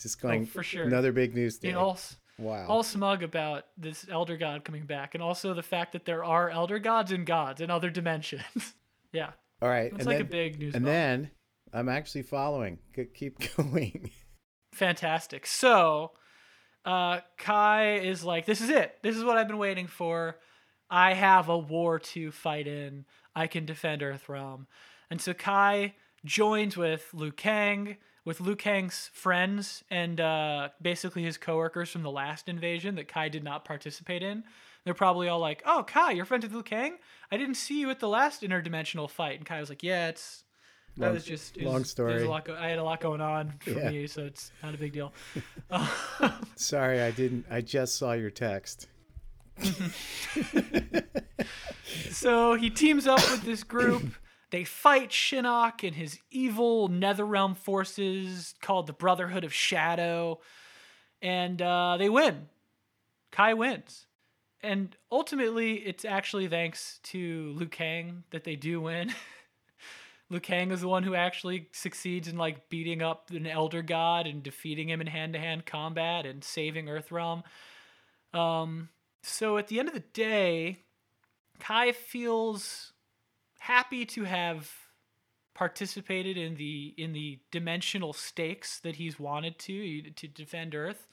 Just 0.00 0.20
going, 0.22 0.42
Oh, 0.42 0.46
for 0.46 0.62
sure. 0.62 0.84
Another 0.84 1.12
big 1.12 1.34
news 1.34 1.58
day. 1.58 1.72
All, 1.74 1.92
s- 1.92 2.16
wow. 2.38 2.66
all 2.66 2.82
smug 2.82 3.22
about 3.22 3.64
this 3.76 4.06
Elder 4.10 4.36
God 4.36 4.64
coming 4.64 4.86
back, 4.86 5.14
and 5.14 5.22
also 5.22 5.54
the 5.54 5.62
fact 5.62 5.92
that 5.92 6.04
there 6.04 6.24
are 6.24 6.50
Elder 6.50 6.78
Gods 6.78 7.12
and 7.12 7.26
gods 7.26 7.60
in 7.60 7.70
other 7.70 7.90
dimensions. 7.90 8.74
yeah, 9.12 9.30
all 9.62 9.68
right. 9.68 9.86
it's 9.86 9.98
and 9.98 10.06
like 10.06 10.18
then, 10.18 10.26
a 10.26 10.30
big 10.30 10.58
news. 10.58 10.74
and 10.74 10.86
then 10.86 11.30
I'm 11.72 11.88
actually 11.88 12.22
following. 12.22 12.78
Keep 13.14 13.56
going. 13.56 14.10
fantastic. 14.72 15.46
So, 15.46 16.12
uh, 16.84 17.20
Kai 17.38 17.96
is 17.98 18.24
like, 18.24 18.46
"This 18.46 18.60
is 18.60 18.70
it. 18.70 18.98
This 19.02 19.16
is 19.16 19.24
what 19.24 19.36
I've 19.36 19.48
been 19.48 19.58
waiting 19.58 19.86
for. 19.86 20.38
I 20.88 21.14
have 21.14 21.48
a 21.48 21.58
war 21.58 21.98
to 21.98 22.30
fight 22.30 22.66
in. 22.66 23.04
I 23.34 23.46
can 23.46 23.66
defend 23.66 24.02
Earthrealm." 24.02 24.66
And 25.10 25.20
so 25.20 25.34
Kai 25.34 25.94
joins 26.24 26.76
with 26.76 27.08
Liu 27.12 27.32
Kang, 27.32 27.96
with 28.26 28.40
Liu 28.42 28.56
Kang's 28.56 29.10
friends, 29.14 29.82
and 29.90 30.20
uh, 30.20 30.68
basically 30.82 31.22
his 31.22 31.38
coworkers 31.38 31.88
from 31.90 32.02
the 32.02 32.10
last 32.10 32.48
invasion 32.50 32.96
that 32.96 33.08
Kai 33.08 33.30
did 33.30 33.42
not 33.44 33.64
participate 33.64 34.22
in. 34.22 34.44
They're 34.84 34.92
probably 34.94 35.28
all 35.28 35.38
like, 35.40 35.62
"Oh, 35.64 35.82
Kai, 35.86 36.10
you're 36.12 36.26
friends 36.26 36.44
with 36.44 36.52
Liu 36.52 36.62
Kang? 36.62 36.98
I 37.32 37.38
didn't 37.38 37.54
see 37.54 37.80
you 37.80 37.88
at 37.90 38.00
the 38.00 38.08
last 38.08 38.42
interdimensional 38.42 39.08
fight." 39.08 39.38
And 39.38 39.46
Kai 39.46 39.60
was 39.60 39.68
like, 39.70 39.82
"Yeah, 39.82 40.08
it's." 40.08 40.42
That 40.98 41.12
was 41.12 41.24
just 41.24 41.58
long 41.60 41.80
was- 41.80 41.90
story. 41.90 42.22
A 42.22 42.28
lot 42.28 42.46
go- 42.46 42.56
I 42.56 42.68
had 42.68 42.78
a 42.78 42.82
lot 42.84 43.00
going 43.00 43.20
on 43.20 43.52
for 43.60 43.70
Yeah. 43.70 43.90
me, 43.90 44.06
so 44.06 44.24
it's 44.24 44.50
not 44.62 44.74
a 44.74 44.78
big 44.78 44.92
deal. 44.92 45.12
Sorry, 46.56 47.02
I 47.02 47.10
didn't. 47.10 47.44
I 47.50 47.60
just 47.60 47.96
saw 47.96 48.12
your 48.12 48.30
text. 48.30 48.86
So 52.10 52.54
he 52.54 52.70
teams 52.70 53.06
up 53.06 53.20
with 53.30 53.42
this 53.42 53.62
group. 53.62 54.02
They 54.50 54.64
fight 54.64 55.10
Shinnok 55.10 55.86
and 55.86 55.96
his 55.96 56.18
evil 56.30 56.88
Netherrealm 56.88 57.56
forces 57.56 58.54
called 58.62 58.86
the 58.86 58.92
Brotherhood 58.92 59.44
of 59.44 59.52
Shadow, 59.52 60.40
and 61.20 61.60
uh, 61.60 61.96
they 61.98 62.08
win. 62.08 62.48
Kai 63.32 63.54
wins, 63.54 64.06
and 64.62 64.96
ultimately, 65.12 65.74
it's 65.74 66.04
actually 66.04 66.48
thanks 66.48 67.00
to 67.04 67.52
Liu 67.56 67.66
Kang 67.66 68.24
that 68.30 68.44
they 68.44 68.56
do 68.56 68.80
win. 68.80 69.12
Liu 70.30 70.40
Kang 70.40 70.70
is 70.70 70.80
the 70.80 70.88
one 70.88 71.02
who 71.02 71.14
actually 71.14 71.68
succeeds 71.72 72.26
in 72.26 72.36
like 72.36 72.68
beating 72.68 73.02
up 73.02 73.30
an 73.30 73.46
Elder 73.46 73.82
God 73.82 74.26
and 74.26 74.42
defeating 74.42 74.88
him 74.88 75.00
in 75.00 75.06
hand-to-hand 75.06 75.66
combat 75.66 76.26
and 76.26 76.42
saving 76.42 76.86
Earthrealm. 76.86 77.42
Um, 78.32 78.88
so 79.22 79.56
at 79.58 79.68
the 79.68 79.78
end 79.78 79.88
of 79.88 79.94
the 79.94 80.00
day, 80.00 80.78
Kai 81.60 81.92
feels 81.92 82.92
happy 83.66 84.06
to 84.06 84.24
have 84.24 84.70
participated 85.54 86.36
in 86.36 86.54
the 86.56 86.94
in 86.96 87.12
the 87.12 87.38
dimensional 87.50 88.12
stakes 88.12 88.78
that 88.80 88.96
he's 88.96 89.18
wanted 89.18 89.58
to 89.58 90.10
to 90.10 90.28
defend 90.28 90.74
Earth, 90.74 91.06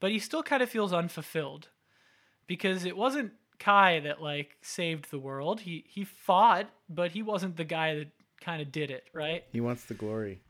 but 0.00 0.10
he 0.10 0.18
still 0.18 0.42
kind 0.42 0.62
of 0.62 0.68
feels 0.68 0.92
unfulfilled 0.92 1.68
because 2.46 2.84
it 2.84 2.96
wasn't 2.96 3.32
Kai 3.58 4.00
that 4.00 4.20
like 4.22 4.56
saved 4.60 5.10
the 5.10 5.18
world. 5.18 5.60
He 5.60 5.84
he 5.88 6.04
fought, 6.04 6.68
but 6.88 7.12
he 7.12 7.22
wasn't 7.22 7.56
the 7.56 7.64
guy 7.64 7.94
that 7.94 8.08
kind 8.40 8.60
of 8.60 8.70
did 8.70 8.90
it, 8.90 9.04
right? 9.12 9.44
He 9.50 9.60
wants 9.60 9.84
the 9.84 9.94
glory. 9.94 10.40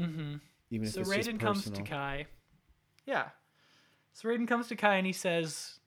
Mm-hmm. 0.00 0.36
Even 0.70 0.86
if 0.86 0.94
So 0.94 1.02
Raiden 1.02 1.38
comes 1.38 1.68
to. 1.68 1.82
Kai. 1.82 2.26
Yeah. 3.06 3.28
So 4.12 4.28
Raiden 4.28 4.48
comes 4.48 4.68
to 4.68 4.76
Kai 4.76 4.96
and 4.96 5.06
he 5.06 5.12
says, 5.12 5.80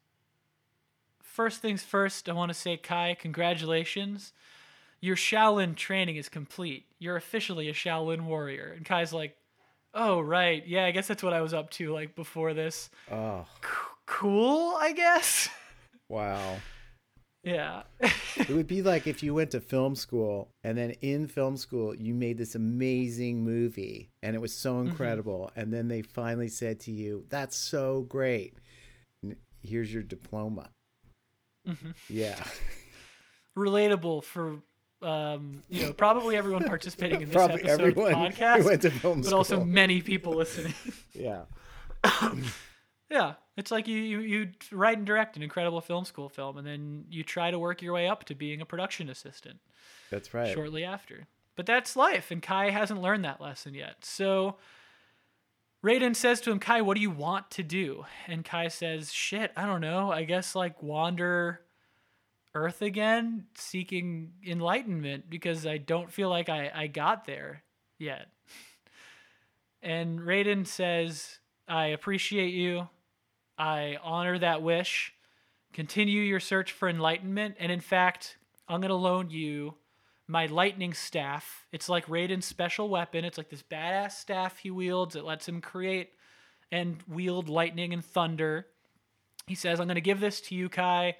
First 1.21 1.62
things 1.62 1.84
first, 1.84 2.30
I 2.30 2.34
want 2.34 2.49
to 2.49 2.53
say, 2.53 2.77
Kai, 2.77 3.15
congratulations. 3.19 4.34
Your 5.01 5.15
Shaolin 5.15 5.75
training 5.75 6.15
is 6.15 6.29
complete. 6.29 6.86
You're 6.99 7.17
officially 7.17 7.69
a 7.69 7.73
Shaolin 7.73 8.21
warrior. 8.25 8.73
And 8.75 8.86
Kai's 8.86 9.13
like, 9.13 9.36
Oh, 9.93 10.19
right. 10.19 10.65
Yeah, 10.67 10.86
I 10.86 10.91
guess 10.91 11.07
that's 11.07 11.23
what 11.23 11.33
I 11.33 11.41
was 11.41 11.53
up 11.53 11.69
to, 11.71 11.91
like, 11.93 12.13
before 12.15 12.53
this. 12.53 12.89
Oh, 13.12 13.45
C- 13.63 13.69
cool, 14.05 14.75
I 14.79 14.91
guess. 14.91 15.49
wow. 16.10 16.57
yeah. 17.43 17.83
it 18.38 18.49
would 18.49 18.67
be 18.67 18.81
like 18.81 19.07
if 19.07 19.23
you 19.23 19.33
went 19.33 19.51
to 19.51 19.60
film 19.62 19.95
school 19.95 20.49
and 20.63 20.77
then 20.77 20.91
in 21.01 21.27
film 21.27 21.55
school 21.57 21.95
you 21.95 22.13
made 22.13 22.38
this 22.38 22.55
amazing 22.55 23.43
movie 23.43 24.10
and 24.21 24.36
it 24.36 24.39
was 24.39 24.53
so 24.53 24.73
Mm-hmm. 24.75 24.89
incredible 24.89 25.51
and 25.55 25.71
then 25.73 25.88
they 25.88 26.01
finally 26.01 26.49
said 26.49 26.79
to 26.81 26.91
you 26.91 27.25
that's 27.29 27.55
so 27.55 28.01
great 28.10 28.55
here's 29.63 29.93
your 29.93 30.03
diploma 30.03 30.69
Mm-hmm. 31.67 31.91
yeah 32.10 32.43
Relatable 33.57 34.23
for. 34.23 34.57
Um, 35.01 35.63
you 35.69 35.83
know, 35.83 35.93
probably 35.93 36.36
everyone 36.36 36.63
participating 36.63 37.21
in 37.21 37.29
this 37.29 37.36
probably 37.36 37.62
episode 37.62 37.81
everyone 37.81 38.13
podcast, 38.13 38.65
went 38.65 38.81
to 38.81 38.89
film 38.89 39.19
but 39.19 39.27
school 39.27 39.38
also 39.38 39.63
many 39.63 40.01
people 40.01 40.33
listening. 40.33 40.73
yeah 41.13 41.43
Yeah, 43.10 43.36
it's 43.55 43.71
like 43.71 43.88
you, 43.88 43.97
you 43.97 44.19
you 44.19 44.49
write 44.71 44.97
and 44.97 45.07
direct 45.07 45.38
an 45.38 45.43
incredible 45.43 45.79
film 45.79 46.03
school 46.03 46.27
film, 46.27 46.57
and 46.57 46.67
then 46.67 47.05
you 47.10 47.23
try 47.23 47.51
to 47.51 47.60
work 47.60 47.81
your 47.81 47.93
way 47.93 48.07
up 48.07 48.25
to 48.25 48.36
being 48.36 48.60
a 48.60 48.65
production 48.65 49.10
assistant 49.10 49.60
that's 50.10 50.33
right 50.33 50.53
shortly 50.53 50.83
after. 50.83 51.27
But 51.55 51.65
that's 51.65 51.95
life, 51.95 52.31
and 52.31 52.41
Kai 52.41 52.69
hasn't 52.69 53.01
learned 53.01 53.23
that 53.23 53.39
lesson 53.39 53.73
yet. 53.73 54.04
So 54.04 54.58
Raiden 55.83 56.17
says 56.17 56.41
to 56.41 56.52
him, 56.52 56.60
"Kai, 56.60 56.81
what 56.81 56.95
do 56.95 57.02
you 57.02 57.10
want 57.10 57.50
to 57.52 57.63
do?" 57.63 58.06
And 58.27 58.43
Kai 58.43 58.67
says, 58.67 59.13
"Shit, 59.13 59.54
I 59.56 59.65
don't 59.65 59.81
know. 59.81 60.12
I 60.12 60.25
guess 60.25 60.54
like 60.54 60.83
wander 60.83 61.62
Earth 62.58 62.81
again, 62.81 63.45
seeking 63.55 64.33
enlightenment 64.45 65.29
because 65.29 65.65
I 65.65 65.77
don't 65.77 66.12
feel 66.12 66.29
like 66.29 66.49
I 66.49 66.71
I 66.73 66.87
got 66.87 67.25
there 67.25 67.63
yet." 67.97 68.27
And 69.79 70.19
Raiden 70.21 70.65
says, 70.65 71.37
I 71.67 71.87
appreciate 71.87 72.53
you. 72.53 72.87
I 73.58 73.97
honor 74.01 74.39
that 74.39 74.62
wish. 74.62 75.13
Continue 75.73 76.21
your 76.21 76.39
search 76.39 76.71
for 76.71 76.89
enlightenment. 76.89 77.55
And 77.60 77.71
in 77.71 77.79
fact, 77.79 78.37
I'm 78.67 78.81
going 78.81 78.89
to 78.89 78.95
loan 78.95 79.29
you 79.29 79.75
my 80.27 80.45
lightning 80.47 80.93
staff. 80.93 81.65
It's 81.71 81.87
like 81.87 82.08
Raiden's 82.08 82.45
special 82.45 82.89
weapon. 82.89 83.23
It's 83.23 83.37
like 83.37 83.49
this 83.49 83.63
badass 83.63 84.13
staff 84.13 84.58
he 84.58 84.71
wields. 84.71 85.15
It 85.15 85.23
lets 85.23 85.47
him 85.47 85.62
create 85.62 86.12
and 86.71 86.97
wield 87.08 87.47
lightning 87.47 87.93
and 87.93 88.03
thunder. 88.03 88.67
He 89.45 89.55
says, 89.55 89.79
I'm 89.79 89.87
going 89.87 89.95
to 89.95 90.01
give 90.01 90.19
this 90.19 90.41
to 90.41 90.55
you, 90.55 90.67
Kai. 90.67 91.15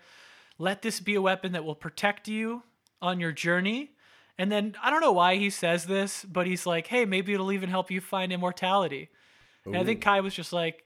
Let 0.60 0.82
this 0.82 1.00
be 1.00 1.16
a 1.16 1.22
weapon 1.22 1.52
that 1.52 1.64
will 1.66 1.76
protect 1.76 2.28
you 2.28 2.64
on 3.02 3.20
your 3.20 3.32
journey. 3.32 3.92
And 4.38 4.52
then 4.52 4.76
I 4.84 4.90
don't 4.90 5.02
know 5.02 5.12
why 5.12 5.36
he 5.36 5.50
says 5.50 5.86
this, 5.86 6.24
but 6.26 6.48
he's 6.48 6.66
like, 6.66 6.88
hey, 6.88 7.06
maybe 7.06 7.34
it'll 7.34 7.52
even 7.52 7.70
help 7.70 7.90
you 7.92 8.02
find 8.02 8.32
immortality. 8.32 9.10
And 9.66 9.76
I 9.76 9.84
think 9.84 10.02
Kai 10.02 10.22
was 10.22 10.34
just 10.34 10.54
like, 10.54 10.86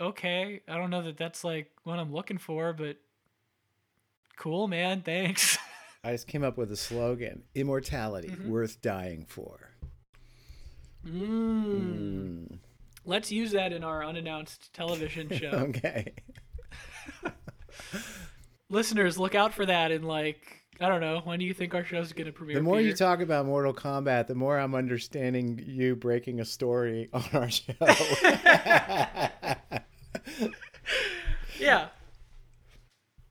okay, 0.00 0.60
I 0.66 0.76
don't 0.76 0.90
know 0.90 1.02
that 1.02 1.16
that's 1.16 1.44
like 1.44 1.70
what 1.84 1.98
I'm 1.98 2.12
looking 2.12 2.38
for, 2.38 2.72
but 2.72 2.96
cool, 4.36 4.66
man. 4.68 5.02
Thanks. 5.02 5.56
I 6.04 6.12
just 6.12 6.26
came 6.26 6.42
up 6.44 6.56
with 6.56 6.70
a 6.72 6.76
slogan: 6.76 7.42
immortality 7.54 8.28
Mm-hmm. 8.28 8.48
worth 8.50 8.80
dying 8.82 9.24
for. 9.28 9.70
Mm. 11.06 12.58
Let's 13.04 13.30
use 13.32 13.52
that 13.52 13.72
in 13.72 13.84
our 13.84 14.04
unannounced 14.04 14.72
television 14.72 15.28
show. 15.32 15.48
Okay. 15.50 16.14
Listeners, 18.70 19.18
look 19.18 19.34
out 19.34 19.54
for 19.54 19.66
that 19.66 19.90
in 19.90 20.02
like 20.02 20.64
I 20.80 20.88
don't 20.88 21.00
know. 21.00 21.20
When 21.24 21.38
do 21.38 21.44
you 21.44 21.54
think 21.54 21.74
our 21.74 21.84
show's 21.84 22.12
gonna 22.12 22.32
premiere? 22.32 22.56
The 22.56 22.62
more 22.62 22.80
you 22.80 22.92
talk 22.92 23.20
about 23.20 23.46
Mortal 23.46 23.74
Kombat, 23.74 24.26
the 24.26 24.34
more 24.34 24.58
I'm 24.58 24.74
understanding 24.74 25.62
you 25.66 25.96
breaking 25.96 26.40
a 26.40 26.44
story 26.44 27.08
on 27.12 27.24
our 27.32 27.50
show. 27.50 27.72
Yeah. 31.58 31.88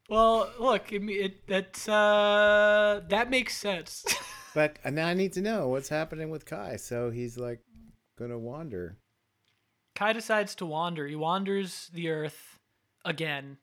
Well, 0.09 0.51
look, 0.59 0.91
it, 0.91 1.03
it 1.09 1.47
that's 1.47 1.87
uh 1.87 3.01
that 3.09 3.29
makes 3.29 3.57
sense. 3.57 4.05
but 4.55 4.77
now 4.85 5.07
I 5.07 5.13
need 5.13 5.33
to 5.33 5.41
know 5.41 5.69
what's 5.69 5.89
happening 5.89 6.29
with 6.29 6.45
Kai. 6.45 6.77
So 6.77 7.09
he's 7.09 7.37
like 7.37 7.59
gonna 8.17 8.37
wander. 8.37 8.97
Kai 9.95 10.13
decides 10.13 10.55
to 10.55 10.65
wander. 10.65 11.07
He 11.07 11.15
wanders 11.15 11.89
the 11.93 12.09
earth 12.09 12.59
again 13.03 13.57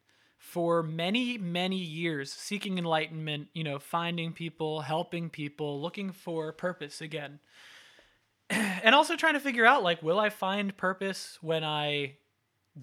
for 0.45 0.83
many, 0.83 1.39
many 1.39 1.79
years, 1.79 2.31
seeking 2.31 2.77
enlightenment, 2.77 3.49
you 3.55 3.65
know, 3.65 3.79
finding 3.79 4.31
people, 4.31 4.83
helping 4.83 5.31
people, 5.31 5.81
looking 5.81 6.13
for 6.13 6.53
purpose 6.53 7.01
again. 7.01 7.41
and 8.51 8.95
also 8.95 9.17
trying 9.17 9.33
to 9.33 9.41
figure 9.41 9.65
out 9.65 9.83
like 9.83 10.03
will 10.03 10.21
I 10.21 10.29
find 10.29 10.77
purpose 10.77 11.39
when 11.41 11.65
I 11.65 12.17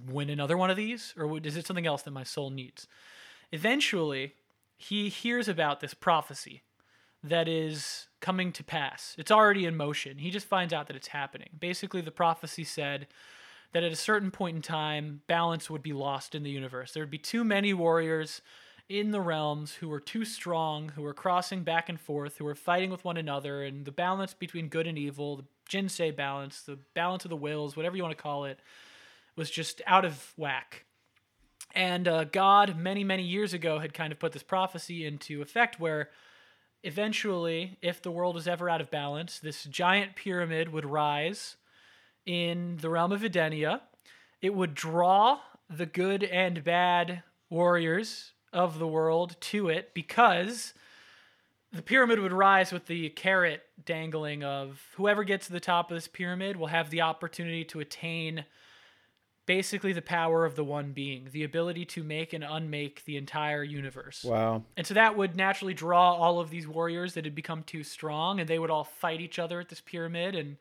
win 0.08 0.32
another 0.32 0.58
one 0.58 0.72
of 0.72 0.76
these 0.76 1.14
or 1.16 1.38
is 1.38 1.56
it 1.56 1.68
something 1.68 1.86
else 1.86 2.02
that 2.02 2.12
my 2.12 2.24
soul 2.24 2.50
needs? 2.50 2.88
Eventually, 3.52 4.34
he 4.76 5.10
hears 5.10 5.48
about 5.48 5.82
this 5.82 5.94
prophecy 5.94 6.64
that 7.24 7.48
is 7.48 8.08
coming 8.22 8.52
to 8.54 8.64
pass. 8.64 9.16
It's 9.20 9.32
already 9.32 9.66
in 9.66 9.78
motion. 9.78 10.18
He 10.18 10.32
just 10.32 10.48
finds 10.48 10.74
out 10.74 10.88
that 10.88 10.96
it's 10.96 11.10
happening. 11.10 11.52
Basically, 11.60 12.02
the 12.02 12.12
prophecy 12.12 12.64
said 12.64 13.06
that 13.74 13.84
at 13.84 13.92
a 13.92 13.98
certain 13.98 14.32
point 14.32 14.56
in 14.56 14.62
time, 14.62 15.22
balance 15.28 15.70
would 15.70 15.84
be 15.84 15.94
lost 15.94 16.36
in 16.36 16.44
the 16.44 16.50
universe. 16.50 16.92
There 16.92 17.04
would 17.04 17.12
be 17.12 17.18
too 17.18 17.44
many 17.44 17.74
warriors 17.74 18.42
in 18.90 19.12
the 19.12 19.22
realms 19.22 19.76
who 19.76 19.88
were 19.88 20.02
too 20.02 20.26
strong, 20.26 20.90
who 20.90 21.02
were 21.02 21.14
crossing 21.14 21.64
back 21.64 21.88
and 21.88 22.00
forth, 22.00 22.38
who 22.38 22.44
were 22.44 22.56
fighting 22.56 22.90
with 22.90 23.06
one 23.06 23.16
another, 23.16 23.64
and 23.64 23.86
the 23.86 23.92
balance 23.92 24.34
between 24.34 24.68
good 24.68 24.86
and 24.86 24.98
evil, 24.98 25.38
the 25.38 25.46
Jinsei 25.70 26.14
balance, 26.14 26.64
the 26.64 26.78
balance 26.94 27.24
of 27.24 27.30
the 27.30 27.38
wills, 27.38 27.78
whatever 27.78 27.96
you 27.96 28.04
want 28.04 28.18
to 28.18 28.22
call 28.22 28.44
it, 28.44 28.60
was 29.38 29.50
just 29.50 29.82
out 29.88 30.04
of 30.04 30.34
whack. 30.36 30.84
And 31.74 32.06
uh, 32.06 32.26
God, 32.26 32.76
many, 32.76 33.06
many 33.06 33.24
years 33.24 33.54
ago, 33.54 33.80
had 33.80 33.94
kind 33.94 34.12
of 34.12 34.20
put 34.20 34.34
this 34.34 34.44
prophecy 34.44 35.06
into 35.06 35.42
effect 35.42 35.80
where 35.80 36.10
eventually, 36.84 37.78
if 37.82 38.02
the 38.02 38.12
world 38.12 38.36
was 38.36 38.48
ever 38.48 38.70
out 38.70 38.82
of 38.82 38.92
balance, 38.92 39.40
this 39.40 39.64
giant 39.64 40.18
pyramid 40.18 40.74
would 40.74 40.86
rise 40.86 41.56
in 42.26 42.78
the 42.78 42.90
realm 42.90 43.12
of 43.12 43.22
Edenia. 43.22 43.82
It 44.42 44.54
would 44.54 44.74
draw 44.74 45.40
the 45.70 45.86
good 45.86 46.24
and 46.24 46.64
bad 46.64 47.24
warriors 47.50 48.32
of 48.52 48.80
the 48.80 48.88
world 48.88 49.36
to 49.40 49.70
it 49.70 49.94
because 49.94 50.74
the 51.72 51.82
pyramid 51.82 52.20
would 52.20 52.34
rise 52.34 52.72
with 52.72 52.88
the 52.88 53.10
carrot 53.10 53.64
dangling 53.86 54.44
of 54.44 54.82
whoever 54.96 55.24
gets 55.24 55.48
to 55.48 55.54
the 55.54 55.60
top 55.60 55.90
of 55.90 55.96
this 55.96 56.08
pyramid 56.08 56.58
will 56.58 56.68
have 56.68 56.90
the 56.90 57.02
opportunity 57.02 57.64
to 57.64 57.80
attain 57.80 58.46
basically 59.46 59.94
the 59.94 60.02
power 60.02 60.46
of 60.46 60.56
the 60.56 60.64
one 60.64 60.92
being, 60.92 61.28
the 61.32 61.44
ability 61.44 61.86
to 61.86 62.04
make 62.04 62.34
and 62.34 62.44
unmake 62.44 63.04
the 63.06 63.18
entire 63.18 63.64
universe. 63.64 64.24
Wow. 64.24 64.64
And 64.78 64.86
so 64.86 64.94
that 64.94 65.18
would 65.18 65.36
naturally 65.36 65.74
draw 65.74 66.14
all 66.14 66.40
of 66.40 66.50
these 66.50 66.68
warriors 66.68 67.14
that 67.14 67.26
had 67.26 67.36
become 67.36 67.64
too 67.64 67.84
strong, 67.84 68.40
and 68.40 68.48
they 68.48 68.60
would 68.60 68.70
all 68.70 68.84
fight 68.84 69.20
each 69.20 69.40
other 69.40 69.60
at 69.60 69.70
this 69.70 69.82
pyramid, 69.82 70.36
and 70.36 70.58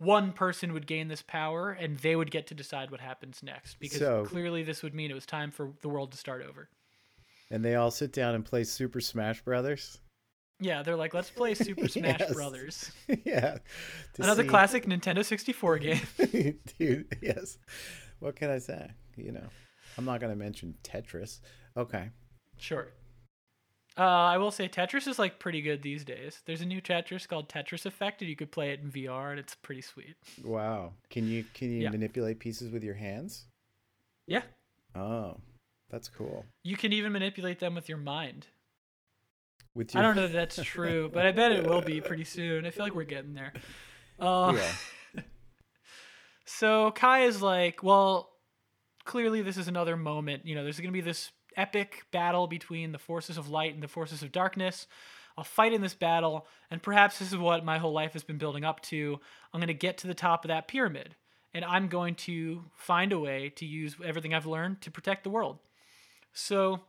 one 0.00 0.32
person 0.32 0.72
would 0.72 0.86
gain 0.86 1.08
this 1.08 1.22
power, 1.22 1.70
and 1.70 1.98
they 1.98 2.16
would 2.16 2.30
get 2.30 2.46
to 2.48 2.54
decide 2.54 2.90
what 2.90 3.00
happens 3.00 3.42
next. 3.42 3.78
Because 3.78 3.98
So- 3.98 4.24
clearly, 4.24 4.62
this 4.62 4.82
would 4.82 4.94
mean 4.94 5.10
it 5.10 5.14
was 5.14 5.26
time 5.26 5.50
for 5.50 5.72
the 5.82 5.88
world 5.88 6.10
to 6.12 6.18
start 6.18 6.42
over. 6.42 6.68
And 7.50 7.64
they 7.64 7.74
all 7.74 7.90
sit 7.90 8.12
down 8.12 8.34
and 8.34 8.44
play 8.44 8.64
Super 8.64 9.00
Smash 9.00 9.42
Brothers. 9.42 9.98
Yeah, 10.58 10.82
they're 10.82 10.96
like, 10.96 11.14
let's 11.14 11.30
play 11.30 11.54
Super 11.54 11.86
Smash 11.88 12.20
Yes. 12.20 12.32
Brothers. 12.34 12.92
yeah. 13.24 13.58
Another 14.18 14.42
see- 14.42 14.48
classic 14.48 14.86
Nintendo 14.86 15.24
64 15.24 15.78
game. 15.78 16.00
Dude, 16.78 17.16
yes. 17.22 17.58
What 18.20 18.36
can 18.36 18.50
I 18.50 18.58
say? 18.58 18.90
You 19.16 19.32
know, 19.32 19.46
I'm 19.98 20.04
not 20.04 20.20
going 20.20 20.32
to 20.32 20.38
mention 20.38 20.74
Tetris. 20.82 21.40
Okay. 21.76 22.10
Sure. 22.58 22.88
Uh, 23.98 24.02
I 24.02 24.38
will 24.38 24.50
say 24.52 24.68
Tetris 24.68 25.06
is 25.08 25.18
like 25.18 25.38
pretty 25.38 25.60
good 25.62 25.82
these 25.82 26.04
days. 26.04 26.40
There's 26.46 26.60
a 26.60 26.66
new 26.66 26.80
Tetris 26.80 27.26
called 27.28 27.48
Tetris 27.48 27.84
Effect, 27.86 28.22
and 28.22 28.30
you 28.30 28.36
could 28.36 28.52
play 28.52 28.70
it 28.70 28.80
in 28.80 28.90
VR, 28.90 29.30
and 29.30 29.38
it's 29.40 29.54
pretty 29.56 29.82
sweet. 29.82 30.14
Wow. 30.42 30.92
Can 31.10 31.26
you 31.26 31.44
can 31.54 31.70
you 31.72 31.82
Yeah. 31.82 31.90
manipulate 31.90 32.38
pieces 32.38 32.70
with 32.70 32.84
your 32.84 32.94
hands? 32.94 33.46
Yeah, 34.26 34.42
Oh, 34.94 35.38
that's 35.90 36.08
cool. 36.08 36.46
you 36.62 36.76
can 36.76 36.92
even 36.92 37.12
manipulate 37.12 37.58
them 37.58 37.74
with 37.74 37.88
your 37.88 37.98
mind. 37.98 38.46
With 39.74 39.94
I 39.96 40.02
don't 40.02 40.16
know 40.16 40.24
if 40.24 40.32
that's 40.32 40.56
true, 40.62 41.10
but 41.12 41.26
I 41.26 41.32
bet 41.32 41.52
it 41.52 41.66
will 41.66 41.82
be 41.82 42.00
pretty 42.00 42.24
soon. 42.24 42.64
I 42.66 42.70
feel 42.70 42.84
like 42.84 42.94
we're 42.94 43.04
getting 43.04 43.34
there. 43.34 43.52
Uh, 44.18 44.52
Yeah. 44.56 45.22
So 46.44 46.90
Kai 46.90 47.20
is 47.24 47.40
like, 47.40 47.82
well, 47.82 48.30
clearly 49.04 49.40
this 49.42 49.56
is 49.56 49.68
another 49.68 49.96
moment. 49.96 50.46
You 50.46 50.54
know, 50.56 50.64
there's 50.64 50.78
going 50.78 50.88
to 50.88 50.92
be 50.92 51.00
this 51.00 51.30
epic 51.60 52.04
battle 52.10 52.46
between 52.46 52.92
the 52.92 52.98
forces 52.98 53.36
of 53.36 53.48
light 53.48 53.74
and 53.74 53.82
the 53.82 53.88
forces 53.88 54.22
of 54.22 54.32
darkness. 54.32 54.86
I'll 55.36 55.44
fight 55.44 55.72
in 55.72 55.80
this 55.80 55.94
battle, 55.94 56.46
and 56.70 56.82
perhaps 56.82 57.18
this 57.18 57.32
is 57.32 57.38
what 57.38 57.64
my 57.64 57.78
whole 57.78 57.92
life 57.92 58.14
has 58.14 58.24
been 58.24 58.38
building 58.38 58.64
up 58.64 58.80
to. 58.82 59.20
I'm 59.52 59.60
going 59.60 59.68
to 59.68 59.74
get 59.74 59.98
to 59.98 60.06
the 60.06 60.14
top 60.14 60.44
of 60.44 60.48
that 60.48 60.68
pyramid, 60.68 61.14
and 61.54 61.64
I'm 61.64 61.88
going 61.88 62.14
to 62.16 62.64
find 62.74 63.12
a 63.12 63.18
way 63.18 63.50
to 63.56 63.64
use 63.64 63.96
everything 64.04 64.34
I've 64.34 64.46
learned 64.46 64.80
to 64.82 64.90
protect 64.90 65.24
the 65.24 65.30
world. 65.30 65.58
So 66.32 66.80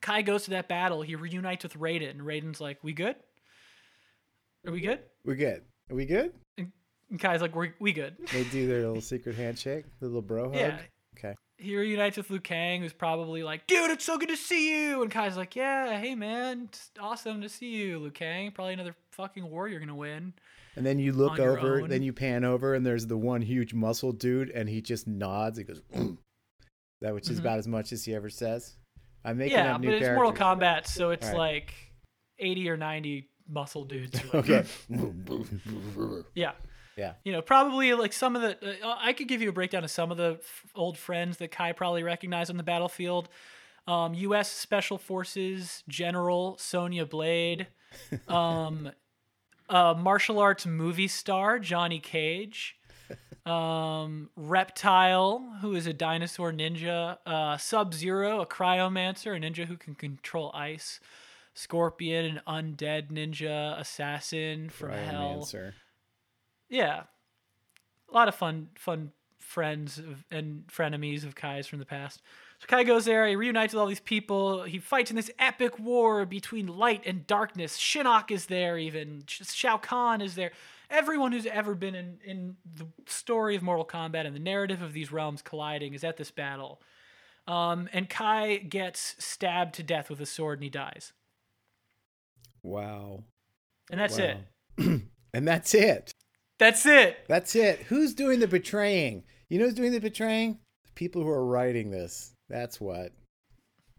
Kai 0.00 0.22
goes 0.22 0.44
to 0.44 0.50
that 0.50 0.68
battle. 0.68 1.02
He 1.02 1.14
reunites 1.14 1.64
with 1.64 1.78
Raiden, 1.78 2.10
and 2.10 2.20
Raiden's 2.20 2.60
like, 2.60 2.78
"We 2.82 2.92
good? 2.92 3.16
Are 4.66 4.72
we 4.72 4.80
good?" 4.80 5.00
We're 5.24 5.34
good. 5.34 5.62
Are 5.90 5.96
we 5.96 6.06
good? 6.06 6.32
And 6.56 6.72
Kai's 7.18 7.40
like, 7.40 7.54
"We're 7.54 7.74
we 7.78 7.92
good." 7.92 8.16
They 8.32 8.44
do 8.44 8.66
their 8.66 8.80
little 8.86 9.02
secret 9.02 9.36
handshake, 9.36 9.84
the 10.00 10.06
little 10.06 10.22
bro 10.22 10.44
hug. 10.44 10.56
Yeah. 10.56 10.78
Okay. 11.18 11.34
He 11.58 11.76
reunites 11.76 12.16
with 12.16 12.30
Liu 12.30 12.40
Kang, 12.40 12.80
who's 12.82 12.92
probably 12.92 13.42
like, 13.42 13.66
"Dude, 13.66 13.90
it's 13.90 14.04
so 14.04 14.18
good 14.18 14.28
to 14.28 14.36
see 14.36 14.70
you." 14.88 15.02
And 15.02 15.10
Kai's 15.10 15.36
like, 15.36 15.54
"Yeah, 15.56 15.98
hey 15.98 16.14
man, 16.14 16.64
it's 16.68 16.90
awesome 17.00 17.40
to 17.42 17.48
see 17.48 17.70
you, 17.70 17.98
Liu 17.98 18.10
Kang. 18.10 18.50
Probably 18.52 18.74
another 18.74 18.94
fucking 19.12 19.48
war 19.48 19.68
you're 19.68 19.80
gonna 19.80 19.94
win." 19.94 20.34
And 20.76 20.84
then 20.84 20.98
you 20.98 21.12
look 21.12 21.38
over, 21.38 21.82
own. 21.82 21.88
then 21.88 22.02
you 22.02 22.12
pan 22.12 22.44
over, 22.44 22.74
and 22.74 22.84
there's 22.84 23.06
the 23.06 23.16
one 23.16 23.42
huge 23.42 23.72
muscle 23.74 24.10
dude, 24.12 24.50
and 24.50 24.68
he 24.68 24.80
just 24.82 25.06
nods. 25.06 25.58
He 25.58 25.64
goes, 25.64 25.80
"Mm." 25.94 26.18
that 27.00 27.14
which 27.14 27.30
is 27.30 27.36
Mhm. 27.38 27.42
about 27.42 27.58
as 27.58 27.68
much 27.68 27.92
as 27.92 28.04
he 28.04 28.14
ever 28.14 28.28
says. 28.30 28.76
I'm 29.24 29.38
making 29.38 29.56
yeah, 29.56 29.74
up 29.76 29.80
new 29.80 29.88
but 29.88 29.94
it's 29.94 30.02
characters. 30.04 30.22
Mortal 30.22 30.46
Kombat, 30.56 30.86
so 30.86 31.10
it's 31.10 31.26
Alright. 31.26 31.38
like 31.38 31.74
eighty 32.38 32.68
or 32.68 32.76
ninety 32.76 33.28
muscle 33.48 33.84
dudes. 33.84 34.14
like, 34.34 34.50
Okay. 34.50 34.64
Yeah. 36.34 36.52
Yeah. 36.96 37.14
You 37.24 37.32
know, 37.32 37.42
probably 37.42 37.92
like 37.94 38.12
some 38.12 38.36
of 38.36 38.42
the. 38.42 38.56
Uh, 38.84 38.96
I 39.00 39.12
could 39.12 39.28
give 39.28 39.42
you 39.42 39.48
a 39.48 39.52
breakdown 39.52 39.84
of 39.84 39.90
some 39.90 40.10
of 40.10 40.16
the 40.16 40.38
f- 40.40 40.64
old 40.74 40.96
friends 40.96 41.38
that 41.38 41.50
Kai 41.50 41.72
probably 41.72 42.02
recognized 42.02 42.50
on 42.50 42.56
the 42.56 42.62
battlefield. 42.62 43.28
Um, 43.86 44.14
U.S. 44.14 44.50
Special 44.50 44.96
Forces 44.96 45.82
General 45.88 46.56
Sonya 46.58 47.04
Blade, 47.04 47.66
um, 48.28 48.90
uh, 49.68 49.94
martial 49.96 50.38
arts 50.38 50.64
movie 50.66 51.08
star 51.08 51.58
Johnny 51.58 51.98
Cage, 52.00 52.76
um, 53.44 54.30
Reptile, 54.36 55.58
who 55.60 55.74
is 55.74 55.86
a 55.86 55.92
dinosaur 55.92 56.50
ninja, 56.52 57.18
uh, 57.26 57.58
Sub 57.58 57.92
Zero, 57.92 58.40
a 58.40 58.46
cryomancer, 58.46 59.36
a 59.36 59.40
ninja 59.40 59.66
who 59.66 59.76
can 59.76 59.94
control 59.94 60.50
ice, 60.54 60.98
Scorpion, 61.52 62.40
an 62.46 62.76
undead 62.76 63.12
ninja 63.12 63.78
assassin 63.78 64.70
from 64.70 64.92
hell. 64.92 65.44
Yeah, 66.68 67.02
a 68.10 68.14
lot 68.14 68.28
of 68.28 68.34
fun, 68.34 68.68
fun 68.76 69.12
friends 69.38 69.98
of, 69.98 70.24
and 70.30 70.66
frenemies 70.66 71.24
of 71.24 71.34
Kai's 71.34 71.66
from 71.66 71.78
the 71.78 71.84
past. 71.84 72.22
So 72.58 72.66
Kai 72.66 72.84
goes 72.84 73.04
there. 73.04 73.26
He 73.26 73.36
reunites 73.36 73.74
with 73.74 73.80
all 73.80 73.86
these 73.86 74.00
people. 74.00 74.62
He 74.62 74.78
fights 74.78 75.10
in 75.10 75.16
this 75.16 75.30
epic 75.38 75.78
war 75.78 76.24
between 76.24 76.66
light 76.66 77.02
and 77.04 77.26
darkness. 77.26 77.76
Shinnok 77.78 78.30
is 78.30 78.46
there. 78.46 78.78
Even 78.78 79.24
Shao 79.26 79.76
Kahn 79.76 80.20
is 80.20 80.34
there. 80.34 80.52
Everyone 80.90 81.32
who's 81.32 81.46
ever 81.46 81.74
been 81.74 81.94
in 81.94 82.18
in 82.24 82.56
the 82.74 82.86
story 83.06 83.56
of 83.56 83.62
Mortal 83.62 83.84
Kombat 83.84 84.26
and 84.26 84.34
the 84.34 84.40
narrative 84.40 84.82
of 84.82 84.92
these 84.92 85.12
realms 85.12 85.42
colliding 85.42 85.94
is 85.94 86.04
at 86.04 86.16
this 86.16 86.30
battle. 86.30 86.80
Um, 87.46 87.88
and 87.92 88.08
Kai 88.08 88.56
gets 88.56 89.16
stabbed 89.18 89.74
to 89.74 89.82
death 89.82 90.08
with 90.08 90.20
a 90.20 90.26
sword 90.26 90.58
and 90.58 90.64
he 90.64 90.70
dies. 90.70 91.12
Wow. 92.62 93.24
And 93.90 94.00
that's 94.00 94.18
it. 94.18 94.38
And 95.34 95.48
that's 95.48 95.74
it. 95.74 96.14
That's 96.64 96.86
it. 96.86 97.18
That's 97.28 97.54
it. 97.56 97.80
Who's 97.88 98.14
doing 98.14 98.40
the 98.40 98.48
betraying? 98.48 99.24
You 99.50 99.58
know 99.58 99.66
who's 99.66 99.74
doing 99.74 99.92
the 99.92 100.00
betraying? 100.00 100.58
The 100.86 100.92
people 100.94 101.22
who 101.22 101.28
are 101.28 101.44
writing 101.44 101.90
this. 101.90 102.32
That's 102.48 102.80
what. 102.80 103.12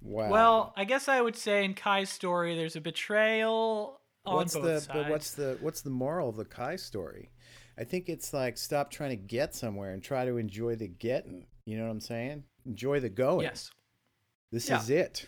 Wow. 0.01 0.29
Well, 0.31 0.73
I 0.75 0.83
guess 0.85 1.07
I 1.07 1.21
would 1.21 1.35
say 1.35 1.63
in 1.63 1.75
Kai's 1.75 2.09
story, 2.09 2.55
there's 2.55 2.75
a 2.75 2.81
betrayal 2.81 4.01
on 4.25 4.35
what's 4.37 4.55
both 4.55 4.63
the 4.63 4.79
sides. 4.81 4.87
but 4.87 5.09
what's 5.09 5.31
the 5.33 5.57
what's 5.61 5.81
the 5.81 5.89
moral 5.91 6.29
of 6.29 6.37
the 6.37 6.45
Kai 6.45 6.75
story? 6.75 7.29
I 7.77 7.83
think 7.83 8.09
it's 8.09 8.33
like 8.33 8.57
stop 8.57 8.89
trying 8.89 9.11
to 9.11 9.15
get 9.15 9.53
somewhere 9.53 9.91
and 9.93 10.01
try 10.01 10.25
to 10.25 10.37
enjoy 10.37 10.75
the 10.75 10.87
getting. 10.87 11.45
You 11.65 11.77
know 11.77 11.83
what 11.85 11.91
I'm 11.91 11.99
saying? 12.01 12.43
Enjoy 12.65 12.99
the 12.99 13.09
going. 13.09 13.41
yes. 13.41 13.69
This 14.51 14.69
Yeah. 14.69 14.79
is 14.81 14.89
it. 14.89 15.25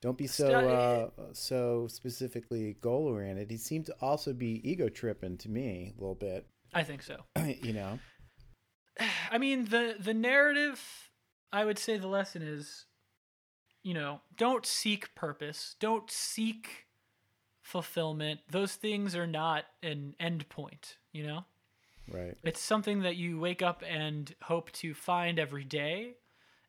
Don't 0.00 0.16
be 0.16 0.26
so 0.28 0.68
uh, 0.68 1.10
so 1.32 1.88
specifically 1.88 2.76
goal 2.80 3.06
oriented. 3.06 3.50
He 3.50 3.56
seemed 3.56 3.86
to 3.86 3.94
also 4.00 4.32
be 4.32 4.60
ego 4.68 4.88
tripping 4.88 5.36
to 5.38 5.48
me 5.48 5.92
a 5.96 6.00
little 6.00 6.14
bit. 6.14 6.46
I 6.72 6.84
think 6.84 7.02
so. 7.02 7.16
you 7.62 7.72
know. 7.72 7.98
I 9.30 9.38
mean, 9.38 9.66
the 9.66 9.96
the 9.98 10.14
narrative. 10.14 10.80
I 11.50 11.64
would 11.64 11.78
say 11.78 11.96
the 11.96 12.08
lesson 12.08 12.42
is, 12.42 12.84
you 13.82 13.94
know, 13.94 14.20
don't 14.36 14.66
seek 14.66 15.14
purpose. 15.14 15.76
Don't 15.80 16.10
seek 16.10 16.86
fulfillment. 17.62 18.40
Those 18.50 18.74
things 18.74 19.16
are 19.16 19.26
not 19.26 19.64
an 19.82 20.14
end 20.20 20.48
point. 20.50 20.98
You 21.12 21.26
know, 21.26 21.44
Right. 22.06 22.36
it's 22.44 22.60
something 22.60 23.00
that 23.02 23.16
you 23.16 23.40
wake 23.40 23.62
up 23.62 23.82
and 23.88 24.32
hope 24.42 24.70
to 24.72 24.94
find 24.94 25.38
every 25.38 25.64
day, 25.64 26.14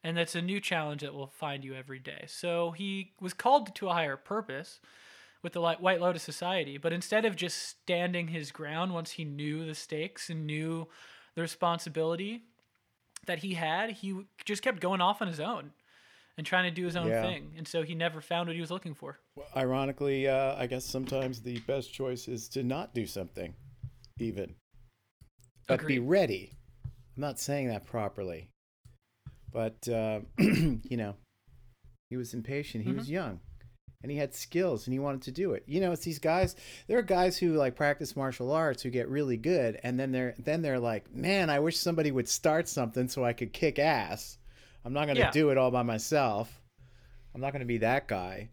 and 0.04 0.18
that's 0.18 0.36
a 0.36 0.42
new 0.42 0.60
challenge 0.60 1.02
that 1.02 1.14
will 1.14 1.28
find 1.28 1.64
you 1.64 1.74
every 1.74 2.00
day. 2.00 2.26
So 2.28 2.72
he 2.72 3.14
was 3.20 3.34
called 3.34 3.76
to 3.76 3.90
a 3.90 3.94
higher 3.94 4.18
purpose 4.18 4.80
with 5.42 5.54
the 5.54 5.62
White 5.62 6.02
Lotus 6.02 6.24
Society, 6.24 6.78
but 6.78 6.94
instead 6.94 7.26
of 7.26 7.36
just 7.36 7.58
standing 7.58 8.28
his 8.28 8.52
ground 8.52 8.94
once 8.94 9.12
he 9.12 9.24
knew 9.24 9.66
the 9.66 9.76
stakes 9.76 10.30
and 10.30 10.46
knew 10.46 10.88
the 11.36 11.42
responsibility 11.42 12.44
that 13.26 13.40
he 13.40 13.54
had, 13.54 13.92
he 13.92 14.26
just 14.46 14.62
kept 14.62 14.82
going 14.82 15.02
off 15.02 15.22
on 15.22 15.28
his 15.28 15.40
own 15.40 15.72
and 16.38 16.46
trying 16.46 16.64
to 16.64 16.72
do 16.72 16.86
his 16.86 16.96
own 16.96 17.10
Yeah. 17.10 17.22
thing. 17.22 17.54
And 17.58 17.68
so 17.68 17.84
he 17.84 17.96
never 17.96 18.22
found 18.22 18.48
what 18.48 18.56
he 18.56 18.62
was 18.62 18.72
looking 18.72 18.94
for. 18.94 19.20
Ironically, 19.56 20.28
uh, 20.28 20.56
I 20.56 20.68
guess 20.68 20.86
sometimes 20.86 21.42
the 21.42 21.60
best 21.60 21.94
choice 21.94 22.28
is 22.28 22.50
to 22.50 22.64
not 22.64 22.94
do 22.94 23.06
something, 23.06 23.56
even. 24.20 24.56
But 25.68 25.86
be 25.86 26.00
ready. 26.00 26.52
I'm 26.86 27.22
not 27.22 27.40
saying 27.40 27.68
that 27.68 27.86
properly. 27.86 28.52
But, 29.52 29.88
uh, 29.88 30.22
you 30.40 30.98
know, 30.98 31.16
he 32.10 32.18
was 32.18 32.34
impatient. 32.34 32.84
He 32.84 32.90
Mm-hmm. 32.90 33.00
was 33.00 33.10
young. 33.10 33.40
And 34.02 34.10
he 34.12 34.18
had 34.18 34.34
skills 34.34 34.88
and 34.88 34.94
he 34.94 35.00
wanted 35.00 35.24
to 35.24 35.32
do 35.32 35.52
it. 35.52 35.64
You 35.68 35.82
know, 35.82 35.92
it's 35.92 36.06
these 36.06 36.20
guys, 36.20 36.56
there 36.88 36.98
are 36.98 37.02
guys 37.04 37.38
who 37.38 37.54
like 37.54 37.76
practice 37.76 38.16
martial 38.16 38.52
arts 38.54 38.82
who 38.82 38.90
get 38.90 39.10
really 39.10 39.36
good 39.36 39.78
and 39.84 40.00
then 40.00 40.14
they're 40.14 40.36
then 40.40 40.62
they're 40.62 40.80
like, 40.80 41.14
"Man, 41.14 41.50
I 41.50 41.60
wish 41.60 41.78
somebody 41.78 42.10
would 42.10 42.30
start 42.30 42.70
something 42.70 43.10
so 43.10 43.26
I 43.26 43.34
could 43.34 43.52
kick 43.52 43.78
ass. 43.78 44.38
I'm 44.86 44.94
not 44.94 45.06
going 45.06 45.18
to 45.18 45.24
Yeah. 45.24 45.32
do 45.32 45.50
it 45.50 45.58
all 45.58 45.70
by 45.70 45.84
myself. 45.84 46.62
I'm 47.36 47.42
not 47.42 47.52
going 47.52 47.60
to 47.60 47.66
be 47.66 47.80
that 47.80 48.08
guy." 48.08 48.50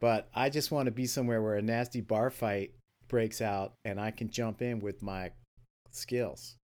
but 0.00 0.28
I 0.32 0.48
just 0.48 0.70
want 0.70 0.86
to 0.86 0.92
be 0.92 1.06
somewhere 1.06 1.42
where 1.42 1.56
a 1.56 1.62
nasty 1.62 2.00
bar 2.00 2.30
fight 2.30 2.70
breaks 3.08 3.40
out 3.40 3.72
and 3.84 4.00
I 4.00 4.12
can 4.12 4.30
jump 4.30 4.62
in 4.62 4.78
with 4.78 5.02
my 5.02 5.32
skills. 5.90 6.54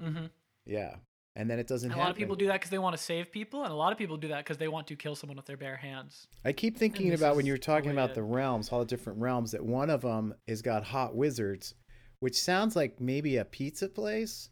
hmm 0.00 0.26
Yeah. 0.64 0.96
And 1.36 1.50
then 1.50 1.58
it 1.58 1.66
doesn't 1.68 1.90
A 1.90 1.92
happen. 1.92 2.02
lot 2.04 2.10
of 2.10 2.16
people 2.16 2.34
do 2.34 2.46
that 2.46 2.54
because 2.54 2.70
they 2.70 2.78
want 2.78 2.96
to 2.96 3.02
save 3.02 3.30
people, 3.30 3.62
and 3.62 3.70
a 3.70 3.76
lot 3.76 3.92
of 3.92 3.98
people 3.98 4.16
do 4.16 4.28
that 4.28 4.38
because 4.38 4.56
they 4.56 4.68
want 4.68 4.86
to 4.86 4.96
kill 4.96 5.14
someone 5.14 5.36
with 5.36 5.44
their 5.46 5.56
bare 5.58 5.76
hands. 5.76 6.26
I 6.44 6.52
keep 6.52 6.76
thinking 6.78 7.12
about 7.12 7.36
when 7.36 7.44
you 7.46 7.52
were 7.52 7.58
talking 7.58 7.90
about 7.90 8.14
the 8.14 8.22
realms, 8.22 8.70
all 8.72 8.80
the 8.80 8.86
different 8.86 9.20
realms, 9.20 9.52
that 9.52 9.62
one 9.64 9.90
of 9.90 10.00
them 10.00 10.34
has 10.48 10.62
got 10.62 10.82
Hot 10.84 11.14
Wizards, 11.14 11.74
which 12.20 12.40
sounds 12.40 12.74
like 12.74 13.00
maybe 13.00 13.36
a 13.36 13.44
pizza 13.44 13.88
place. 13.88 14.48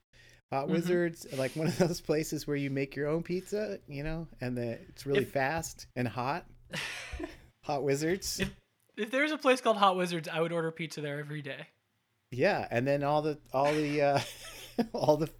Hot 0.52 0.68
Mhm. 0.68 0.72
Wizards, 0.72 1.26
like 1.36 1.56
one 1.56 1.66
of 1.68 1.78
those 1.78 2.00
places 2.02 2.46
where 2.46 2.56
you 2.56 2.68
make 2.70 2.94
your 2.94 3.08
own 3.08 3.22
pizza, 3.22 3.80
you 3.88 4.04
know, 4.04 4.28
and 4.42 4.56
the, 4.56 4.72
it's 4.88 5.06
really 5.06 5.22
If- 5.22 5.32
fast 5.32 5.86
and 5.96 6.06
hot. 6.06 6.46
Hot 7.64 7.82
Wizards. 7.82 8.40
If 8.40 8.50
if 8.96 9.10
there's 9.10 9.32
a 9.32 9.38
place 9.38 9.60
called 9.60 9.78
Hot 9.78 9.96
Wizards, 9.96 10.28
I 10.28 10.40
would 10.40 10.52
order 10.52 10.70
pizza 10.70 11.00
there 11.00 11.18
every 11.18 11.42
day. 11.42 11.66
Yeah, 12.30 12.68
and 12.70 12.86
then 12.86 13.02
all 13.02 13.22
the 13.22 13.38
all 13.52 13.72
the 13.72 14.02
uh, 14.02 14.20
all 14.92 15.16
the 15.16 15.30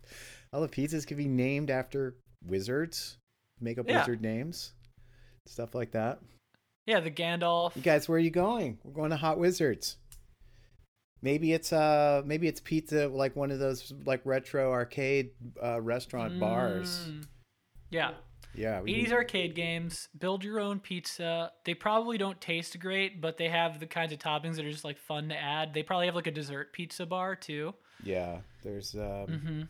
all 0.55 0.61
the 0.61 0.69
pizzas 0.69 1.05
can 1.07 1.17
be 1.17 1.27
named 1.29 1.69
after 1.71 2.17
wizards. 2.47 3.19
Make 3.61 3.79
up 3.79 3.89
Yeah. 3.89 4.01
wizard 4.01 4.21
names, 4.23 4.73
stuff 5.47 5.75
like 5.75 5.91
that. 5.93 6.21
Yeah, 6.87 7.01
the 7.01 7.11
Gandalf. 7.11 7.75
You 7.77 7.83
guys, 7.83 8.09
where 8.09 8.17
are 8.17 8.21
you 8.21 8.31
going? 8.31 8.79
We're 8.85 8.93
going 8.93 9.11
to 9.11 9.17
Hot 9.17 9.39
Wizards. 9.39 9.97
Maybe 11.23 11.53
it's 11.55 11.73
uh 11.73 12.23
maybe 12.27 12.49
it's 12.49 12.61
pizza 12.61 13.09
like 13.09 13.35
one 13.35 13.51
of 13.51 13.59
those 13.59 13.93
like 14.05 14.21
retro 14.27 14.71
arcade 14.73 15.31
uh, 15.63 15.81
restaurant 15.81 16.39
bars. 16.39 17.07
Mm. 17.09 17.25
Yeah. 17.91 18.11
Yeah, 18.57 18.83
we 18.83 18.95
80s 18.95 19.05
can- 19.07 19.13
arcade 19.15 19.55
games, 19.57 20.09
build 20.17 20.45
your 20.45 20.61
own 20.61 20.79
pizza. 20.79 21.51
They 21.65 21.75
probably 21.75 22.19
don't 22.19 22.41
taste 22.41 22.79
great, 22.79 23.21
but 23.21 23.37
they 23.37 23.49
have 23.49 23.81
the 23.81 23.87
kinds 23.87 24.13
of 24.13 24.21
toppings 24.21 24.57
that 24.57 24.65
are 24.65 24.71
just 24.71 24.85
like 24.85 24.99
fun 24.99 25.31
to 25.31 25.35
add. 25.37 25.75
They 25.75 25.83
probably 25.83 26.07
have 26.07 26.15
like 26.15 26.29
a 26.29 26.31
dessert 26.31 26.73
pizza 26.73 27.05
bar 27.07 27.35
too. 27.35 27.75
yeah. 28.05 28.39
There's 28.63 28.95
um, 28.95 29.01
Mm-hmm. 29.01 29.63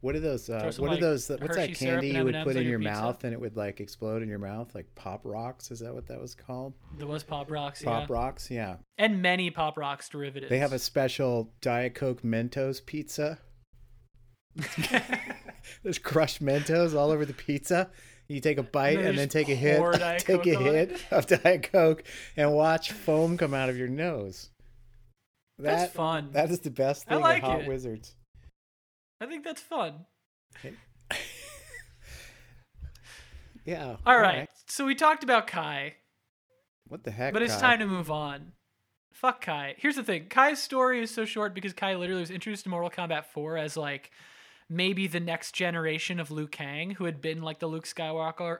What 0.00 0.14
are 0.14 0.20
those? 0.20 0.48
Uh, 0.48 0.72
what 0.78 0.92
are 0.92 0.96
those? 0.96 1.28
What's 1.28 1.42
that 1.42 1.56
Hershey 1.56 1.74
syrup 1.74 2.00
candy 2.00 2.16
you 2.16 2.24
would 2.24 2.34
M&Ms 2.34 2.44
put 2.44 2.56
in 2.56 2.66
your 2.66 2.78
pizza. 2.78 2.92
mouth 2.92 3.24
and 3.24 3.34
it 3.34 3.40
would 3.40 3.56
like 3.56 3.80
explode 3.80 4.22
in 4.22 4.28
your 4.28 4.38
mouth? 4.38 4.74
Like 4.74 4.94
pop 4.94 5.20
rocks? 5.24 5.70
Is 5.70 5.80
that 5.80 5.94
what 5.94 6.06
that 6.06 6.20
was 6.20 6.34
called? 6.34 6.72
There 6.96 7.06
was 7.06 7.22
Pop 7.22 7.50
Rocks, 7.50 7.82
Pop 7.82 8.08
yeah. 8.08 8.14
rocks? 8.14 8.50
Yeah. 8.50 8.76
And 8.96 9.20
many 9.20 9.50
Pop 9.50 9.76
Rocks 9.76 10.08
derivatives. 10.08 10.48
They 10.48 10.58
have 10.58 10.72
a 10.72 10.78
special 10.78 11.52
Diet 11.60 11.94
Coke 11.94 12.22
Mentos 12.22 12.84
pizza. 12.84 13.38
There's 15.82 15.98
crushed 15.98 16.42
Mentos 16.42 16.94
all 16.94 17.10
over 17.10 17.26
the 17.26 17.34
pizza. 17.34 17.90
You 18.26 18.40
take 18.40 18.58
a 18.58 18.62
bite 18.62 18.96
then 18.96 19.06
and 19.06 19.18
then 19.18 19.28
take 19.28 19.48
a 19.48 19.54
hit, 19.54 19.80
Diet 19.98 20.22
take 20.24 20.46
a 20.46 20.54
Coke 20.54 20.62
hit 20.62 20.92
it. 20.92 21.04
of 21.10 21.26
Diet 21.26 21.68
Coke, 21.70 22.04
and 22.36 22.52
watch 22.52 22.92
foam 22.92 23.36
come 23.36 23.52
out 23.52 23.68
of 23.68 23.76
your 23.76 23.88
nose. 23.88 24.50
That, 25.58 25.78
That's 25.78 25.92
fun. 25.92 26.30
That 26.32 26.50
is 26.50 26.60
the 26.60 26.70
best 26.70 27.04
thing 27.06 27.18
I 27.18 27.20
like 27.20 27.42
of 27.42 27.50
Hot 27.50 27.60
it. 27.62 27.68
Wizards. 27.68 28.14
I 29.20 29.26
think 29.26 29.44
that's 29.44 29.60
fun. 29.60 30.06
Yeah. 33.64 33.96
All 34.06 34.18
right. 34.18 34.48
So 34.66 34.86
we 34.86 34.94
talked 34.94 35.22
about 35.22 35.46
Kai. 35.46 35.94
What 36.88 37.04
the 37.04 37.10
heck? 37.10 37.32
But 37.32 37.42
it's 37.42 37.54
Kai? 37.54 37.60
time 37.60 37.78
to 37.80 37.86
move 37.86 38.10
on. 38.10 38.52
Fuck 39.12 39.42
Kai. 39.42 39.74
Here's 39.78 39.96
the 39.96 40.02
thing. 40.02 40.26
Kai's 40.28 40.60
story 40.60 41.02
is 41.02 41.10
so 41.10 41.24
short 41.24 41.54
because 41.54 41.72
Kai 41.72 41.94
literally 41.94 42.20
was 42.20 42.30
introduced 42.30 42.64
to 42.64 42.70
Mortal 42.70 42.90
Kombat 42.90 43.26
4 43.26 43.58
as 43.58 43.76
like 43.76 44.10
maybe 44.68 45.06
the 45.06 45.20
next 45.20 45.52
generation 45.52 46.18
of 46.18 46.30
Liu 46.30 46.46
Kang, 46.46 46.92
who 46.92 47.04
had 47.04 47.20
been 47.20 47.42
like 47.42 47.58
the 47.58 47.66
Luke 47.66 47.86
Skywalker, 47.86 48.58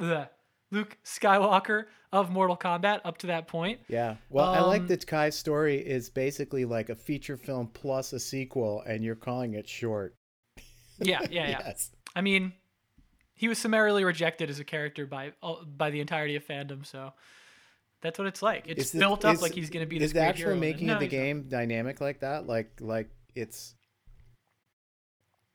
ugh, 0.00 0.28
Luke 0.70 0.96
Skywalker 1.04 1.84
of 2.12 2.30
Mortal 2.30 2.56
Kombat 2.56 3.00
up 3.04 3.18
to 3.18 3.26
that 3.28 3.48
point. 3.48 3.80
Yeah. 3.88 4.16
Well, 4.30 4.46
I 4.50 4.60
like 4.60 4.82
Um, 4.82 4.86
that 4.88 5.06
Kai's 5.06 5.34
story 5.34 5.76
is 5.78 6.08
basically 6.10 6.64
like 6.64 6.88
a 6.88 6.94
feature 6.96 7.36
film 7.36 7.68
plus 7.68 8.12
a 8.12 8.20
sequel, 8.20 8.82
and 8.86 9.02
you're 9.04 9.14
calling 9.16 9.54
it 9.54 9.68
short. 9.68 10.14
Yeah, 11.00 11.20
yeah, 11.22 11.26
yeah. 11.48 11.60
Yes. 11.66 11.90
I 12.16 12.20
mean, 12.22 12.52
he 13.34 13.48
was 13.48 13.58
summarily 13.58 14.04
rejected 14.04 14.50
as 14.50 14.58
a 14.60 14.64
character 14.64 15.06
by 15.06 15.32
by 15.76 15.90
the 15.90 16.00
entirety 16.00 16.36
of 16.36 16.46
fandom, 16.46 16.84
so 16.84 17.12
that's 18.00 18.18
what 18.18 18.26
it's 18.28 18.42
like. 18.42 18.64
It's 18.66 18.86
Is 18.86 18.92
the- 18.92 18.98
built 19.00 19.24
up 19.24 19.34
is- 19.36 19.42
like 19.42 19.52
he's 19.54 19.70
going 19.70 19.84
to 19.84 19.88
be 19.88 19.98
this 19.98 20.06
is 20.06 20.12
the 20.12 20.20
great 20.20 20.28
actual 20.28 20.50
and 20.52 20.60
making 20.60 20.86
no, 20.88 20.94
of 20.94 21.00
the 21.00 21.06
he's 21.06 21.12
not. 21.14 21.18
game 21.24 21.42
dynamic 21.48 22.00
like 22.00 22.20
that 22.20 22.46
like 22.46 22.70
like 22.80 23.08
it's 23.34 23.74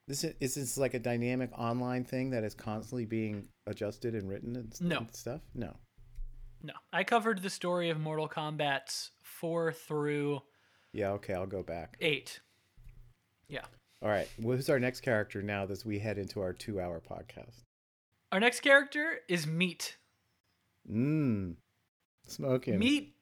this 0.06 0.24
is, 0.24 0.34
is 0.40 0.54
this 0.54 0.76
like 0.78 0.94
a 0.94 0.98
dynamic 0.98 1.50
online 1.58 2.04
thing 2.04 2.30
that 2.30 2.44
is 2.44 2.54
constantly 2.54 3.04
being 3.06 3.48
adjusted 3.66 4.14
and 4.14 4.28
written 4.28 4.56
and, 4.56 4.72
No. 4.80 4.98
and 4.98 5.14
stuff 5.14 5.40
no 5.54 5.74
No, 6.62 6.72
I 6.92 7.04
covered 7.04 7.42
the 7.42 7.50
story 7.50 7.90
of 7.90 7.98
Mortal 8.00 8.28
Kombat's 8.28 9.10
four 9.22 9.72
through 9.72 10.40
yeah 10.92 11.10
okay 11.10 11.34
i'll 11.34 11.46
go 11.46 11.62
back 11.62 11.96
eight. 12.00 12.40
Yeah. 13.48 13.64
all 14.02 14.08
right 14.10 14.28
well, 14.40 14.56
who's 14.56 14.70
our 14.70 14.78
next 14.80 15.00
character 15.00 15.42
now 15.42 15.66
as 15.68 15.84
we 15.84 15.98
head 15.98 16.18
into 16.18 16.40
our 16.40 16.52
two 16.52 16.80
hour 16.80 17.00
podcast 17.00 17.62
Our 18.32 18.40
next 18.40 18.60
character 18.60 19.18
is 19.28 19.46
Meat. 19.46 19.96
mmm 20.90 21.56
smoking 22.26 22.78
Meat. 22.78 23.14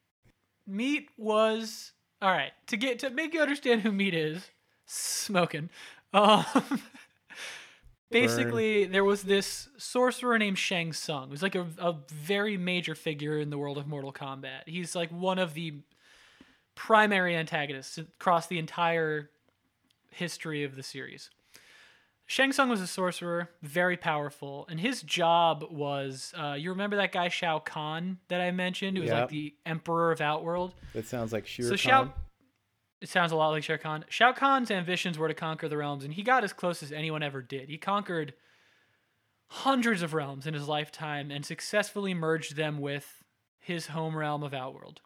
Meat 0.66 1.08
was 1.16 1.92
all 2.20 2.30
right 2.30 2.52
to 2.68 2.76
get 2.76 2.98
to 3.00 3.10
make 3.10 3.34
you 3.34 3.40
understand 3.40 3.80
who 3.82 3.90
Meat 3.90 4.14
is. 4.14 4.48
Smoking. 4.86 5.70
Um, 6.12 6.44
basically, 8.10 8.84
there 8.84 9.04
was 9.04 9.22
this 9.22 9.68
sorcerer 9.78 10.38
named 10.38 10.58
Shang 10.58 10.92
Tsung. 10.92 11.30
Who's 11.30 11.42
like 11.42 11.54
a, 11.54 11.66
a 11.78 11.96
very 12.12 12.56
major 12.56 12.94
figure 12.94 13.38
in 13.38 13.50
the 13.50 13.58
world 13.58 13.78
of 13.78 13.86
Mortal 13.86 14.12
Kombat. 14.12 14.62
He's 14.66 14.94
like 14.94 15.10
one 15.10 15.38
of 15.38 15.54
the 15.54 15.80
primary 16.74 17.36
antagonists 17.36 17.98
across 17.98 18.46
the 18.46 18.58
entire 18.58 19.30
history 20.10 20.64
of 20.64 20.76
the 20.76 20.82
series. 20.82 21.30
Shang 22.26 22.52
Tsung 22.52 22.70
was 22.70 22.80
a 22.80 22.86
sorcerer, 22.86 23.50
very 23.62 23.96
powerful, 23.96 24.66
and 24.70 24.80
his 24.80 25.02
job 25.02 25.64
was 25.70 26.32
uh, 26.38 26.54
you 26.54 26.70
remember 26.70 26.96
that 26.96 27.12
guy 27.12 27.28
Shao 27.28 27.58
Kahn 27.58 28.18
that 28.28 28.40
I 28.40 28.50
mentioned, 28.52 28.96
who 28.96 29.02
was 29.02 29.10
Yep. 29.10 29.20
like 29.20 29.28
the 29.30 29.54
emperor 29.66 30.12
of 30.12 30.20
Outworld? 30.22 30.74
that 30.94 31.06
sounds 31.06 31.32
like 31.32 31.46
Shere 31.46 31.66
so. 31.66 31.76
Shao 31.76 32.12
it 33.02 33.08
sounds 33.08 33.32
a 33.32 33.36
lot 33.36 33.48
like 33.48 33.64
Shao 33.64 33.76
Kahn. 33.76 34.04
Shao 34.08 34.32
Kahn's 34.32 34.70
ambitions 34.70 35.18
were 35.18 35.26
to 35.26 35.34
conquer 35.34 35.68
the 35.68 35.76
realms, 35.76 36.04
and 36.04 36.14
he 36.14 36.22
got 36.22 36.44
as 36.44 36.52
close 36.52 36.84
as 36.84 36.92
anyone 36.92 37.22
ever 37.22 37.42
did. 37.42 37.68
He 37.68 37.76
conquered 37.76 38.32
hundreds 39.48 40.02
of 40.02 40.14
realms 40.14 40.46
in 40.46 40.54
his 40.54 40.68
lifetime 40.68 41.30
and 41.30 41.44
successfully 41.44 42.14
merged 42.14 42.54
them 42.54 42.80
with 42.80 43.24
his 43.58 43.88
home 43.88 44.16
realm 44.16 44.44
of 44.44 44.54
Outworld. 44.54 45.00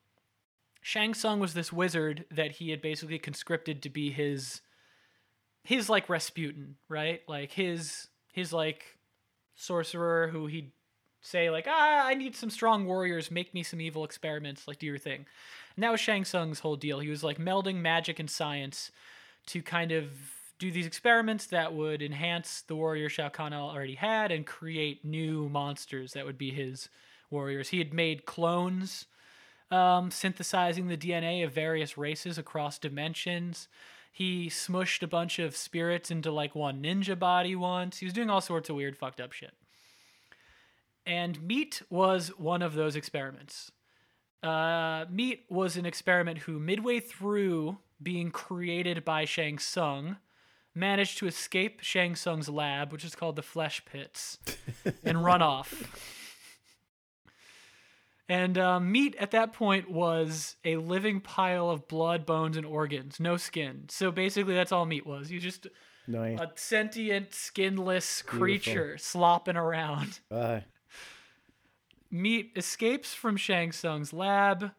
Shang 0.83 1.15
Tsung 1.15 1.41
was 1.41 1.55
this 1.55 1.73
wizard 1.73 2.27
that 2.31 2.53
he 2.53 2.71
had 2.71 2.83
basically 2.83 3.19
conscripted 3.19 3.83
to 3.83 3.91
be 3.91 4.11
his 4.11 4.61
his 5.65 5.89
like 5.89 6.09
Rasputin, 6.09 6.77
right? 6.89 7.23
Like 7.27 7.51
his 7.51 8.09
his 8.33 8.53
like 8.53 8.99
sorcerer 9.57 10.29
who 10.29 10.47
he'd 10.47 10.71
say 11.23 11.51
like, 11.51 11.67
"Ah, 11.67 12.07
I 12.07 12.15
need 12.15 12.37
some 12.37 12.51
strong 12.51 12.85
warriors, 12.85 13.31
make 13.31 13.53
me 13.55 13.63
some 13.63 13.81
evil 13.81 14.05
experiments, 14.05 14.69
like 14.69 14.79
do 14.79 14.87
your 14.87 14.99
thing." 14.99 15.27
And 15.77 15.83
that 15.83 15.93
was 15.93 16.01
Shang 16.01 16.25
Tsung's 16.25 16.61
whole 16.61 16.77
deal. 16.77 17.01
He 17.01 17.11
was 17.11 17.23
like 17.23 17.39
melding 17.39 17.77
magic 17.77 18.19
and 18.19 18.31
science 18.31 18.91
to 19.47 19.63
kind 19.63 19.93
of 19.93 20.11
do 20.59 20.71
these 20.71 20.87
experiments 20.87 21.47
that 21.47 21.75
would 21.75 22.03
enhance 22.03 22.63
the 22.63 22.75
warrior 22.75 23.09
Shao 23.09 23.29
Kahn 23.29 23.53
already 23.53 23.95
had 23.95 24.33
and 24.33 24.47
create 24.47 25.05
new 25.05 25.49
monsters 25.51 26.15
that 26.15 26.25
would 26.25 26.39
be 26.39 26.51
his 26.51 26.89
warriors. 27.31 27.69
He 27.69 27.79
had 27.79 27.93
made 27.93 28.25
clones, 28.25 29.05
um, 29.71 30.11
synthesizing 30.11 30.89
the 30.89 30.97
DNA 30.97 31.45
of 31.45 31.53
various 31.53 31.99
races 31.99 32.39
across 32.39 32.79
dimensions. 32.79 33.69
He 34.11 34.49
smushed 34.49 35.03
a 35.03 35.07
bunch 35.07 35.39
of 35.39 35.55
spirits 35.55 36.11
into 36.11 36.31
like 36.31 36.55
one 36.55 36.83
ninja 36.83 37.19
body 37.19 37.55
once. 37.55 37.99
He 37.99 38.07
was 38.07 38.15
doing 38.15 38.31
all 38.31 38.41
sorts 38.41 38.71
of 38.71 38.77
weird, 38.77 38.97
fucked 38.97 39.21
up 39.21 39.33
shit. 39.33 39.53
And 41.05 41.43
meat 41.43 41.83
was 41.91 42.29
one 42.39 42.63
of 42.63 42.75
those 42.75 42.97
experiments. 42.97 43.71
Uh, 44.47 45.07
meat 45.11 45.45
was 45.49 45.77
an 45.77 45.85
experiment 45.85 46.39
who, 46.39 46.59
midway 46.61 47.01
through 47.01 47.79
being 48.03 48.31
created 48.31 49.05
by 49.05 49.25
Shang 49.25 49.59
Tsung, 49.59 50.17
managed 50.75 51.19
to 51.19 51.27
escape 51.27 51.81
Shang 51.83 52.15
Tsung's 52.15 52.49
lab, 52.49 52.93
which 52.93 53.05
is 53.05 53.15
called 53.15 53.37
the 53.37 53.43
Flesh 53.43 53.85
Pits, 53.85 54.39
and 55.05 55.25
run 55.25 55.43
off. 55.43 55.73
And 58.29 58.59
uh, 58.59 58.81
meat 58.81 59.15
at 59.19 59.31
that 59.33 59.53
point 59.53 59.91
was 59.91 60.57
a 60.65 60.77
living 60.77 61.21
pile 61.21 61.71
of 61.71 61.87
blood, 61.89 62.27
bones, 62.27 62.57
and 62.57 62.67
organs, 62.67 63.21
no 63.21 63.37
skin. 63.37 63.85
So 63.89 64.11
basically, 64.11 64.55
that's 64.55 64.73
all 64.73 64.85
meat 64.85 65.07
was. 65.07 65.31
You 65.31 65.39
just 65.41 65.67
Nice. 66.09 66.39
a 66.39 66.51
sentient, 66.57 67.35
skinless 67.35 68.23
creature 68.23 68.97
slopping 68.99 69.57
around. 69.57 70.21
Uh, 70.31 70.61
Meat 72.11 72.53
escapes 72.57 73.15
from 73.15 73.37
Shang 73.37 73.73
Tsung's 73.73 74.13
lab 74.13 74.73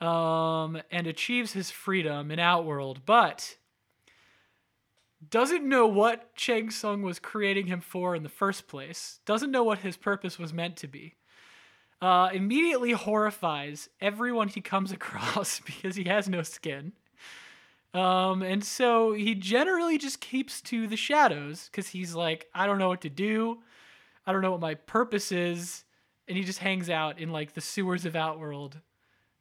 um, 0.00 0.80
and 0.90 1.06
achieves 1.06 1.52
his 1.52 1.70
freedom 1.70 2.30
in 2.30 2.38
Outworld, 2.38 3.06
but 3.06 3.56
doesn't 5.30 5.66
know 5.66 5.86
what 5.86 6.30
Shang 6.34 6.70
Tsung 6.70 7.02
was 7.02 7.18
creating 7.18 7.66
him 7.66 7.80
for 7.80 8.14
in 8.14 8.22
the 8.22 8.28
first 8.28 8.68
place, 8.68 9.20
doesn't 9.24 9.50
know 9.50 9.64
what 9.64 9.78
his 9.78 9.96
purpose 9.96 10.38
was 10.38 10.52
meant 10.52 10.76
to 10.76 10.86
be. 10.86 11.14
Uh, 12.02 12.28
immediately 12.32 12.90
horrifies 12.90 13.88
everyone 14.00 14.48
he 14.48 14.60
comes 14.60 14.92
across 14.98 15.60
because 15.66 15.96
he 15.96 16.04
has 16.04 16.28
no 16.28 16.42
skin. 16.42 16.92
Um, 17.94 18.42
and 18.42 18.64
so 18.64 19.12
he 19.12 19.36
generally 19.36 19.98
just 19.98 20.20
keeps 20.20 20.60
to 20.62 20.88
the 20.88 20.96
shadows 20.96 21.68
because 21.70 21.88
he's 21.88 22.14
like, 22.14 22.48
I 22.52 22.66
don't 22.66 22.78
know 22.78 22.88
what 22.88 23.02
to 23.02 23.10
do. 23.10 23.58
I 24.26 24.32
don't 24.32 24.42
know 24.42 24.50
what 24.50 24.60
my 24.60 24.74
purpose 24.74 25.30
is. 25.30 25.84
And 26.28 26.36
he 26.36 26.44
just 26.44 26.58
hangs 26.58 26.88
out 26.88 27.18
in 27.18 27.30
like 27.30 27.52
the 27.52 27.60
sewers 27.60 28.06
of 28.06 28.16
Outworld, 28.16 28.78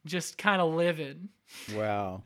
just 0.06 0.38
kind 0.38 0.62
of 0.62 0.74
living. 0.74 1.30
wow. 1.76 2.24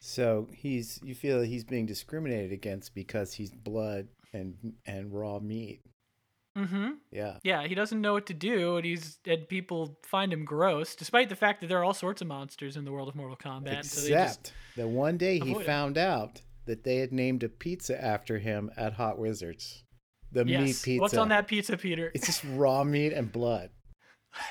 So 0.00 0.48
he's 0.52 1.00
you 1.02 1.14
feel 1.14 1.40
that 1.40 1.46
he's 1.46 1.64
being 1.64 1.86
discriminated 1.86 2.52
against 2.52 2.94
because 2.94 3.34
he's 3.34 3.50
blood 3.50 4.08
and 4.32 4.74
and 4.86 5.12
raw 5.12 5.38
meat. 5.38 5.80
Mm-hmm. 6.56 6.90
Yeah. 7.12 7.36
Yeah, 7.44 7.66
he 7.66 7.74
doesn't 7.74 8.00
know 8.00 8.14
what 8.14 8.26
to 8.26 8.34
do, 8.34 8.76
and 8.76 8.84
he's 8.84 9.18
and 9.26 9.48
people 9.48 9.98
find 10.02 10.32
him 10.32 10.44
gross, 10.44 10.94
despite 10.96 11.28
the 11.28 11.36
fact 11.36 11.60
that 11.60 11.68
there 11.68 11.78
are 11.78 11.84
all 11.84 11.94
sorts 11.94 12.20
of 12.20 12.26
monsters 12.26 12.76
in 12.76 12.84
the 12.84 12.92
world 12.92 13.08
of 13.08 13.14
Mortal 13.14 13.36
Kombat. 13.36 13.84
so 13.84 14.00
Except 14.02 14.52
that 14.76 14.88
one 14.88 15.16
day 15.16 15.38
he 15.38 15.54
found 15.54 15.96
out 15.96 16.42
that 16.66 16.84
they 16.84 16.96
had 16.96 17.12
named 17.12 17.42
a 17.42 17.48
pizza 17.48 18.02
after 18.02 18.38
him 18.38 18.70
at 18.76 18.94
Hot 18.94 19.18
Wizards. 19.18 19.84
The 20.32 20.44
meat 20.44 20.78
pizza. 20.82 21.00
What's 21.00 21.16
on 21.16 21.28
that 21.30 21.46
pizza, 21.48 21.76
Peter? 21.76 22.10
It's 22.14 22.26
just 22.26 22.44
raw 22.54 22.84
meat 22.84 23.12
and 23.12 23.30
blood. 23.32 23.70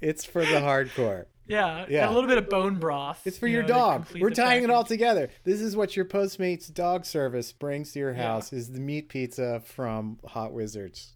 It's 0.00 0.24
for 0.26 0.44
the 0.44 0.60
hardcore. 0.60 1.24
yeah, 1.46 1.86
Yeah. 1.88 2.10
a 2.10 2.12
little 2.12 2.28
bit 2.28 2.36
of 2.38 2.50
bone 2.50 2.74
broth. 2.78 3.22
It's 3.26 3.38
for 3.38 3.46
you 3.46 3.54
your 3.54 3.62
know, 3.62 3.68
dog. 3.68 4.06
We're 4.20 4.28
tying 4.30 4.62
it 4.62 4.70
all 4.70 4.84
together. 4.84 5.30
This 5.44 5.60
is 5.60 5.74
what 5.74 5.96
your 5.96 6.04
Postmates 6.04 6.72
dog 6.72 7.06
service 7.06 7.50
brings 7.52 7.92
to 7.92 8.00
your 8.00 8.12
Yeah. 8.12 8.22
house 8.24 8.52
is 8.52 8.72
the 8.72 8.80
meat 8.80 9.08
pizza 9.08 9.60
from 9.64 10.18
Hot 10.26 10.52
Wizards. 10.52 11.14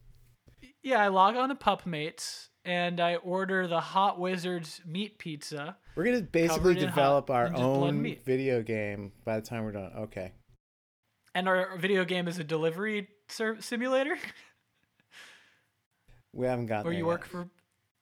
Yeah, 0.83 0.99
I 1.03 1.09
log 1.09 1.37
on 1.37 1.51
to 1.51 1.55
PupMates 1.55 2.49
and 2.65 3.01
I 3.01 3.17
order 3.17 3.67
the 3.67 3.81
Hot 3.81 4.19
Wizards 4.19 4.81
meat 4.87 5.19
pizza. 5.19 5.77
We're 5.95 6.05
gonna 6.05 6.23
basically 6.23 6.57
Covered 6.75 6.77
in 6.79 6.89
hot 6.89 6.95
develop 6.97 7.31
our 7.31 7.45
and 7.47 7.57
just 7.57 7.63
blood 7.63 7.89
own 7.95 8.17
video 8.25 8.63
game 8.63 9.13
by 9.27 9.39
the 9.39 9.47
time 9.47 9.65
we're 9.65 9.73
done. 9.73 9.93
Okay. 9.95 10.33
And 11.35 11.49
our 11.49 11.77
video 11.77 12.05
game 12.05 12.27
is 12.29 12.39
a 12.39 12.45
delivery 12.45 13.09
ser- 13.29 13.61
simulator. 13.61 14.17
We 16.33 16.47
haven't 16.47 16.67
gotten 16.67 16.87
or 16.87 16.93
you 16.93 16.99
yet. 16.99 17.07
work 17.07 17.27
for 17.27 17.49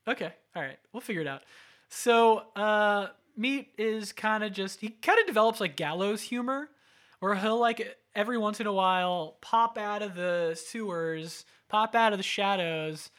okay 0.06 0.32
all 0.54 0.62
right 0.62 0.78
we'll 0.92 1.00
figure 1.00 1.22
it 1.22 1.26
out 1.26 1.42
so 1.88 2.38
uh 2.56 3.08
meat 3.36 3.70
is 3.78 4.12
kind 4.12 4.44
of 4.44 4.52
just 4.52 4.80
he 4.80 4.90
kind 4.90 5.18
of 5.18 5.26
develops 5.26 5.60
like 5.60 5.76
gallows 5.76 6.20
humor 6.22 6.68
where 7.20 7.34
he'll 7.34 7.58
like 7.58 7.96
every 8.14 8.36
once 8.38 8.60
in 8.60 8.66
a 8.66 8.72
while 8.72 9.38
pop 9.40 9.78
out 9.78 10.02
of 10.02 10.14
the 10.14 10.58
sewers 10.62 11.44
pop 11.68 11.94
out 11.94 12.12
of 12.12 12.18
the 12.18 12.22
shadows 12.22 13.10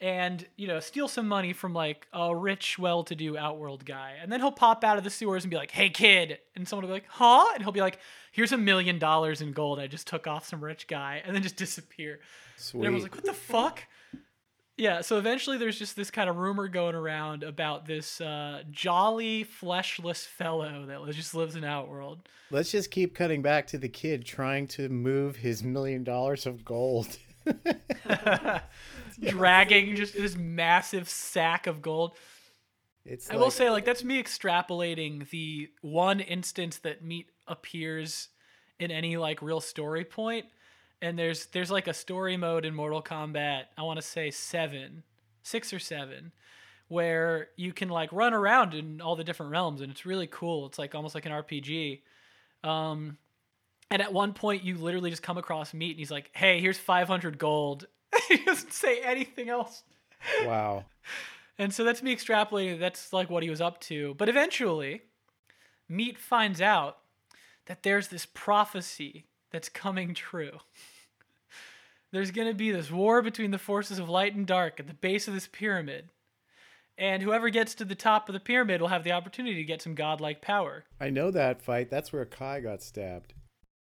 and 0.00 0.46
you 0.56 0.66
know 0.66 0.80
steal 0.80 1.08
some 1.08 1.28
money 1.28 1.52
from 1.52 1.72
like 1.74 2.06
a 2.12 2.34
rich 2.34 2.78
well-to-do 2.78 3.36
outworld 3.36 3.84
guy 3.84 4.14
and 4.20 4.30
then 4.32 4.40
he'll 4.40 4.50
pop 4.52 4.82
out 4.84 4.96
of 4.98 5.04
the 5.04 5.10
sewers 5.10 5.44
and 5.44 5.50
be 5.50 5.56
like 5.56 5.70
hey 5.70 5.90
kid 5.90 6.38
and 6.56 6.66
someone 6.66 6.82
will 6.84 6.88
be 6.88 6.94
like 7.00 7.08
huh 7.08 7.44
and 7.54 7.62
he'll 7.62 7.72
be 7.72 7.80
like 7.80 7.98
here's 8.34 8.52
a 8.52 8.58
million 8.58 8.98
dollars 8.98 9.40
in 9.40 9.52
gold 9.52 9.78
i 9.78 9.86
just 9.86 10.06
took 10.06 10.26
off 10.26 10.46
some 10.46 10.62
rich 10.62 10.86
guy 10.86 11.22
and 11.24 11.34
then 11.34 11.42
just 11.42 11.56
disappear 11.56 12.20
Sweet. 12.56 12.80
and 12.80 12.86
everyone's 12.86 13.04
like, 13.04 13.14
what 13.14 13.24
the 13.24 13.32
fuck? 13.32 13.82
Yeah, 14.76 15.02
so 15.02 15.18
eventually 15.18 15.56
there's 15.56 15.78
just 15.78 15.94
this 15.94 16.10
kind 16.10 16.28
of 16.28 16.36
rumor 16.36 16.66
going 16.66 16.96
around 16.96 17.44
about 17.44 17.86
this 17.86 18.20
uh, 18.20 18.64
jolly, 18.72 19.44
fleshless 19.44 20.26
fellow 20.26 20.86
that 20.86 21.14
just 21.14 21.32
lives 21.32 21.54
in 21.54 21.62
Outworld. 21.62 22.28
Let's 22.50 22.72
just 22.72 22.90
keep 22.90 23.14
cutting 23.14 23.40
back 23.40 23.68
to 23.68 23.78
the 23.78 23.88
kid 23.88 24.24
trying 24.24 24.66
to 24.68 24.88
move 24.88 25.36
his 25.36 25.62
million 25.62 26.02
dollars 26.02 26.44
of 26.44 26.64
gold. 26.64 27.16
dragging 29.20 29.94
just 29.94 30.14
this 30.14 30.34
massive 30.34 31.08
sack 31.08 31.68
of 31.68 31.80
gold. 31.80 32.16
It's 33.04 33.30
I 33.30 33.34
like, 33.34 33.44
will 33.44 33.50
say, 33.52 33.70
like, 33.70 33.84
that's 33.84 34.02
me 34.02 34.20
extrapolating 34.20 35.28
the 35.30 35.68
one 35.82 36.18
instance 36.18 36.78
that 36.78 37.04
meat 37.04 37.28
appears 37.46 38.28
in 38.78 38.90
any 38.90 39.16
like 39.16 39.42
real 39.42 39.60
story 39.60 40.04
point. 40.04 40.46
And 41.02 41.18
there's 41.18 41.46
there's 41.46 41.70
like 41.70 41.86
a 41.86 41.94
story 41.94 42.36
mode 42.36 42.64
in 42.64 42.74
Mortal 42.74 43.02
Kombat. 43.02 43.64
I 43.76 43.82
want 43.82 44.00
to 44.00 44.06
say 44.06 44.30
seven, 44.30 45.02
six 45.42 45.72
or 45.72 45.78
seven, 45.78 46.32
where 46.88 47.48
you 47.56 47.72
can 47.72 47.88
like 47.88 48.12
run 48.12 48.32
around 48.32 48.74
in 48.74 49.00
all 49.00 49.16
the 49.16 49.24
different 49.24 49.52
realms, 49.52 49.80
and 49.80 49.90
it's 49.90 50.06
really 50.06 50.26
cool. 50.26 50.66
It's 50.66 50.78
like 50.78 50.94
almost 50.94 51.14
like 51.14 51.26
an 51.26 51.32
RPG. 51.32 52.00
Um, 52.62 53.18
and 53.90 54.00
at 54.00 54.12
one 54.12 54.32
point, 54.32 54.64
you 54.64 54.76
literally 54.78 55.10
just 55.10 55.22
come 55.22 55.36
across 55.36 55.74
meat, 55.74 55.90
and 55.90 55.98
he's 55.98 56.10
like, 56.10 56.30
"Hey, 56.34 56.60
here's 56.60 56.78
500 56.78 57.38
gold." 57.38 57.86
he 58.28 58.38
doesn't 58.38 58.72
say 58.72 59.00
anything 59.00 59.48
else. 59.48 59.82
wow. 60.44 60.84
And 61.56 61.72
so 61.72 61.84
that's 61.84 62.02
me 62.02 62.12
extrapolating. 62.12 62.80
That's 62.80 63.12
like 63.12 63.30
what 63.30 63.44
he 63.44 63.48
was 63.48 63.60
up 63.60 63.80
to. 63.82 64.14
But 64.14 64.28
eventually, 64.28 65.02
Meat 65.88 66.18
finds 66.18 66.60
out 66.60 66.98
that 67.66 67.82
there's 67.82 68.08
this 68.08 68.26
prophecy 68.26 69.26
that's 69.50 69.68
coming 69.68 70.14
true. 70.14 70.58
There's 72.12 72.30
going 72.30 72.46
to 72.46 72.54
be 72.54 72.70
this 72.70 72.92
war 72.92 73.22
between 73.22 73.50
the 73.50 73.58
forces 73.58 73.98
of 73.98 74.08
light 74.08 74.36
and 74.36 74.46
dark 74.46 74.78
at 74.78 74.86
the 74.86 74.94
base 74.94 75.26
of 75.26 75.34
this 75.34 75.48
pyramid. 75.48 76.10
And 76.96 77.24
whoever 77.24 77.50
gets 77.50 77.74
to 77.74 77.84
the 77.84 77.96
top 77.96 78.28
of 78.28 78.34
the 78.34 78.40
pyramid 78.40 78.80
will 78.80 78.88
have 78.88 79.02
the 79.02 79.10
opportunity 79.10 79.56
to 79.56 79.64
get 79.64 79.82
some 79.82 79.96
godlike 79.96 80.40
power. 80.40 80.84
I 81.00 81.10
know 81.10 81.32
that 81.32 81.60
fight. 81.60 81.90
That's 81.90 82.12
where 82.12 82.24
Kai 82.24 82.60
got 82.60 82.82
stabbed. 82.82 83.34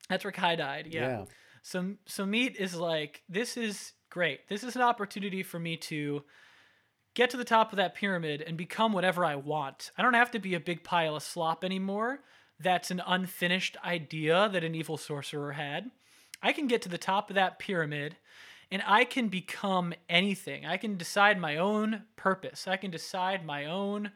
That's 0.09 0.26
where 0.26 0.34
Kai 0.34 0.57
died. 0.57 0.89
Yeah. 0.91 1.26
So 1.61 1.95
so 2.05 2.26
meat 2.26 2.57
is 2.57 2.76
like 2.76 3.24
this 3.30 3.55
is 3.55 3.93
great. 4.09 4.49
This 4.49 4.63
is 4.63 4.76
an 4.76 4.82
opportunity 4.82 5.43
for 5.43 5.59
me 5.59 5.78
to 5.78 6.24
get 7.13 7.30
to 7.30 7.38
the 7.38 7.45
top 7.45 7.72
of 7.72 7.78
that 7.78 7.95
pyramid 7.95 8.41
and 8.41 8.57
become 8.57 8.91
whatever 8.91 9.24
I 9.24 9.36
want. 9.36 9.91
I 9.97 10.01
don't 10.01 10.13
have 10.13 10.32
to 10.32 10.39
be 10.39 10.55
a 10.55 10.59
big 10.59 10.84
pile 10.84 11.15
of 11.15 11.24
slop 11.24 11.63
anymore. 11.63 12.20
That's 12.60 12.91
an 12.91 13.01
unfinished 13.05 13.78
idea 13.84 14.49
that 14.51 14.64
an 14.64 14.76
evil 14.76 14.97
sorcerer 14.97 15.53
had. 15.53 15.91
I 16.41 16.53
can 16.53 16.68
get 16.68 16.82
to 16.84 16.89
the 16.89 16.97
top 16.97 17.30
of 17.30 17.36
that 17.36 17.60
pyramid 17.60 18.18
and 18.72 18.84
I 18.86 19.03
can 19.05 19.30
become 19.30 19.93
anything. 20.10 20.66
I 20.66 20.78
can 20.78 20.97
decide 20.97 21.39
my 21.39 21.57
own 21.57 22.03
purpose. 22.16 22.68
I 22.68 22.78
can 22.78 22.91
decide 22.91 23.45
my 23.45 23.66
own 23.66 24.12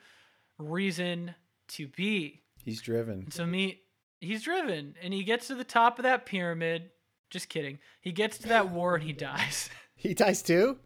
reason 0.60 1.36
to 1.70 1.88
be. 1.88 2.42
He's 2.64 2.82
driven. 2.82 3.32
So 3.32 3.46
Meat, 3.46 3.82
he's 4.22 4.44
driven, 4.44 4.96
and 5.02 5.14
he 5.14 5.24
gets 5.24 5.48
to 5.48 5.56
the 5.56 5.64
top 5.64 6.00
of 6.00 6.04
that 6.04 6.26
pyramid. 6.26 6.92
Just 7.30 7.50
kidding. 7.50 7.80
He 8.00 8.12
gets 8.12 8.38
to 8.40 8.48
that 8.50 8.70
war 8.70 8.96
and 8.96 9.04
he 9.04 9.14
dies. 9.14 9.70
He 9.96 10.14
dies 10.14 10.42
too. 10.42 10.80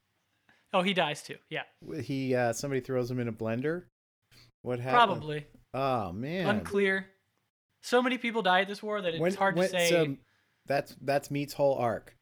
oh, 0.73 0.83
he 0.83 0.93
dies 0.93 1.23
too. 1.23 1.37
Yeah, 1.49 1.63
He 2.03 2.35
uh, 2.35 2.53
somebody 2.53 2.81
throws 2.81 3.09
him 3.09 3.19
in 3.19 3.27
a 3.27 3.33
blender. 3.33 3.85
What 4.61 4.79
happened? 4.79 5.07
probably. 5.07 5.47
Oh 5.73 6.11
man. 6.11 6.47
Unclear. 6.47 7.07
So 7.87 8.01
many 8.01 8.17
people 8.17 8.41
die 8.41 8.61
at 8.61 8.67
this 8.67 8.83
war 8.83 9.01
that 9.01 9.15
it's 9.15 9.35
hard 9.35 9.55
to 9.55 9.65
say. 9.69 9.89
So 9.89 10.17
that's 10.65 10.93
that's 11.01 11.31
Meat's 11.31 11.53
whole 11.53 11.75
arc. 11.75 12.17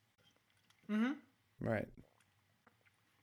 hmm 0.87 1.13
Right. 1.59 1.87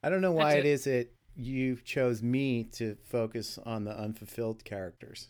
I 0.02 0.08
don't 0.08 0.22
know 0.22 0.32
why 0.32 0.54
it 0.54 0.60
it. 0.60 0.66
is 0.66 0.84
that 0.84 1.06
you 1.36 1.76
chose 1.84 2.20
me 2.20 2.64
to 2.64 2.96
focus 3.04 3.60
on 3.64 3.84
the 3.84 3.96
unfulfilled 3.96 4.64
characters. 4.64 5.28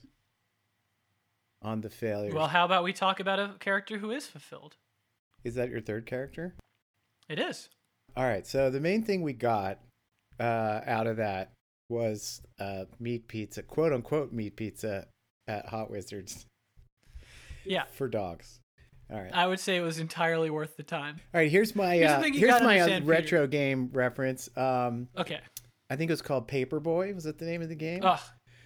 On 1.61 1.83
the 1.83 1.91
failures. 1.91 2.33
Well, 2.33 2.49
how 2.49 2.65
about 2.65 2.83
we 2.83 2.95
talk 2.95 3.21
about 3.21 3.39
a 3.39 3.57
character 3.61 3.99
who 3.99 4.11
is 4.11 4.27
fulfilled? 4.27 4.77
is 5.45 5.57
that 5.57 5.69
your 5.69 5.81
third 5.83 6.07
character? 6.07 6.55
It 7.29 7.39
is. 7.39 7.69
All 8.17 8.25
right. 8.25 8.47
So 8.47 8.71
the 8.71 8.81
main 8.81 9.03
thing 9.03 9.21
we 9.21 9.35
got 9.35 9.81
uh, 10.41 10.81
out 10.87 11.07
of 11.07 11.19
that 11.19 11.53
was 11.91 12.41
uh, 12.59 12.85
meat 12.99 13.29
pizza, 13.29 13.63
quote 13.63 13.93
unquote 13.93 14.33
meat 14.33 14.57
pizza 14.57 15.09
at 15.47 15.67
Hot 15.67 15.91
Wizards 15.91 16.47
Yeah, 17.65 17.85
for 17.93 18.09
dogs. 18.09 18.61
All 19.13 19.21
right. 19.21 19.31
I 19.35 19.47
would 19.47 19.61
say 19.61 19.77
it 19.77 19.83
was 19.83 19.99
entirely 19.99 20.49
worth 20.51 20.77
the 20.77 20.83
time. 20.83 21.17
All 21.35 21.41
right. 21.41 21.51
Here's 21.51 21.77
my 21.77 21.97
Here's 21.97 22.11
uh, 22.11 22.23
here's 22.23 22.61
my 22.63 22.81
uh, 22.81 22.85
understand, 22.85 23.05
Peter. 23.05 23.11
retro 23.11 23.47
game 23.47 23.91
reference. 23.93 24.49
Um, 24.57 25.09
Okay. 25.19 25.41
I 25.91 25.97
think 25.97 26.11
it 26.11 26.15
was 26.15 26.23
called 26.23 26.49
Paperboy. 26.49 27.15
Was 27.15 27.25
that 27.25 27.39
the 27.39 27.45
name 27.45 27.61
of 27.61 27.69
the 27.69 27.75
game? 27.75 28.01
Ugh. 28.03 28.19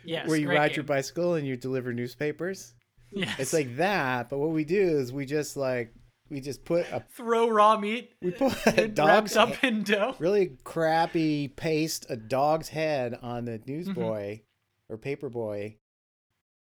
Yes. 0.05 0.29
Where 0.29 0.39
you 0.39 0.49
ride 0.49 0.77
your 0.77 0.85
bicycle 0.85 1.35
and 1.35 1.45
you 1.45 1.57
deliver 1.57 1.93
newspapers. 1.93 2.75
Yes. 3.11 3.35
It's 3.41 3.53
like 3.53 3.77
that, 3.79 4.29
but 4.29 4.39
what 4.39 4.51
we 4.51 4.65
do 4.65 4.81
is 4.81 5.13
we 5.13 5.27
just 5.27 5.57
like 5.57 5.93
we 6.31 6.41
just 6.41 6.65
put 6.65 6.87
a 6.93 7.01
throw 7.17 7.49
raw 7.49 7.77
meat. 7.77 8.13
we 8.23 8.31
put 8.31 8.55
a 8.79 8.87
dog's 8.87 9.37
up 9.37 9.65
in 9.65 9.83
dough. 9.83 10.15
really 10.21 10.53
crappy 10.63 11.49
paste 11.49 12.07
a 12.09 12.17
dog's 12.17 12.69
head 12.69 13.19
on 13.21 13.45
the 13.47 13.53
Mm-hmm. 13.59 13.71
newsboy 13.73 14.41
or 14.89 14.97
paperboy, 14.99 15.77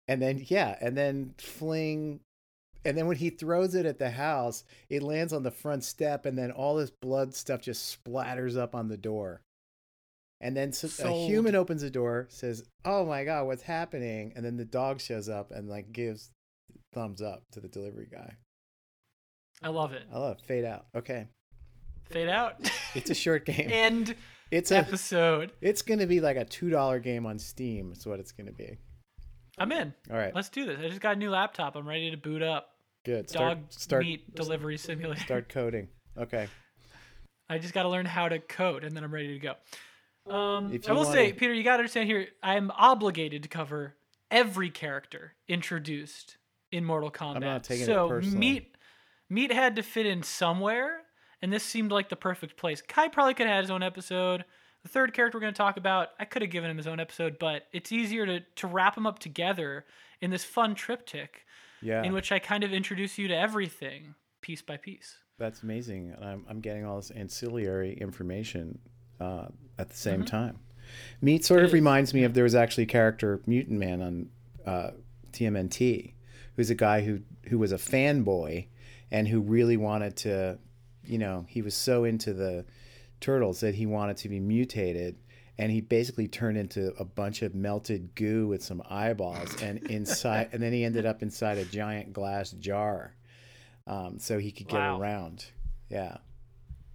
and 0.07 0.19
then 0.19 0.43
yeah, 0.47 0.75
and 0.81 0.97
then 0.97 1.35
fling. 1.37 2.21
And 2.85 2.97
then 2.97 3.07
when 3.07 3.17
he 3.17 3.31
throws 3.31 3.73
it 3.75 3.85
at 3.85 3.97
the 3.99 4.11
house, 4.11 4.63
it 4.89 5.01
lands 5.03 5.33
on 5.33 5.43
the 5.43 5.51
front 5.51 5.83
step, 5.83 6.25
and 6.25 6.37
then 6.37 6.51
all 6.51 6.75
this 6.75 6.91
blood 6.91 7.33
stuff 7.33 7.61
just 7.61 8.03
splatters 8.03 8.57
up 8.57 8.75
on 8.75 8.87
the 8.87 8.97
door. 8.97 9.41
And 10.41 10.55
then 10.55 10.71
so, 10.71 10.87
a 11.07 11.27
human 11.27 11.55
opens 11.55 11.81
the 11.81 11.89
door, 11.89 12.27
says, 12.29 12.63
"Oh 12.83 13.05
my 13.05 13.23
god, 13.23 13.47
what's 13.47 13.63
happening?" 13.63 14.33
And 14.35 14.45
then 14.45 14.57
the 14.57 14.65
dog 14.65 15.01
shows 15.01 15.27
up 15.29 15.51
and 15.51 15.67
like 15.69 15.91
gives 15.91 16.29
thumbs 16.93 17.21
up 17.21 17.43
to 17.53 17.59
the 17.59 17.67
delivery 17.67 18.07
guy. 18.11 18.35
I 19.63 19.69
love 19.69 19.93
it. 19.93 20.03
I 20.13 20.17
love 20.19 20.37
it. 20.37 20.41
fade 20.45 20.65
out. 20.65 20.85
Okay, 20.95 21.27
Fade 22.09 22.29
out. 22.29 22.69
it's 22.93 23.09
a 23.09 23.15
short 23.15 23.45
game. 23.47 23.69
End 23.71 24.15
It's 24.51 24.71
a 24.71 24.77
episode. 24.77 25.53
It's 25.61 25.81
gonna 25.81 26.05
be 26.05 26.19
like 26.21 26.37
a 26.37 26.45
two 26.45 26.69
dollar 26.69 26.99
game 26.99 27.25
on 27.25 27.39
Steam. 27.39 27.91
Is 27.93 28.05
what 28.05 28.19
it's 28.19 28.31
gonna 28.33 28.51
be. 28.51 28.77
I'm 29.57 29.71
in. 29.71 29.93
All 30.11 30.17
right, 30.17 30.35
Let's 30.35 30.49
do 30.49 30.65
this. 30.65 30.79
I 30.83 30.89
just 30.89 30.99
got 30.99 31.15
a 31.15 31.19
new 31.19 31.29
laptop. 31.31 31.75
I'm 31.77 31.87
ready 31.87 32.11
to 32.11 32.17
boot 32.17 32.41
up. 32.43 32.74
Good. 33.05 33.29
Start 33.29 33.57
Dog 33.57 33.63
start 33.69 34.03
meat 34.03 34.35
delivery 34.35 34.77
simulator. 34.77 35.21
start 35.21 35.49
coding. 35.49 35.87
Okay. 36.17 36.47
I 37.49 37.59
just 37.59 37.73
got 37.73 37.83
to 37.83 37.89
learn 37.89 38.05
how 38.05 38.27
to 38.27 38.39
code, 38.39 38.83
and 38.83 38.95
then 38.95 39.03
I'm 39.03 39.13
ready 39.13 39.39
to 39.39 39.39
go. 39.39 39.53
Um, 40.33 40.77
I 40.87 40.91
will 40.91 41.05
say, 41.05 41.25
wanna- 41.27 41.35
Peter, 41.35 41.53
you 41.53 41.63
got 41.63 41.77
to 41.77 41.81
understand 41.81 42.09
here. 42.09 42.27
I 42.41 42.55
am 42.55 42.71
obligated 42.71 43.43
to 43.43 43.49
cover 43.49 43.95
every 44.31 44.71
character 44.71 45.33
introduced 45.47 46.37
in 46.71 46.83
Mortal 46.83 47.11
Kombat. 47.11 47.35
I'm 47.35 47.41
not 47.41 47.63
taking 47.63 47.83
it 47.83 47.85
so 47.85 48.09
personally. 48.09 48.37
meat, 48.37 48.75
meat 49.29 49.51
had 49.51 49.75
to 49.75 49.83
fit 49.83 50.07
in 50.07 50.23
somewhere, 50.23 51.01
and 51.41 51.53
this 51.53 51.63
seemed 51.63 51.91
like 51.91 52.09
the 52.09 52.15
perfect 52.15 52.57
place. 52.57 52.81
Kai 52.81 53.07
probably 53.07 53.35
could 53.35 53.45
have 53.45 53.55
had 53.55 53.63
his 53.63 53.71
own 53.71 53.83
episode. 53.83 54.43
The 54.81 54.89
third 54.89 55.13
character 55.13 55.37
we're 55.37 55.41
going 55.41 55.53
to 55.53 55.57
talk 55.57 55.77
about, 55.77 56.09
I 56.19 56.25
could 56.25 56.41
have 56.41 56.51
given 56.51 56.69
him 56.71 56.77
his 56.77 56.87
own 56.87 56.99
episode, 56.99 57.37
but 57.39 57.67
it's 57.71 57.91
easier 57.91 58.25
to 58.25 58.39
to 58.55 58.67
wrap 58.67 58.95
them 58.95 59.05
up 59.05 59.19
together 59.19 59.85
in 60.21 60.31
this 60.31 60.43
fun 60.43 60.73
triptych 60.75 61.45
Yeah, 61.85 62.03
in 62.03 62.13
which 62.13 62.31
I 62.31 62.39
kind 62.39 62.63
of 62.63 62.73
introduce 62.73 63.17
you 63.17 63.27
to 63.27 63.35
everything 63.37 64.15
piece 64.41 64.61
by 64.61 64.77
piece. 64.77 65.17
that's 65.37 65.63
amazing. 65.63 66.11
And 66.15 66.23
I'm 66.25 66.45
I'm 66.49 66.59
getting 66.61 66.85
all 66.85 66.95
this 66.97 67.11
ancillary 67.11 67.93
information 67.93 68.79
uh, 69.19 69.47
at 69.77 69.89
the 69.89 69.95
same 69.97 70.23
time. 70.25 70.59
Meat 71.21 71.43
sort 71.45 71.59
Mm-hmm. 71.59 71.63
It 71.63 71.67
of 71.67 71.69
is. 71.69 71.73
reminds 71.73 72.13
me 72.13 72.23
of 72.23 72.33
there 72.33 72.43
was 72.43 72.55
actually 72.55 72.83
a 72.83 72.87
character 72.87 73.41
Mutant 73.45 73.79
Man 73.79 74.01
on 74.01 74.29
uh, 74.65 74.91
TMNT, 75.31 76.13
who's 76.55 76.69
a 76.69 76.75
guy 76.75 77.01
who 77.01 77.19
who 77.49 77.57
was 77.59 77.71
a 77.71 77.77
fanboy 77.77 78.67
and 79.11 79.27
who 79.27 79.39
really 79.41 79.77
wanted 79.77 80.15
to, 80.17 80.57
you 81.05 81.17
know, 81.19 81.45
he 81.47 81.61
was 81.61 81.75
so 81.75 82.03
into 82.03 82.33
the 82.33 82.65
turtles 83.21 83.59
that 83.61 83.75
he 83.75 83.85
wanted 83.85 84.17
to 84.17 84.29
be 84.29 84.39
mutated 84.39 85.15
and 85.57 85.71
he 85.71 85.79
basically 85.81 86.27
turned 86.27 86.57
into 86.57 86.93
a 86.99 87.05
bunch 87.05 87.41
of 87.41 87.55
melted 87.55 88.13
goo 88.15 88.47
with 88.47 88.63
some 88.63 88.81
eyeballs 88.89 89.61
and 89.61 89.79
inside 89.89 90.49
and 90.51 90.61
then 90.61 90.73
he 90.73 90.83
ended 90.83 91.05
up 91.05 91.21
inside 91.21 91.57
a 91.57 91.65
giant 91.65 92.11
glass 92.13 92.51
jar 92.51 93.15
um, 93.87 94.19
so 94.19 94.37
he 94.39 94.51
could 94.51 94.67
get 94.67 94.77
Wow. 94.79 94.99
around 94.99 95.45
yeah 95.89 96.17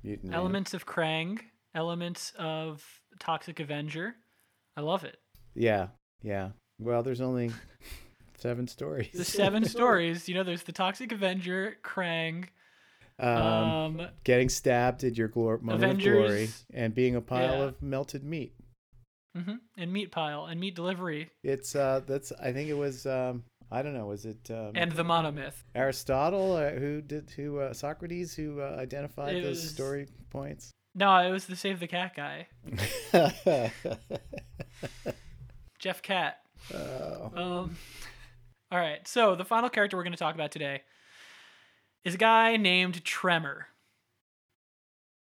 Mutant. 0.03 0.33
Elements 0.35 0.73
of 0.73 0.87
Krang, 0.87 1.39
elements 1.75 2.33
of 2.39 2.83
Toxic 3.19 3.61
Avenger. 3.61 4.15
I 4.77 4.81
love 4.81 5.05
it. 5.05 5.17
yeah 5.55 5.89
yeah 6.23 6.51
well 6.79 7.03
there's 7.03 7.21
only 7.21 7.51
seven 8.39 8.67
stories 8.67 9.11
The 9.13 9.25
seven 9.25 9.65
stories, 9.77 10.29
you 10.29 10.35
know, 10.35 10.43
there's 10.43 10.63
the 10.63 10.73
Toxic 10.73 11.13
Avenger, 11.13 11.77
Krang, 11.85 12.47
um, 13.21 14.01
um, 14.01 14.09
getting 14.25 14.49
stabbed 14.49 15.05
at 15.05 15.17
your 15.19 15.29
glor- 15.29 15.61
moment 15.63 15.93
of 15.93 15.99
glory 16.01 16.49
and 16.73 16.95
being 16.95 17.17
a 17.17 17.21
pile 17.21 17.59
Yeah. 17.59 17.63
of 17.65 17.83
melted 17.83 18.25
meat 18.25 18.55
Mm-hmm. 19.37 19.55
and 19.79 19.93
Meat 19.93 20.11
Pile, 20.11 20.47
and 20.47 20.59
Meat 20.59 20.75
Delivery, 20.75 21.31
it's 21.45 21.77
uh 21.77 22.01
that's 22.05 22.33
i 22.43 22.53
think 22.53 22.69
it 22.69 22.75
was 22.77 23.07
um 23.07 23.45
i 23.71 23.81
don't 23.81 23.95
know 23.95 24.07
was 24.07 24.25
it 24.27 24.51
um, 24.51 24.73
and 24.75 24.91
the 24.91 25.05
Monomyth. 25.05 25.55
aristotle 25.77 26.57
uh, 26.57 26.71
who 26.71 27.01
did 27.01 27.31
who 27.37 27.61
uh, 27.61 27.73
socrates 27.73 28.35
who 28.35 28.61
uh, 28.61 28.75
identified 28.77 29.37
It 29.37 29.45
those 29.45 29.63
was- 29.63 29.71
story 29.71 30.09
points 30.31 30.73
No, 30.97 31.17
it 31.19 31.31
was 31.31 31.47
the 31.47 31.55
Save 31.55 31.79
the 31.79 31.87
Cat 31.87 32.17
guy, 32.17 32.49
Jeff 35.79 36.03
Cat. 36.03 36.39
oh. 36.75 37.31
Um, 37.35 37.77
all 38.73 38.79
right, 38.79 39.07
so 39.07 39.35
the 39.37 39.45
final 39.45 39.69
character 39.71 39.97
we're 39.97 40.03
going 40.03 40.13
to 40.13 40.19
talk 40.19 40.35
about 40.35 40.51
today 40.51 40.83
is 42.05 42.15
a 42.15 42.19
guy 42.19 42.57
named 42.57 43.05
Tremor. 43.05 43.69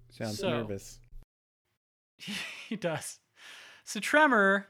sounds 0.10 0.40
So- 0.40 0.50
nervous 0.50 1.00
he 2.68 2.76
does. 2.76 3.20
So 3.84 4.00
Tremor 4.00 4.68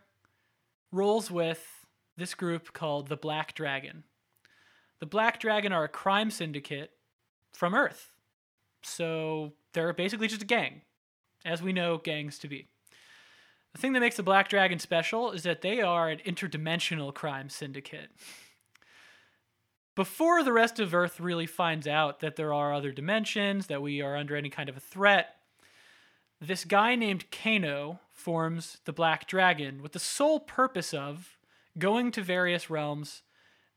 rolls 0.92 1.32
with 1.32 1.66
this 2.18 2.34
group 2.34 2.74
called 2.74 3.08
the 3.08 3.16
Black 3.18 3.56
Dragon. 3.56 4.04
The 5.00 5.06
Black 5.06 5.40
Dragon 5.40 5.72
are 5.72 5.84
a 5.86 5.90
crime 5.90 6.30
syndicate 6.32 6.92
from 7.54 7.74
Earth. 7.74 8.12
So 8.84 9.54
they're 9.74 9.94
basically 9.94 10.28
just 10.28 10.42
a 10.42 10.46
gang, 10.46 10.82
as 11.46 11.62
we 11.62 11.72
know 11.74 11.98
gangs 11.98 12.38
to 12.40 12.48
be. 12.48 12.68
The 13.74 13.80
thing 13.80 13.94
that 13.94 14.00
makes 14.00 14.18
the 14.18 14.24
Black 14.24 14.50
Dragon 14.50 14.80
special 14.80 15.32
is 15.32 15.44
that 15.44 15.62
they 15.62 15.82
are 15.82 16.10
an 16.10 16.20
interdimensional 16.26 17.14
crime 17.14 17.50
syndicate. 17.50 18.10
Before 19.98 20.44
the 20.44 20.54
rest 20.54 20.80
of 20.80 20.94
Earth 20.94 21.20
really 21.20 21.48
finds 21.48 21.88
out 21.88 22.20
that 22.20 22.36
there 22.36 22.54
are 22.54 22.72
other 22.72 22.92
dimensions, 22.92 23.66
that 23.66 23.82
we 23.82 24.00
are 24.00 24.16
under 24.16 24.36
any 24.36 24.52
kind 24.52 24.70
of 24.70 24.78
a 24.78 24.80
threat, 24.80 25.38
this 26.40 26.66
guy 26.66 26.94
named 26.94 27.32
Kano 27.32 28.00
forms 28.12 28.78
the 28.86 28.94
Black 28.94 29.26
Dragon 29.26 29.82
with 29.82 29.94
the 29.94 30.00
sole 30.00 30.40
purpose 30.40 30.94
of 30.94 31.40
going 31.80 32.12
to 32.12 32.22
various 32.22 32.70
realms 32.70 33.24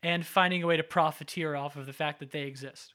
and 0.03 0.27
finding 0.27 0.63
a 0.63 0.67
way 0.67 0.77
to 0.77 0.83
profiteer 0.83 1.57
off 1.57 1.75
of 1.77 1.87
the 1.87 1.93
fact 1.95 2.21
that 2.21 2.33
they 2.33 2.43
exist. 2.43 2.93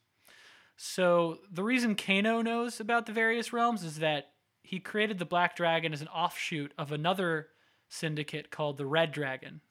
So, 0.77 1.39
the 1.51 1.63
reason 1.63 1.95
Kano 1.95 2.43
knows 2.43 2.79
about 2.79 3.07
the 3.07 3.11
various 3.11 3.51
realms 3.51 3.83
is 3.83 3.97
that 3.97 4.33
he 4.61 4.79
created 4.79 5.17
the 5.17 5.25
Black 5.25 5.55
Dragon 5.55 5.93
as 5.93 6.01
an 6.01 6.09
offshoot 6.09 6.73
of 6.77 6.91
another 6.91 7.47
syndicate 7.89 8.51
called 8.51 8.77
the 8.77 8.85
Red 8.85 9.11
Dragon. 9.11 9.61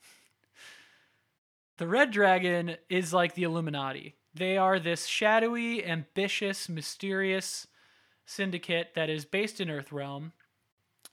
The 1.76 1.88
Red 1.88 2.10
Dragon 2.12 2.76
is 2.88 3.12
like 3.12 3.34
the 3.34 3.42
Illuminati. 3.42 4.14
They 4.32 4.56
are 4.56 4.78
this 4.78 5.06
shadowy, 5.06 5.84
ambitious, 5.84 6.68
mysterious 6.68 7.66
syndicate 8.26 8.90
that 8.94 9.10
is 9.10 9.24
based 9.24 9.60
in 9.60 9.68
Earthrealm 9.68 10.32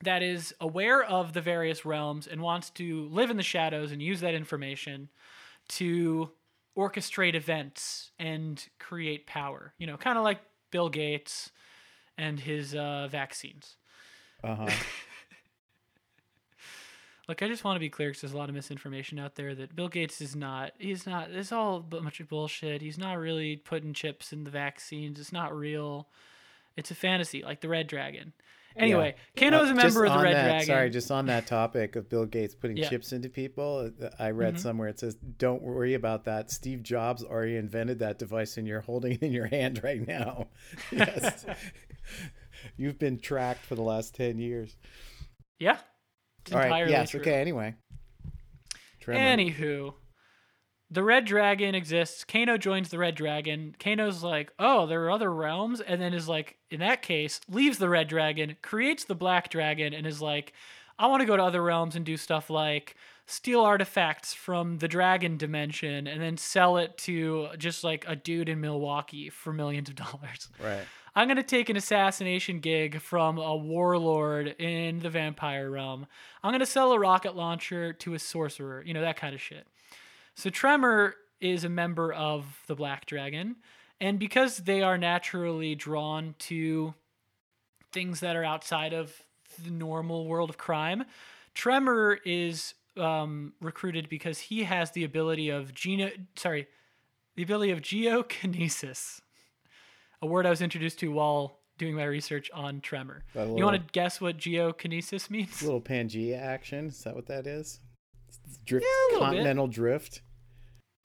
that 0.02 0.22
is 0.22 0.54
aware 0.60 1.02
of 1.02 1.32
the 1.32 1.40
various 1.40 1.84
realms 1.84 2.26
and 2.26 2.40
wants 2.40 2.70
to 2.70 3.08
live 3.08 3.30
in 3.30 3.36
the 3.36 3.42
shadows 3.42 3.92
and 3.92 4.02
use 4.02 4.20
that 4.20 4.34
information 4.34 5.08
to 5.68 6.30
orchestrate 6.76 7.34
events 7.34 8.10
and 8.18 8.68
create 8.78 9.26
power. 9.26 9.74
You 9.78 9.86
know, 9.86 9.96
kind 9.96 10.18
of 10.18 10.24
like 10.24 10.40
Bill 10.70 10.88
Gates 10.88 11.50
and 12.18 12.38
his 12.38 12.74
uh, 12.74 13.08
vaccines. 13.10 13.76
uh-huh 14.42 14.70
Look, 17.32 17.40
I 17.42 17.48
just 17.48 17.64
want 17.64 17.76
to 17.76 17.80
be 17.80 17.88
clear 17.88 18.10
because 18.10 18.20
there's 18.20 18.34
a 18.34 18.36
lot 18.36 18.50
of 18.50 18.54
misinformation 18.54 19.18
out 19.18 19.36
there 19.36 19.54
that 19.54 19.74
Bill 19.74 19.88
Gates 19.88 20.20
is 20.20 20.36
not. 20.36 20.72
He's 20.78 21.06
not. 21.06 21.30
It's 21.30 21.50
all 21.50 21.76
a 21.76 21.80
bunch 21.80 22.20
of 22.20 22.28
bullshit. 22.28 22.82
He's 22.82 22.98
not 22.98 23.14
really 23.16 23.56
putting 23.56 23.94
chips 23.94 24.34
in 24.34 24.44
the 24.44 24.50
vaccines. 24.50 25.18
It's 25.18 25.32
not 25.32 25.56
real. 25.56 26.08
It's 26.76 26.90
a 26.90 26.94
fantasy, 26.94 27.42
like 27.42 27.62
the 27.62 27.70
Red 27.70 27.86
Dragon. 27.86 28.34
Anyway, 28.76 29.14
Kano 29.34 29.62
is 29.62 29.70
a 29.70 29.72
Uh, 29.72 29.76
member 29.76 30.04
of 30.04 30.12
the 30.12 30.22
Red 30.22 30.34
that, 30.34 30.44
Dragon. 30.44 30.66
Sorry, 30.66 30.90
just 30.90 31.10
on 31.10 31.24
that 31.26 31.46
topic 31.46 31.96
of 31.96 32.10
Bill 32.10 32.26
Gates 32.26 32.54
putting 32.54 32.76
Yeah. 32.76 32.90
chips 32.90 33.14
into 33.14 33.30
people, 33.30 33.90
uh, 34.02 34.10
I 34.18 34.28
read 34.32 34.56
Mhm. 34.56 34.60
somewhere 34.60 34.88
it 34.88 34.98
says, 34.98 35.14
"Don't 35.14 35.62
worry 35.62 35.94
about 35.94 36.24
that. 36.24 36.50
Steve 36.50 36.82
Jobs 36.82 37.24
already 37.24 37.56
invented 37.56 37.98
that 38.00 38.18
device, 38.18 38.58
and 38.58 38.68
you're 38.68 38.82
holding 38.82 39.12
it 39.12 39.22
in 39.22 39.32
your 39.32 39.46
hand 39.46 39.80
right 39.82 40.06
now." 40.06 40.48
yes, 40.92 41.46
you've 42.76 42.98
been 42.98 43.18
tracked 43.18 43.64
for 43.64 43.74
the 43.74 43.82
last 43.82 44.14
ten 44.14 44.38
years. 44.38 44.76
Yeah. 45.58 45.78
It's 46.42 46.52
All 46.52 46.58
right. 46.58 46.88
Yes. 46.88 47.10
true. 47.10 47.20
Okay. 47.20 47.40
Anyway. 47.40 47.74
Tremor. 49.00 49.20
Anywho, 49.20 49.94
the 50.90 51.02
Red 51.02 51.24
Dragon 51.24 51.74
exists. 51.74 52.24
Kano 52.24 52.56
joins 52.56 52.90
the 52.90 52.98
Red 52.98 53.14
Dragon. 53.14 53.74
Kano's 53.78 54.22
like, 54.22 54.52
oh, 54.58 54.86
there 54.86 55.04
are 55.04 55.10
other 55.10 55.32
realms, 55.32 55.80
and 55.80 56.00
then 56.00 56.14
is 56.14 56.28
like, 56.28 56.56
in 56.70 56.80
that 56.80 57.02
case, 57.02 57.40
leaves 57.48 57.78
the 57.78 57.88
Red 57.88 58.08
Dragon, 58.08 58.56
creates 58.62 59.04
the 59.04 59.14
Black 59.14 59.48
Dragon, 59.50 59.92
and 59.92 60.06
is 60.06 60.22
like, 60.22 60.52
I 60.98 61.06
want 61.06 61.20
to 61.20 61.26
go 61.26 61.36
to 61.36 61.42
other 61.42 61.62
realms 61.62 61.96
and 61.96 62.04
do 62.04 62.16
stuff 62.16 62.50
like 62.50 62.94
steal 63.26 63.62
artifacts 63.62 64.34
from 64.34 64.78
the 64.78 64.88
dragon 64.88 65.36
dimension 65.36 66.06
and 66.06 66.20
then 66.20 66.36
sell 66.36 66.76
it 66.76 66.98
to 66.98 67.48
just 67.56 67.82
like 67.82 68.04
a 68.06 68.14
dude 68.14 68.48
in 68.48 68.60
Milwaukee 68.60 69.30
for 69.30 69.52
millions 69.52 69.88
of 69.88 69.94
dollars. 69.94 70.48
Right. 70.62 70.82
I'm 71.14 71.28
going 71.28 71.36
to 71.36 71.42
take 71.42 71.68
an 71.68 71.76
assassination 71.76 72.60
gig 72.60 73.00
from 73.00 73.36
a 73.36 73.54
warlord 73.54 74.48
in 74.58 75.00
the 75.00 75.10
vampire 75.10 75.70
realm. 75.70 76.06
I'm 76.42 76.52
going 76.52 76.60
to 76.60 76.66
sell 76.66 76.92
a 76.92 76.98
rocket 76.98 77.36
launcher 77.36 77.92
to 77.92 78.14
a 78.14 78.18
sorcerer, 78.18 78.82
you 78.86 78.94
know, 78.94 79.02
that 79.02 79.16
kind 79.16 79.34
of 79.34 79.40
shit. 79.40 79.66
So 80.34 80.48
Tremor 80.48 81.16
is 81.38 81.64
a 81.64 81.68
member 81.68 82.12
of 82.12 82.62
the 82.66 82.74
Black 82.74 83.04
Dragon, 83.04 83.56
and 84.00 84.18
because 84.18 84.58
they 84.58 84.82
are 84.82 84.96
naturally 84.96 85.74
drawn 85.74 86.34
to 86.38 86.94
things 87.92 88.20
that 88.20 88.34
are 88.34 88.44
outside 88.44 88.94
of 88.94 89.14
the 89.62 89.70
normal 89.70 90.26
world 90.26 90.48
of 90.48 90.56
crime, 90.56 91.04
Tremor 91.54 92.20
is 92.24 92.72
um, 92.96 93.52
recruited 93.60 94.08
because 94.08 94.38
he 94.38 94.64
has 94.64 94.92
the 94.92 95.04
ability 95.04 95.50
of 95.50 95.74
geno 95.74 96.10
sorry, 96.36 96.68
the 97.36 97.42
ability 97.42 97.70
of 97.70 97.82
geokinesis 97.82 99.21
a 100.22 100.26
word 100.26 100.46
I 100.46 100.50
was 100.50 100.62
introduced 100.62 100.98
to 101.00 101.10
while 101.12 101.58
doing 101.78 101.94
my 101.94 102.04
research 102.04 102.50
on 102.54 102.80
tremor. 102.80 103.24
A 103.34 103.44
You 103.46 103.64
want 103.64 103.76
to 103.76 103.92
guess 103.92 104.20
what 104.20 104.38
geokinesis 104.38 105.28
means? 105.30 105.62
little 105.62 105.80
Pangea 105.80 106.38
action? 106.40 106.86
Is 106.86 107.02
that 107.04 107.14
what 107.14 107.26
that 107.26 107.46
is? 107.46 107.80
Drift, 108.64 108.86
Yeah, 108.86 108.90
a 108.90 109.00
little 109.14 109.20
bit. 109.20 109.24
continental 109.36 109.66
drift. 109.66 110.22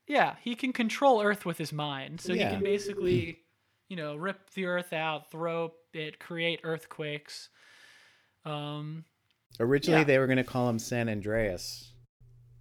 Yeah, 0.08 0.36
he 0.42 0.56
can 0.56 0.72
control 0.72 1.22
Earth 1.22 1.46
with 1.46 1.58
his 1.58 1.74
mind. 1.74 2.22
So 2.22 2.32
Yeah. 2.34 2.50
he 2.50 2.56
can 2.56 2.64
basically, 2.64 3.40
you 3.90 3.98
know, 3.98 4.16
rip 4.16 4.52
the 4.52 4.66
Earth 4.66 4.94
out, 4.94 5.32
throw 5.32 5.74
it, 5.94 6.20
create 6.20 6.62
earthquakes. 6.64 7.50
Um, 8.46 9.06
Originally, 9.60 10.02
Yeah. 10.02 10.06
they 10.06 10.20
were 10.20 10.28
going 10.28 10.38
to 10.38 10.44
call 10.44 10.70
him 10.70 10.78
San 10.78 11.10
Andreas, 11.10 11.92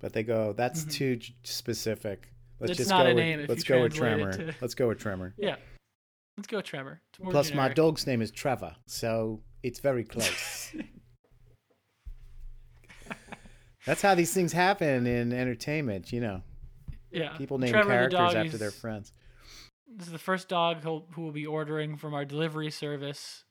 but 0.01 0.13
they 0.15 0.23
go, 0.23 0.53
"That's 0.55 0.85
Mhm. 0.85 0.93
too 0.93 1.21
specific." 1.45 2.29
Let's 2.59 2.71
It's 2.73 2.79
just 2.79 2.91
not 2.91 3.05
go 3.05 3.11
a 3.11 3.15
with, 3.37 3.49
let's 3.51 3.69
you 3.69 3.75
go 3.75 3.83
with 3.83 3.95
Tremor. 3.95 4.33
to- 4.33 4.55
Let's 4.63 4.75
go 4.75 4.89
with 4.89 4.99
Tremor. 4.99 5.35
yeah, 5.37 5.57
let's 6.37 6.47
go 6.47 6.61
Trevor. 6.61 7.01
Plus, 7.31 7.53
my 7.55 7.69
dog's 7.69 8.07
name 8.07 8.23
is 8.23 8.31
Trevor, 8.31 8.77
so 8.87 9.43
it's 9.63 9.81
very 9.81 10.05
close. 10.05 10.75
That's 13.87 14.03
how 14.03 14.15
these 14.17 14.35
things 14.35 14.53
happen 14.53 15.07
in 15.07 15.33
entertainment. 15.33 16.13
You 16.13 16.21
know, 16.21 16.43
Yeah, 17.11 17.37
people 17.37 17.59
name 17.59 17.71
Trevor 17.71 17.89
characters 17.89 18.19
dog, 18.19 18.35
after 18.35 18.59
their 18.59 18.73
friends. 18.73 19.13
This 19.87 20.09
is 20.09 20.13
the 20.13 20.19
first 20.19 20.49
dog 20.49 20.83
who 20.83 21.23
will 21.23 21.33
be 21.33 21.47
ordering 21.47 21.97
from 21.97 22.13
our 22.13 22.25
delivery 22.25 22.71
service, 22.71 23.45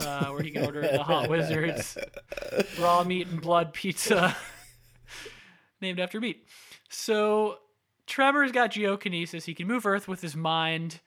uh, 0.00 0.26
where 0.26 0.42
he 0.42 0.52
can 0.52 0.64
order 0.64 0.80
the 0.82 1.02
Hot 1.02 1.28
Wizards 1.28 1.98
raw 2.80 3.02
meat 3.02 3.26
and 3.26 3.40
blood 3.40 3.72
pizza, 3.74 4.36
named 5.80 5.98
after 5.98 6.20
meat. 6.20 6.46
So 6.88 7.58
Trevor's 8.06 8.52
got 8.52 8.70
geokinesis. 8.72 9.44
He 9.44 9.54
can 9.54 9.66
move 9.66 9.84
Earth 9.84 10.06
with 10.06 10.20
his 10.20 10.36
mind, 10.36 11.00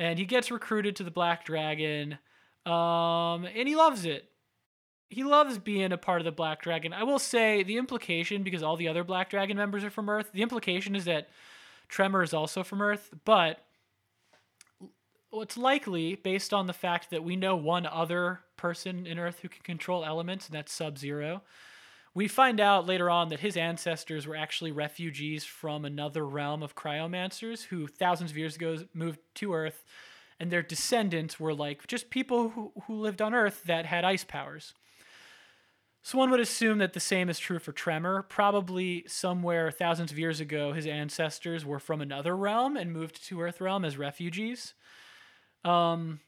and 0.00 0.18
he 0.18 0.24
gets 0.24 0.50
recruited 0.50 0.96
to 0.96 1.04
the 1.04 1.10
Black 1.10 1.44
Dragon, 1.44 2.18
um, 2.64 3.44
and 3.44 3.68
he 3.68 3.76
loves 3.76 4.06
it. 4.06 4.30
He 5.10 5.24
loves 5.24 5.58
being 5.58 5.92
a 5.92 5.98
part 5.98 6.22
of 6.22 6.24
the 6.24 6.32
Black 6.32 6.62
Dragon. 6.62 6.94
I 6.94 7.02
will 7.02 7.18
say 7.18 7.62
the 7.62 7.76
implication, 7.76 8.42
because 8.42 8.62
all 8.62 8.76
the 8.76 8.88
other 8.88 9.04
Black 9.04 9.28
Dragon 9.28 9.58
members 9.58 9.84
are 9.84 9.90
from 9.90 10.08
Earth, 10.08 10.30
the 10.32 10.40
implication 10.40 10.96
is 10.96 11.04
that 11.04 11.28
Tremor 11.88 12.22
is 12.22 12.32
also 12.32 12.64
from 12.64 12.80
Earth, 12.80 13.10
but 13.26 13.62
what's 15.28 15.58
likely 15.58 16.14
based 16.14 16.54
on 16.54 16.66
the 16.66 16.72
fact 16.72 17.10
that 17.10 17.22
we 17.22 17.36
know 17.36 17.54
one 17.54 17.84
other 17.84 18.40
person 18.56 19.06
in 19.06 19.18
Earth 19.18 19.40
who 19.42 19.48
can 19.50 19.62
control 19.62 20.02
elements, 20.02 20.46
and 20.46 20.54
that's 20.54 20.72
Sub 20.72 20.96
Zero. 20.96 21.42
We 22.12 22.26
find 22.26 22.60
out 22.60 22.86
later 22.86 23.08
on 23.08 23.28
that 23.28 23.40
his 23.40 23.56
ancestors 23.56 24.26
were 24.26 24.36
actually 24.36 24.72
refugees 24.72 25.44
from 25.44 25.84
another 25.84 26.26
realm 26.26 26.62
of 26.62 26.74
cryomancers 26.74 27.64
who 27.64 27.86
thousands 27.86 28.32
of 28.32 28.36
years 28.36 28.56
ago 28.56 28.78
moved 28.92 29.20
to 29.36 29.54
Earth, 29.54 29.84
and 30.40 30.50
their 30.50 30.62
descendants 30.62 31.38
were 31.38 31.54
like 31.54 31.86
just 31.86 32.10
people 32.10 32.50
who, 32.50 32.72
who 32.86 32.94
lived 32.94 33.22
on 33.22 33.32
Earth 33.32 33.62
that 33.66 33.86
had 33.86 34.04
ice 34.04 34.24
powers. 34.24 34.74
So 36.02 36.18
one 36.18 36.30
would 36.30 36.40
assume 36.40 36.78
that 36.78 36.94
the 36.94 37.00
same 37.00 37.28
is 37.28 37.38
true 37.38 37.58
for 37.58 37.72
Tremor. 37.72 38.22
Probably 38.22 39.04
somewhere 39.06 39.70
thousands 39.70 40.10
of 40.10 40.18
years 40.18 40.40
ago, 40.40 40.72
his 40.72 40.86
ancestors 40.86 41.64
were 41.64 41.78
from 41.78 42.00
another 42.00 42.34
realm 42.34 42.76
and 42.76 42.92
moved 42.92 43.22
to 43.26 43.40
Earth 43.40 43.60
realm 43.60 43.84
as 43.84 43.98
refugees. 43.98 44.72
Um, 45.62 46.20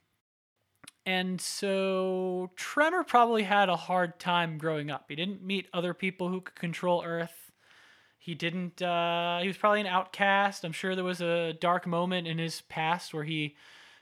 and 1.04 1.40
so 1.40 2.50
Tremor 2.56 3.04
probably 3.04 3.42
had 3.42 3.68
a 3.68 3.76
hard 3.76 4.20
time 4.20 4.58
growing 4.58 4.90
up. 4.90 5.06
He 5.08 5.16
didn't 5.16 5.42
meet 5.42 5.66
other 5.72 5.94
people 5.94 6.28
who 6.28 6.40
could 6.40 6.54
control 6.54 7.02
Earth. 7.04 7.50
He 8.18 8.34
didn't. 8.34 8.80
Uh, 8.80 9.40
he 9.40 9.48
was 9.48 9.56
probably 9.56 9.80
an 9.80 9.88
outcast. 9.88 10.64
I'm 10.64 10.72
sure 10.72 10.94
there 10.94 11.02
was 11.02 11.20
a 11.20 11.54
dark 11.54 11.86
moment 11.88 12.28
in 12.28 12.38
his 12.38 12.60
past 12.62 13.12
where 13.12 13.24
he 13.24 13.56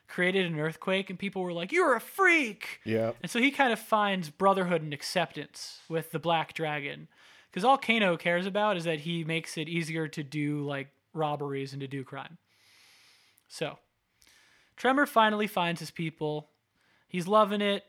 created 0.08 0.44
an 0.44 0.58
earthquake, 0.60 1.08
and 1.08 1.18
people 1.18 1.42
were 1.42 1.54
like, 1.54 1.72
"You're 1.72 1.94
a 1.94 2.00
freak." 2.00 2.80
Yeah. 2.84 3.12
And 3.22 3.30
so 3.30 3.38
he 3.38 3.50
kind 3.50 3.72
of 3.72 3.78
finds 3.78 4.28
brotherhood 4.28 4.82
and 4.82 4.92
acceptance 4.92 5.80
with 5.88 6.10
the 6.10 6.18
Black 6.18 6.52
Dragon. 6.52 7.08
Because 7.50 7.64
all 7.64 7.78
Kano 7.78 8.18
cares 8.18 8.46
about 8.46 8.76
is 8.76 8.84
that 8.84 9.00
he 9.00 9.24
makes 9.24 9.56
it 9.56 9.68
easier 9.68 10.06
to 10.08 10.22
do 10.22 10.66
like 10.66 10.88
robberies 11.14 11.72
and 11.72 11.80
to 11.80 11.88
do 11.88 12.04
crime. 12.04 12.36
So 13.48 13.78
Tremor 14.76 15.06
finally 15.06 15.46
finds 15.46 15.80
his 15.80 15.90
people. 15.90 16.49
He's 17.10 17.26
loving 17.26 17.60
it 17.60 17.82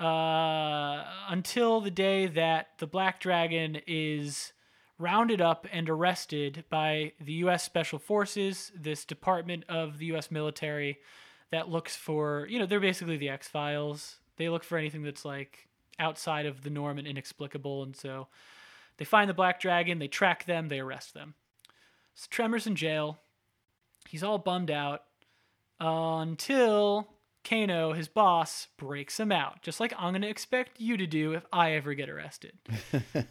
uh, 0.00 1.04
until 1.28 1.82
the 1.82 1.90
day 1.90 2.26
that 2.26 2.68
the 2.78 2.86
Black 2.86 3.20
Dragon 3.20 3.78
is 3.86 4.54
rounded 4.98 5.42
up 5.42 5.66
and 5.70 5.90
arrested 5.90 6.64
by 6.70 7.12
the 7.20 7.34
U.S. 7.34 7.62
Special 7.62 7.98
Forces, 7.98 8.72
this 8.74 9.04
department 9.04 9.64
of 9.68 9.98
the 9.98 10.06
U.S. 10.06 10.30
military 10.30 10.96
that 11.50 11.68
looks 11.68 11.94
for, 11.94 12.46
you 12.48 12.58
know, 12.58 12.64
they're 12.64 12.80
basically 12.80 13.18
the 13.18 13.28
X 13.28 13.48
Files. 13.48 14.16
They 14.38 14.48
look 14.48 14.64
for 14.64 14.78
anything 14.78 15.02
that's 15.02 15.26
like 15.26 15.68
outside 15.98 16.46
of 16.46 16.62
the 16.62 16.70
norm 16.70 16.96
and 16.96 17.06
inexplicable. 17.06 17.82
And 17.82 17.94
so 17.94 18.28
they 18.96 19.04
find 19.04 19.28
the 19.28 19.34
Black 19.34 19.60
Dragon, 19.60 19.98
they 19.98 20.08
track 20.08 20.46
them, 20.46 20.68
they 20.68 20.80
arrest 20.80 21.12
them. 21.12 21.34
So 22.14 22.28
Tremor's 22.30 22.66
in 22.66 22.76
jail. 22.76 23.18
He's 24.08 24.22
all 24.22 24.38
bummed 24.38 24.70
out 24.70 25.02
until 25.78 27.13
Kano, 27.44 27.92
his 27.92 28.08
boss, 28.08 28.68
breaks 28.78 29.20
him 29.20 29.30
out, 29.30 29.62
just 29.62 29.80
like 29.80 29.92
I'm 29.98 30.12
going 30.12 30.22
to 30.22 30.28
expect 30.28 30.80
you 30.80 30.96
to 30.96 31.06
do 31.06 31.32
if 31.32 31.44
I 31.52 31.72
ever 31.72 31.94
get 31.94 32.08
arrested. 32.08 32.58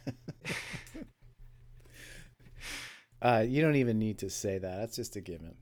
uh, 3.21 3.43
you 3.47 3.61
don't 3.61 3.75
even 3.75 3.99
need 3.99 4.19
to 4.19 4.29
say 4.29 4.57
that. 4.57 4.77
That's 4.77 4.95
just 4.95 5.15
a 5.15 5.21
given. 5.21 5.55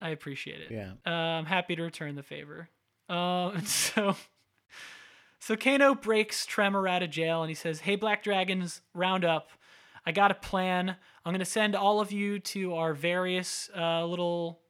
I 0.00 0.10
appreciate 0.10 0.60
it. 0.60 0.70
Yeah. 0.70 0.92
Uh, 1.06 1.10
I'm 1.10 1.46
happy 1.46 1.76
to 1.76 1.82
return 1.82 2.14
the 2.14 2.22
favor. 2.22 2.68
Um, 3.08 3.60
so, 3.66 4.16
so 5.40 5.56
Kano 5.56 5.94
breaks 5.94 6.46
Tremor 6.46 6.86
out 6.88 7.02
of 7.02 7.10
jail 7.10 7.42
and 7.42 7.48
he 7.48 7.54
says, 7.54 7.80
"Hey, 7.80 7.96
Black 7.96 8.22
Dragons, 8.22 8.82
round 8.92 9.24
up. 9.24 9.50
I 10.06 10.12
got 10.12 10.30
a 10.30 10.34
plan. 10.34 10.96
I'm 11.24 11.32
gonna 11.32 11.46
send 11.46 11.74
all 11.74 12.00
of 12.00 12.12
you 12.12 12.38
to 12.38 12.74
our 12.74 12.92
various 12.92 13.70
uh, 13.74 14.04
little 14.04 14.60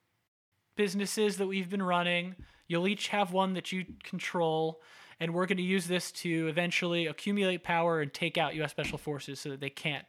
businesses 0.76 1.36
that 1.38 1.46
we've 1.46 1.68
been 1.68 1.82
running. 1.82 2.36
You'll 2.68 2.88
each 2.88 3.08
have 3.08 3.32
one 3.32 3.54
that 3.54 3.72
you 3.72 3.84
control." 4.02 4.80
And 5.20 5.32
we're 5.32 5.46
going 5.46 5.58
to 5.58 5.62
use 5.62 5.86
this 5.86 6.10
to 6.12 6.48
eventually 6.48 7.06
accumulate 7.06 7.62
power 7.62 8.00
and 8.00 8.12
take 8.12 8.36
out 8.36 8.56
U.S. 8.56 8.72
Special 8.72 8.98
Forces 8.98 9.38
so 9.38 9.50
that 9.50 9.60
they 9.60 9.70
can't 9.70 10.04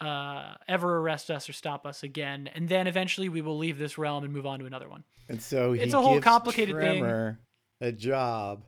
uh, 0.00 0.54
ever 0.68 0.98
arrest 0.98 1.30
us 1.30 1.48
or 1.48 1.52
stop 1.52 1.86
us 1.86 2.02
again. 2.02 2.48
And 2.54 2.68
then 2.68 2.86
eventually 2.86 3.28
we 3.28 3.40
will 3.40 3.56
leave 3.56 3.78
this 3.78 3.96
realm 3.96 4.24
and 4.24 4.32
move 4.32 4.46
on 4.46 4.58
to 4.58 4.66
another 4.66 4.88
one. 4.88 5.04
And 5.28 5.40
so 5.40 5.72
he 5.72 5.82
It's 5.82 5.94
a 5.94 6.00
whole 6.00 6.14
gives 6.14 6.24
complicated 6.24 6.76
thing. 6.76 7.36
A 7.80 7.92
job 7.92 8.64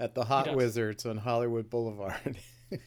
at 0.00 0.14
the 0.14 0.24
Hot. 0.24 0.54
Wizards 0.54 1.06
on 1.06 1.16
Hollywood 1.16 1.70
Boulevard. 1.70 2.38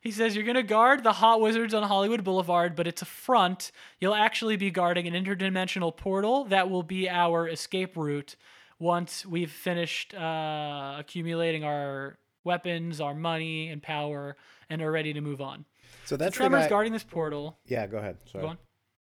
He 0.00 0.10
says 0.10 0.34
you're 0.34 0.44
going 0.44 0.56
to 0.56 0.62
guard 0.62 1.04
the 1.04 1.12
Hot 1.12 1.40
Wizards 1.40 1.72
on 1.72 1.82
Hollywood 1.82 2.24
Boulevard, 2.24 2.74
but 2.74 2.86
it's 2.86 3.02
a 3.02 3.06
front. 3.06 3.72
You'll 3.98 4.14
actually 4.14 4.56
be 4.56 4.70
guarding 4.70 5.06
an 5.06 5.14
interdimensional 5.14 5.96
portal 5.96 6.44
that 6.46 6.68
will 6.68 6.82
be 6.82 7.08
our 7.08 7.48
escape 7.48 7.96
route 7.96 8.36
once 8.80 9.24
we've 9.24 9.50
finished 9.52 10.14
uh, 10.14 10.96
accumulating 10.98 11.62
our 11.62 12.18
weapons, 12.44 13.00
our 13.00 13.14
money, 13.14 13.68
and 13.68 13.82
power, 13.82 14.36
and 14.68 14.82
are 14.82 14.90
ready 14.90 15.12
to 15.12 15.20
move 15.20 15.40
on. 15.40 15.64
so 16.06 16.16
that's 16.16 16.34
Tremor's 16.36 16.64
guy. 16.64 16.68
guarding 16.70 16.92
this 16.92 17.04
portal. 17.04 17.58
yeah, 17.66 17.86
go 17.86 17.98
ahead. 17.98 18.16
Sorry. 18.26 18.42
Go 18.42 18.48
on. 18.50 18.58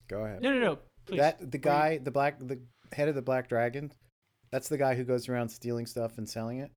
Go 0.09 0.25
ahead. 0.25 0.41
No, 0.41 0.51
no, 0.51 0.59
no. 0.59 0.79
Please. 1.05 1.19
that 1.19 1.51
the 1.51 1.57
guy, 1.57 1.99
the 1.99 2.11
black, 2.11 2.37
the 2.39 2.59
head 2.91 3.07
of 3.07 3.15
the 3.15 3.21
Black 3.21 3.47
Dragon. 3.47 3.91
That's 4.51 4.69
the 4.69 4.77
guy 4.77 4.95
who 4.95 5.03
goes 5.03 5.27
around 5.29 5.49
stealing 5.49 5.85
stuff 5.85 6.17
and 6.17 6.27
selling 6.27 6.59
it. 6.59 6.71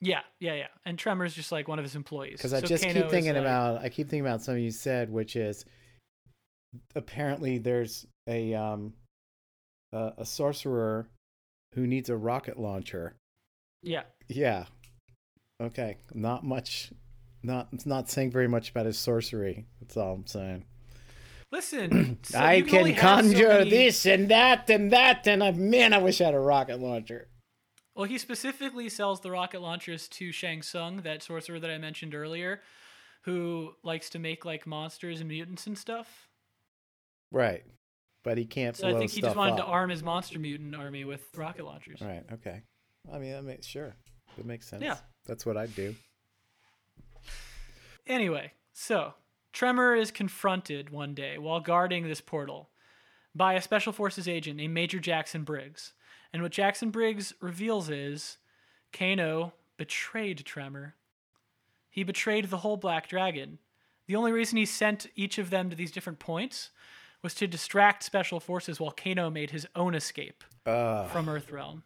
Yeah, 0.00 0.20
yeah, 0.40 0.54
yeah. 0.54 0.66
And 0.84 0.98
Tremor's 0.98 1.32
just 1.32 1.52
like 1.52 1.68
one 1.68 1.78
of 1.78 1.84
his 1.84 1.94
employees. 1.94 2.34
Because 2.38 2.52
I 2.52 2.60
So 2.60 2.66
just 2.66 2.82
Kano 2.84 3.02
keep 3.02 3.10
thinking 3.10 3.34
like- 3.34 3.42
about, 3.42 3.80
I 3.82 3.88
keep 3.88 4.08
thinking 4.10 4.26
about 4.26 4.42
something 4.42 4.62
you 4.62 4.72
said, 4.72 5.10
which 5.10 5.36
is 5.36 5.64
apparently 6.96 7.58
there's 7.58 8.06
a 8.26 8.54
um 8.54 8.94
a, 9.92 10.12
a 10.18 10.24
sorcerer 10.24 11.06
who 11.74 11.86
needs 11.86 12.10
a 12.10 12.16
rocket 12.16 12.58
launcher. 12.58 13.16
Yeah. 13.82 14.02
Yeah. 14.28 14.66
Okay. 15.60 15.96
Not 16.14 16.44
much. 16.44 16.92
Not 17.42 17.68
it's 17.72 17.86
not 17.86 18.08
saying 18.08 18.30
very 18.30 18.48
much 18.48 18.70
about 18.70 18.86
his 18.86 18.98
sorcery. 18.98 19.66
That's 19.80 19.96
all 19.96 20.14
I'm 20.14 20.26
saying. 20.26 20.64
Listen, 21.50 22.18
so 22.22 22.38
I 22.38 22.62
can 22.62 22.78
only 22.78 22.92
have 22.92 23.24
so 23.24 23.30
conjure 23.32 23.48
many- 23.48 23.70
this 23.70 24.06
and 24.06 24.28
that 24.30 24.70
and 24.70 24.92
that, 24.92 25.26
and 25.26 25.42
I, 25.42 25.50
man, 25.52 25.92
I 25.92 25.98
wish 25.98 26.20
I 26.20 26.26
had 26.26 26.34
a 26.34 26.40
rocket 26.40 26.80
launcher. 26.80 27.28
Well, 27.94 28.06
he 28.06 28.16
specifically 28.16 28.88
sells 28.88 29.20
the 29.20 29.30
rocket 29.30 29.60
launchers 29.60 30.08
to 30.08 30.32
Shang 30.32 30.62
Tsung, 30.62 31.02
that 31.02 31.22
sorcerer 31.22 31.60
that 31.60 31.70
I 31.70 31.76
mentioned 31.76 32.14
earlier, 32.14 32.62
who 33.24 33.72
likes 33.84 34.08
to 34.10 34.18
make 34.18 34.46
like 34.46 34.66
monsters 34.66 35.20
and 35.20 35.28
mutants 35.28 35.66
and 35.66 35.76
stuff. 35.76 36.28
Right. 37.30 37.64
But 38.24 38.38
he 38.38 38.44
can't 38.44 38.76
So 38.76 38.88
I 38.88 38.94
think 38.94 39.10
he 39.10 39.20
just 39.20 39.36
wanted 39.36 39.52
up. 39.52 39.58
to 39.58 39.64
arm 39.64 39.90
his 39.90 40.02
monster 40.02 40.38
mutant 40.38 40.74
army 40.76 41.04
with 41.04 41.22
rocket 41.36 41.64
launchers. 41.64 42.00
Right. 42.00 42.22
Okay. 42.32 42.62
I 43.12 43.18
mean, 43.18 43.32
that 43.32 43.42
makes 43.42 43.66
sure. 43.66 43.94
That 44.36 44.46
makes 44.46 44.68
sense. 44.68 44.82
Yeah. 44.82 44.96
That's 45.26 45.44
what 45.44 45.56
I'd 45.56 45.74
do. 45.74 45.94
Anyway, 48.06 48.52
so 48.72 49.14
Tremor 49.52 49.94
is 49.94 50.10
confronted 50.10 50.90
one 50.90 51.14
day 51.14 51.38
while 51.38 51.60
guarding 51.60 52.06
this 52.06 52.20
portal 52.20 52.70
by 53.34 53.54
a 53.54 53.62
Special 53.62 53.92
Forces 53.92 54.28
agent 54.28 54.56
named 54.56 54.74
Major 54.74 54.98
Jackson 54.98 55.44
Briggs. 55.44 55.92
And 56.32 56.42
what 56.42 56.52
Jackson 56.52 56.90
Briggs 56.90 57.34
reveals 57.40 57.90
is 57.90 58.38
Kano 58.92 59.52
betrayed 59.76 60.44
Tremor. 60.44 60.94
He 61.90 62.02
betrayed 62.04 62.50
the 62.50 62.58
whole 62.58 62.76
Black 62.76 63.08
Dragon. 63.08 63.58
The 64.06 64.16
only 64.16 64.32
reason 64.32 64.56
he 64.58 64.66
sent 64.66 65.06
each 65.14 65.38
of 65.38 65.50
them 65.50 65.70
to 65.70 65.76
these 65.76 65.92
different 65.92 66.18
points 66.18 66.70
was 67.22 67.34
to 67.34 67.46
distract 67.46 68.02
Special 68.02 68.40
Forces 68.40 68.80
while 68.80 68.90
Kano 68.90 69.30
made 69.30 69.50
his 69.50 69.66
own 69.76 69.94
escape 69.94 70.42
Uh, 70.66 71.06
from 71.08 71.26
Earthrealm. 71.26 71.82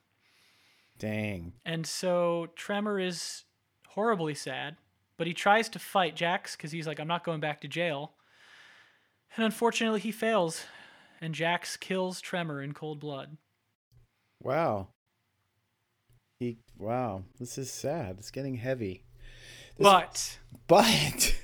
dang. 0.99 1.53
And 1.65 1.87
so 1.87 2.49
Tremor 2.57 2.99
is 2.99 3.45
horribly 3.89 4.35
sad, 4.35 4.77
but 5.19 5.27
he 5.27 5.35
tries 5.35 5.69
to 5.71 5.79
fight 5.79 6.17
Jax 6.17 6.57
because 6.57 6.73
he's 6.73 6.87
like, 6.87 6.99
I'm 6.99 7.09
not 7.09 7.25
going 7.25 7.41
back 7.41 7.61
to 7.63 7.69
jail. 7.69 8.15
And 9.37 9.45
unfortunately, 9.45 10.01
he 10.01 10.13
fails, 10.13 10.65
and 11.21 11.35
Jax 11.35 11.77
kills 11.77 12.21
Tremor 12.21 12.63
in 12.63 12.73
cold 12.73 13.01
blood. 13.01 13.37
Wow. 14.43 14.89
He. 16.41 16.59
Wow. 16.79 17.25
This 17.39 17.57
is 17.59 17.71
sad. 17.71 18.17
It's 18.19 18.31
getting 18.31 18.57
heavy. 18.57 19.05
This- 19.77 19.85
But 19.85 20.39
But 20.67 21.35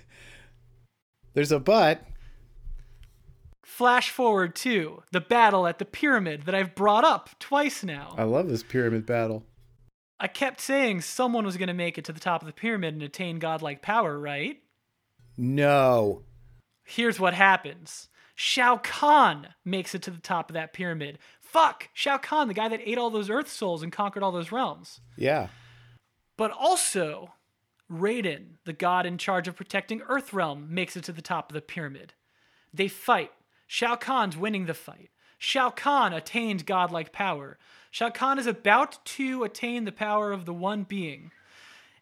there's 1.35 1.53
a 1.53 1.59
but. 1.61 2.05
Flash 3.73 4.11
forward 4.11 4.55
to 4.55 5.03
the 5.13 5.21
battle 5.21 5.67
at 5.67 5.79
the 5.79 5.85
pyramid 5.85 6.43
that 6.43 6.55
I've 6.55 6.75
brought 6.75 7.05
up 7.05 7.31
twice 7.39 7.83
now. 7.83 8.15
I 8.19 8.25
love 8.25 8.49
this 8.49 8.63
pyramid 8.63 9.07
battle. 9.07 9.45
I 10.21 10.29
kept 10.29 10.61
saying 10.61 11.01
someone 11.01 11.47
was 11.47 11.57
going 11.57 11.69
to 11.69 11.75
make 11.75 11.97
it 11.97 12.05
to 12.05 12.13
the 12.13 12.21
top 12.21 12.43
of 12.43 12.47
the 12.47 12.53
pyramid 12.53 12.95
and 12.95 13.03
attain 13.03 13.39
godlike 13.39 13.81
power, 13.81 14.21
right? 14.21 14.61
No. 15.39 16.23
Here's 16.85 17.19
what 17.19 17.35
happens. 17.35 18.09
Shao 18.35 18.77
Kahn 18.77 19.49
makes 19.65 19.95
it 19.95 20.03
to 20.03 20.11
the 20.11 20.21
top 20.21 20.51
of 20.51 20.55
that 20.55 20.75
pyramid. 20.75 21.19
Fuck! 21.41 21.89
Shao 21.95 22.19
Kahn, 22.19 22.49
the 22.49 22.55
guy 22.55 22.69
that 22.69 22.81
ate 22.85 22.99
all 22.99 23.11
those 23.11 23.31
Earth 23.31 23.51
souls 23.51 23.83
and 23.83 23.91
conquered 23.91 24.23
all 24.23 24.33
those 24.33 24.53
realms. 24.53 25.01
Yeah. 25.17 25.49
But 26.37 26.51
also, 26.51 27.33
Raiden, 27.91 28.59
the 28.65 28.73
god 28.73 29.07
in 29.07 29.17
charge 29.19 29.49
of 29.49 29.57
protecting 29.57 30.01
Earthrealm, 30.01 30.69
makes 30.69 30.97
it 30.97 31.05
to 31.05 31.13
the 31.13 31.23
top 31.23 31.51
of 31.51 31.55
the 31.55 31.63
pyramid. 31.63 32.13
They 32.73 32.89
fight. 32.89 33.33
Shao 33.73 33.97
Kahn's 33.97 34.37
winning 34.37 34.67
the 34.67 34.75
fight. 34.75 35.09
Shao 35.39 35.71
Kahn 35.71 36.13
attained 36.13 36.67
godlike 36.67 37.11
power. 37.11 37.57
Shao 37.91 38.11
Kahn 38.11 38.39
is 38.39 38.47
about 38.47 39.03
to 39.07 39.45
attain 39.45 39.87
the 39.87 39.91
power 39.93 40.31
of 40.31 40.45
the 40.45 40.53
one 40.53 40.83
being. 40.83 41.31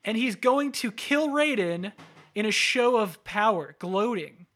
And 0.05 0.17
he's 0.17 0.35
going 0.35 0.73
to 0.73 0.91
kill 0.91 1.29
Raiden 1.29 1.93
in 2.35 2.45
a 2.45 2.51
show 2.51 2.97
of 2.97 3.23
power, 3.23 3.77
gloating. 3.79 4.47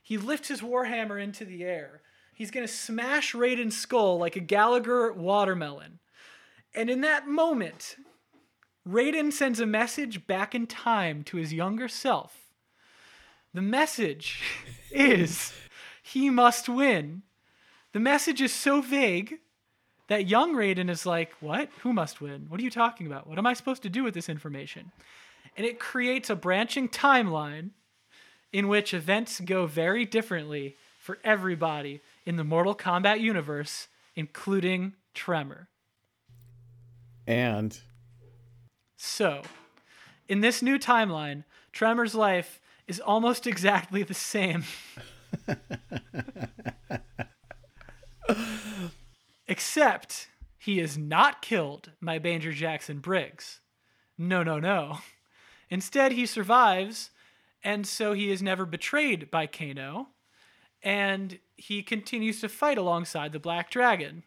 He 0.00 0.16
lifts 0.16 0.46
his 0.46 0.60
warhammer 0.60 1.20
into 1.20 1.44
the 1.44 1.64
air. 1.64 2.02
He's 2.32 2.52
going 2.52 2.64
to 2.64 2.72
smash 2.72 3.32
Raiden's 3.32 3.76
skull 3.76 4.16
like 4.16 4.36
a 4.36 4.40
Gallagher 4.40 5.12
watermelon. 5.12 5.98
And 6.72 6.88
in 6.88 7.00
that 7.00 7.26
moment, 7.26 7.96
Raiden 8.88 9.32
sends 9.32 9.58
a 9.58 9.66
message 9.66 10.24
back 10.28 10.54
in 10.54 10.68
time 10.68 11.24
to 11.24 11.36
his 11.36 11.52
younger 11.52 11.88
self. 11.88 12.52
The 13.52 13.60
message 13.60 14.40
is 14.92 15.52
he 16.12 16.30
must 16.30 16.68
win. 16.68 17.22
The 17.92 18.00
message 18.00 18.40
is 18.40 18.52
so 18.52 18.80
vague 18.80 19.38
that 20.08 20.28
young 20.28 20.54
Raiden 20.54 20.90
is 20.90 21.06
like, 21.06 21.32
What? 21.40 21.70
Who 21.82 21.92
must 21.92 22.20
win? 22.20 22.46
What 22.48 22.60
are 22.60 22.64
you 22.64 22.70
talking 22.70 23.06
about? 23.06 23.26
What 23.26 23.38
am 23.38 23.46
I 23.46 23.54
supposed 23.54 23.82
to 23.82 23.88
do 23.88 24.02
with 24.02 24.14
this 24.14 24.28
information? 24.28 24.90
And 25.56 25.66
it 25.66 25.78
creates 25.78 26.28
a 26.28 26.36
branching 26.36 26.88
timeline 26.88 27.70
in 28.52 28.68
which 28.68 28.92
events 28.92 29.40
go 29.40 29.66
very 29.66 30.04
differently 30.04 30.76
for 30.98 31.18
everybody 31.22 32.00
in 32.26 32.36
the 32.36 32.44
Mortal 32.44 32.74
Kombat 32.74 33.20
universe, 33.20 33.88
including 34.16 34.94
Tremor. 35.14 35.68
And 37.26 37.78
So, 38.96 39.42
in 40.28 40.40
this 40.40 40.60
new 40.60 40.78
timeline, 40.78 41.44
Tremor's 41.72 42.14
life 42.14 42.60
is 42.88 42.98
almost 42.98 43.46
exactly 43.46 44.02
the 44.02 44.14
same. 44.14 44.64
Except 49.46 50.28
he 50.58 50.80
is 50.80 50.96
not 50.96 51.42
killed 51.42 51.92
by 52.00 52.18
Major 52.18 52.52
Jackson 52.52 53.00
Briggs. 53.00 53.60
No, 54.16 54.42
no, 54.42 54.58
no. 54.58 54.98
Instead, 55.68 56.12
he 56.12 56.26
survives, 56.26 57.10
and 57.62 57.86
so 57.86 58.12
he 58.12 58.30
is 58.30 58.42
never 58.42 58.66
betrayed 58.66 59.30
by 59.30 59.46
Kano, 59.46 60.08
and 60.82 61.38
he 61.56 61.82
continues 61.82 62.40
to 62.40 62.48
fight 62.48 62.78
alongside 62.78 63.32
the 63.32 63.38
Black 63.38 63.70
Dragon, 63.70 64.24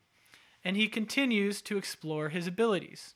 and 0.63 0.77
he 0.77 0.87
continues 0.87 1.61
to 1.63 1.77
explore 1.77 2.29
his 2.29 2.47
abilities 2.47 3.15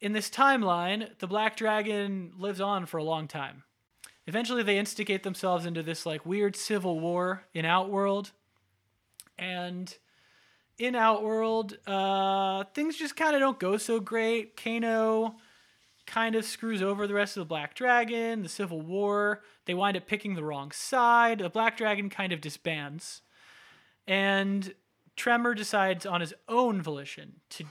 in 0.00 0.12
this 0.12 0.30
timeline, 0.30 1.18
the 1.18 1.26
Black 1.26 1.56
Dragon 1.56 2.32
lives 2.38 2.60
on 2.60 2.86
for 2.86 2.98
a 2.98 3.04
long 3.04 3.28
time. 3.28 3.64
Eventually, 4.30 4.62
they 4.62 4.78
instigate 4.78 5.24
themselves 5.24 5.66
into 5.66 5.82
this 5.82 6.06
like 6.06 6.24
weird 6.24 6.54
civil 6.54 7.00
war 7.00 7.42
in 7.52 7.64
Outworld, 7.64 8.30
and 9.36 9.92
in 10.78 10.94
Outworld, 10.94 11.76
uh, 11.84 12.62
things 12.72 12.96
just 12.96 13.16
kind 13.16 13.34
of 13.34 13.40
don't 13.40 13.58
go 13.58 13.76
so 13.76 13.98
great. 13.98 14.56
Kano 14.56 15.34
kind 16.06 16.36
of 16.36 16.44
screws 16.44 16.80
over 16.80 17.08
the 17.08 17.14
rest 17.14 17.36
of 17.36 17.40
the 17.40 17.46
Black 17.46 17.74
Dragon. 17.74 18.44
The 18.44 18.48
Civil 18.48 18.80
War, 18.80 19.42
they 19.64 19.74
wind 19.74 19.96
up 19.96 20.06
picking 20.06 20.36
the 20.36 20.44
wrong 20.44 20.70
side. 20.70 21.40
The 21.40 21.50
Black 21.50 21.76
Dragon 21.76 22.08
kind 22.08 22.32
of 22.32 22.40
disbands, 22.40 23.22
and 24.06 24.72
Tremor 25.16 25.54
decides 25.54 26.06
on 26.06 26.20
his 26.20 26.34
own 26.48 26.80
volition 26.80 27.40
to 27.48 27.64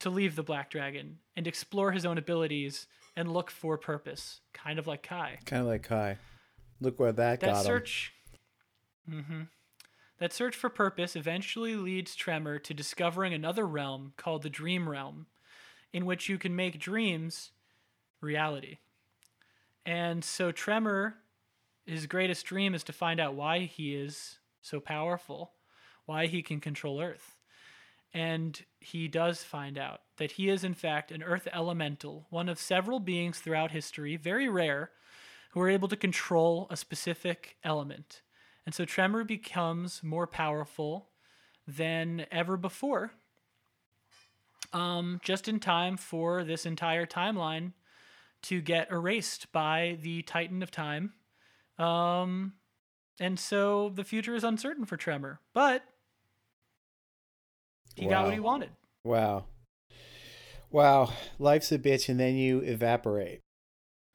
to 0.00 0.10
leave 0.10 0.34
the 0.34 0.42
Black 0.42 0.68
Dragon 0.68 1.20
and 1.36 1.46
explore 1.46 1.92
his 1.92 2.04
own 2.04 2.18
abilities 2.18 2.88
and 3.16 3.32
look 3.32 3.50
for 3.50 3.76
purpose, 3.76 4.40
kind 4.52 4.78
of 4.78 4.86
like 4.86 5.02
Kai. 5.02 5.38
kind 5.44 5.62
of 5.62 5.68
like 5.68 5.82
Kai. 5.82 6.18
Look 6.80 6.98
where 6.98 7.12
that, 7.12 7.40
That 7.40 7.46
got 7.46 7.58
him. 7.60 7.64
search, 7.64 8.12
hmm 9.08 9.42
that 10.18 10.32
search 10.32 10.54
for 10.54 10.68
purpose 10.70 11.16
eventually 11.16 11.74
leads 11.74 12.14
Tremor 12.14 12.60
to 12.60 12.72
discovering 12.72 13.34
another 13.34 13.66
realm 13.66 14.12
called 14.16 14.42
the 14.42 14.50
Dream 14.50 14.88
Realm, 14.88 15.26
in 15.92 16.06
which 16.06 16.28
you 16.28 16.38
can 16.38 16.54
make 16.54 16.78
dreams 16.78 17.50
reality. 18.20 18.78
And 19.84 20.22
so 20.24 20.52
Tremor, 20.52 21.16
his 21.86 22.06
greatest 22.06 22.46
dream 22.46 22.72
is 22.72 22.84
to 22.84 22.92
find 22.92 23.18
out 23.18 23.34
why 23.34 23.60
he 23.60 23.96
is 23.96 24.38
so 24.60 24.78
powerful, 24.78 25.54
why 26.06 26.26
he 26.26 26.40
can 26.40 26.60
control 26.60 27.00
Earth. 27.00 27.34
And 28.14 28.64
he 28.78 29.08
does 29.08 29.42
find 29.42 29.76
out 29.76 30.02
that 30.22 30.32
he 30.32 30.48
is 30.48 30.62
in 30.62 30.72
fact 30.72 31.10
an 31.10 31.20
earth 31.20 31.48
elemental, 31.52 32.28
one 32.30 32.48
of 32.48 32.56
several 32.56 33.00
beings 33.00 33.40
throughout 33.40 33.72
history, 33.72 34.14
very 34.14 34.48
rare, 34.48 34.92
who 35.50 35.60
are 35.60 35.68
able 35.68 35.88
to 35.88 35.96
control 35.96 36.68
a 36.70 36.76
specific 36.76 37.56
element. 37.64 38.22
And 38.64 38.72
so 38.72 38.84
Tremor 38.84 39.24
becomes 39.24 40.00
more 40.00 40.28
powerful 40.28 41.08
than 41.66 42.24
ever 42.30 42.56
before, 42.56 43.10
um, 44.72 45.20
just 45.24 45.48
in 45.48 45.58
time 45.58 45.96
for 45.96 46.44
this 46.44 46.66
entire 46.66 47.04
timeline 47.04 47.72
to 48.42 48.60
get 48.60 48.92
erased 48.92 49.50
by 49.50 49.98
the 50.02 50.22
Titan 50.22 50.62
of 50.62 50.70
Time. 50.70 51.14
Um, 51.80 52.52
and 53.18 53.40
so 53.40 53.90
the 53.92 54.04
future 54.04 54.36
is 54.36 54.44
uncertain 54.44 54.84
for 54.84 54.96
Tremor, 54.96 55.40
but 55.52 55.82
he 57.96 58.06
got 58.06 58.26
what 58.26 58.34
he 58.34 58.40
wanted. 58.40 58.70
Wow. 59.02 59.46
Wow. 60.72 61.12
Life's 61.38 61.70
a 61.72 61.78
bitch 61.78 62.08
and 62.08 62.18
then 62.18 62.34
you 62.34 62.60
evaporate. 62.60 63.40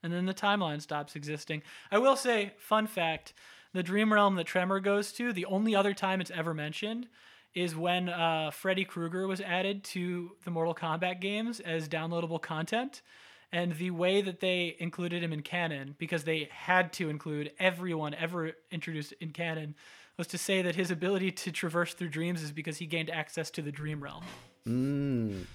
and 0.02 0.12
then 0.12 0.26
the 0.26 0.34
timeline 0.34 0.80
stops 0.80 1.16
existing. 1.16 1.62
I 1.90 1.98
will 1.98 2.16
say, 2.16 2.52
fun 2.58 2.86
fact: 2.86 3.32
the 3.72 3.82
dream 3.82 4.12
realm 4.12 4.36
that 4.36 4.46
Tremor 4.46 4.80
goes 4.80 5.12
to, 5.14 5.32
the 5.32 5.44
only 5.46 5.74
other 5.74 5.94
time 5.94 6.20
it's 6.20 6.30
ever 6.30 6.54
mentioned, 6.54 7.08
is 7.54 7.74
when 7.76 8.08
uh, 8.08 8.50
Freddy 8.50 8.84
Krueger 8.84 9.26
was 9.26 9.40
added 9.40 9.84
to 9.84 10.32
the 10.44 10.50
Mortal 10.50 10.74
Kombat 10.74 11.20
games 11.20 11.60
as 11.60 11.88
downloadable 11.88 12.40
content. 12.40 13.02
And 13.50 13.72
the 13.76 13.90
way 13.92 14.20
that 14.20 14.40
they 14.40 14.76
included 14.78 15.22
him 15.22 15.32
in 15.32 15.40
canon, 15.40 15.94
because 15.98 16.24
they 16.24 16.48
had 16.52 16.92
to 16.94 17.08
include 17.08 17.50
everyone 17.58 18.12
ever 18.14 18.52
introduced 18.70 19.12
in 19.20 19.30
canon, 19.30 19.74
was 20.18 20.26
to 20.28 20.38
say 20.38 20.60
that 20.60 20.74
his 20.74 20.90
ability 20.90 21.30
to 21.30 21.50
traverse 21.50 21.94
through 21.94 22.10
dreams 22.10 22.42
is 22.42 22.52
because 22.52 22.76
he 22.76 22.84
gained 22.84 23.08
access 23.08 23.50
to 23.52 23.62
the 23.62 23.72
dream 23.72 24.02
realm. 24.02 24.24
Mm. 24.66 25.46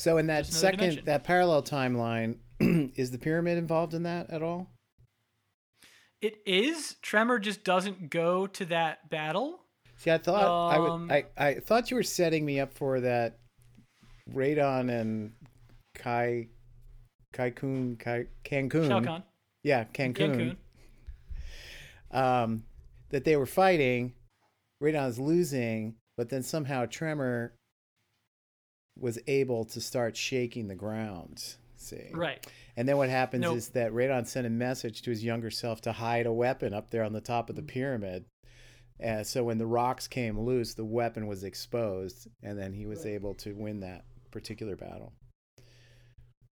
So 0.00 0.16
in 0.16 0.28
that 0.28 0.46
second, 0.46 0.78
dimension. 0.80 1.04
that 1.04 1.24
parallel 1.24 1.62
timeline, 1.62 2.36
is 2.96 3.10
the 3.10 3.18
pyramid 3.18 3.58
involved 3.58 3.92
in 3.92 4.04
that 4.04 4.30
at 4.30 4.42
all? 4.42 4.70
It 6.22 6.38
is. 6.46 6.96
Tremor 7.02 7.38
just 7.38 7.64
doesn't 7.64 8.08
go 8.08 8.46
to 8.46 8.64
that 8.66 9.10
battle. 9.10 9.60
See, 9.98 10.10
I 10.10 10.16
thought 10.16 10.72
I 10.72 10.76
Um, 10.78 11.02
would. 11.02 11.12
I, 11.12 11.24
I 11.36 11.54
thought 11.60 11.90
you 11.90 11.96
were 11.96 12.02
setting 12.02 12.46
me 12.46 12.60
up 12.60 12.72
for 12.72 13.00
that. 13.00 13.36
Radon 14.32 14.90
and 14.90 15.32
Kai, 15.96 16.48
Kai 17.34 17.50
Kun, 17.50 17.96
Kai 17.98 18.24
Cancun. 18.42 18.88
Shao 18.88 19.00
Kahn. 19.02 19.22
Yeah, 19.64 19.84
Cancun. 19.84 20.56
Cancun. 22.12 22.16
Um, 22.16 22.62
that 23.10 23.24
they 23.24 23.36
were 23.36 23.44
fighting. 23.46 24.14
Radon's 24.82 25.18
losing, 25.18 25.96
but 26.16 26.30
then 26.30 26.42
somehow 26.42 26.86
Tremor 26.86 27.52
was 29.00 29.18
able 29.26 29.64
to 29.66 29.80
start 29.80 30.16
shaking 30.16 30.68
the 30.68 30.74
ground. 30.74 31.54
See, 31.76 32.10
Right. 32.12 32.46
And 32.76 32.88
then 32.88 32.96
what 32.98 33.08
happens 33.08 33.42
Nope. 33.42 33.56
is 33.56 33.68
that 33.70 33.92
Radon 33.92 34.26
sent 34.26 34.46
a 34.46 34.50
message 34.50 35.02
to 35.02 35.10
his 35.10 35.24
younger 35.24 35.50
self 35.50 35.80
to 35.82 35.92
hide 35.92 36.26
a 36.26 36.32
weapon 36.32 36.72
up 36.74 36.90
there 36.90 37.02
on 37.04 37.12
the 37.12 37.20
top 37.20 37.48
of 37.50 37.56
the 37.56 37.62
pyramid. 37.62 38.24
Uh, 39.02 39.22
so 39.22 39.42
when 39.44 39.56
the 39.58 39.66
rocks 39.66 40.06
came 40.06 40.38
loose, 40.38 40.74
the 40.74 40.84
weapon 40.84 41.26
was 41.26 41.42
exposed, 41.42 42.28
and 42.42 42.58
then 42.58 42.74
he 42.74 42.84
was 42.86 43.06
able 43.06 43.32
to 43.34 43.54
win 43.54 43.80
that 43.80 44.04
particular 44.30 44.76
battle. 44.76 45.12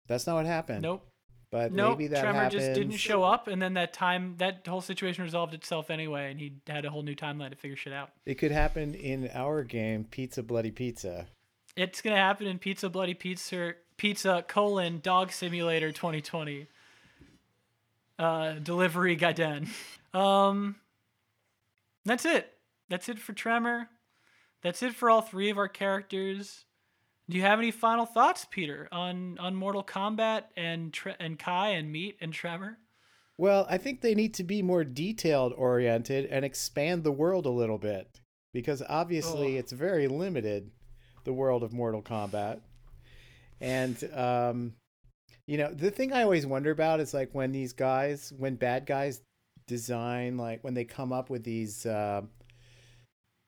That's 0.07 0.25
not 0.25 0.35
what 0.35 0.45
happened. 0.45 0.81
Nope. 0.83 1.05
But 1.51 1.71
Nope. 1.71 1.97
maybe 1.97 2.07
that 2.07 2.21
Tremor 2.21 2.43
happens. 2.43 2.61
just 2.61 2.73
didn't 2.73 2.97
show 2.97 3.23
up, 3.23 3.47
and 3.47 3.61
then 3.61 3.73
that 3.75 3.93
time, 3.93 4.35
that 4.37 4.67
whole 4.67 4.81
situation 4.81 5.23
resolved 5.23 5.53
itself 5.53 5.89
anyway, 5.89 6.29
and 6.31 6.39
he 6.39 6.57
had 6.67 6.83
a 6.85 6.89
whole 6.89 7.03
new 7.03 7.15
timeline 7.15 7.51
to 7.51 7.55
figure 7.55 7.77
shit 7.77 7.93
out. 7.93 8.09
It 8.25 8.35
could 8.35 8.51
happen 8.51 8.93
in 8.95 9.29
our 9.33 9.63
game, 9.63 10.05
Pizza 10.09 10.43
Bloody 10.43 10.71
Pizza. 10.71 11.27
It's 11.77 12.01
gonna 12.01 12.17
happen 12.17 12.47
in 12.47 12.57
Pizza 12.57 12.89
Bloody 12.89 13.13
Pizza 13.13 13.75
Pizza 13.97 14.43
colon 14.47 14.99
Dog 14.99 15.31
Simulator 15.31 15.91
2020. 15.91 16.67
Uh, 18.17 18.53
delivery 18.53 19.15
Gaiden. 19.15 19.69
Um, 20.13 20.77
that's 22.03 22.25
it. 22.25 22.51
That's 22.89 23.09
it 23.09 23.19
for 23.19 23.33
Tremor. 23.33 23.89
That's 24.63 24.81
it 24.81 24.95
for 24.95 25.09
all 25.09 25.21
three 25.21 25.51
of 25.51 25.57
our 25.59 25.67
characters. 25.67 26.65
Do 27.29 27.37
you 27.37 27.43
have 27.43 27.59
any 27.59 27.71
final 27.71 28.05
thoughts, 28.07 28.47
Peter, 28.49 28.87
on 28.91 29.37
on 29.37 29.53
Mortal 29.53 29.83
Kombat 29.83 30.45
and 30.55 30.91
Tre- 30.91 31.15
and 31.19 31.37
Kai 31.37 31.69
and 31.69 31.91
Meat 31.91 32.17
and 32.21 32.33
Tremor? 32.33 32.79
Well, 33.37 33.67
I 33.69 33.77
think 33.77 34.01
they 34.01 34.15
need 34.15 34.33
to 34.35 34.43
be 34.43 34.63
more 34.63 34.83
detailed 34.83 35.53
oriented 35.53 36.25
and 36.25 36.43
expand 36.43 37.03
the 37.03 37.11
world 37.11 37.45
a 37.45 37.51
little 37.51 37.77
bit 37.77 38.19
because 38.51 38.81
obviously 38.89 39.53
Ugh. 39.53 39.59
it's 39.59 39.71
very 39.71 40.07
limited, 40.07 40.71
the 41.27 41.33
world 41.33 41.61
of 41.61 41.73
Mortal 41.73 42.01
Kombat. 42.01 42.61
And, 43.61 44.01
um, 44.15 44.73
you 45.45 45.57
know, 45.57 45.71
the 45.73 45.91
thing 45.91 46.13
I 46.13 46.23
always 46.23 46.45
wonder 46.45 46.71
about 46.71 46.99
is 46.99 47.13
like 47.13 47.29
when 47.33 47.51
these 47.51 47.73
guys, 47.73 48.33
when 48.35 48.55
bad 48.55 48.85
guys 48.85 49.21
design, 49.67 50.37
like 50.37 50.63
when 50.63 50.73
they 50.73 50.85
come 50.85 51.11
up 51.13 51.29
with 51.29 51.43
these, 51.43 51.85
uh, 51.85 52.21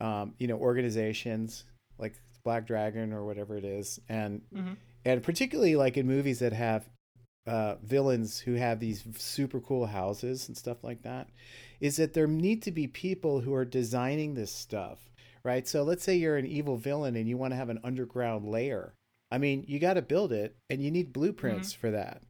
um, 0.01 0.35
you 0.37 0.47
know, 0.47 0.57
organizations 0.57 1.63
like 1.97 2.13
Black 2.43 2.67
Dragon 2.67 3.13
or 3.13 3.25
whatever 3.25 3.57
it 3.57 3.65
is, 3.65 3.99
and 4.09 4.41
Mhm. 4.53 4.77
and 5.05 5.23
particularly 5.23 5.75
like 5.75 5.97
in 5.97 6.05
movies 6.05 6.39
that 6.39 6.53
have 6.53 6.89
uh, 7.47 7.75
villains 7.81 8.39
who 8.39 8.53
have 8.55 8.79
these 8.79 9.03
super 9.17 9.59
cool 9.59 9.87
houses 9.87 10.47
and 10.47 10.55
stuff 10.55 10.83
like 10.83 11.01
that 11.01 11.29
is 11.79 11.95
that 11.95 12.13
there 12.13 12.27
need 12.27 12.61
to 12.61 12.71
be 12.71 12.85
people 12.85 13.39
who 13.39 13.53
are 13.53 13.65
designing 13.65 14.35
this 14.35 14.51
stuff 14.51 15.08
right 15.49 15.67
so 15.67 15.83
let's 15.83 16.03
say 16.03 16.15
you're 16.15 16.37
an 16.37 16.45
evil 16.45 16.77
villain 16.77 17.15
and 17.15 17.27
you 17.27 17.37
want 17.37 17.51
to 17.51 17.57
have 17.57 17.69
an 17.69 17.79
underground 17.83 18.45
lair 18.45 18.93
i 19.31 19.37
mean 19.37 19.63
you 19.67 19.79
got 19.79 19.95
to 19.95 20.01
build 20.01 20.31
it 20.31 20.55
and 20.69 20.81
you 20.81 20.91
need 20.91 21.11
blueprints 21.11 21.73
for 21.73 21.91
that 21.91 22.21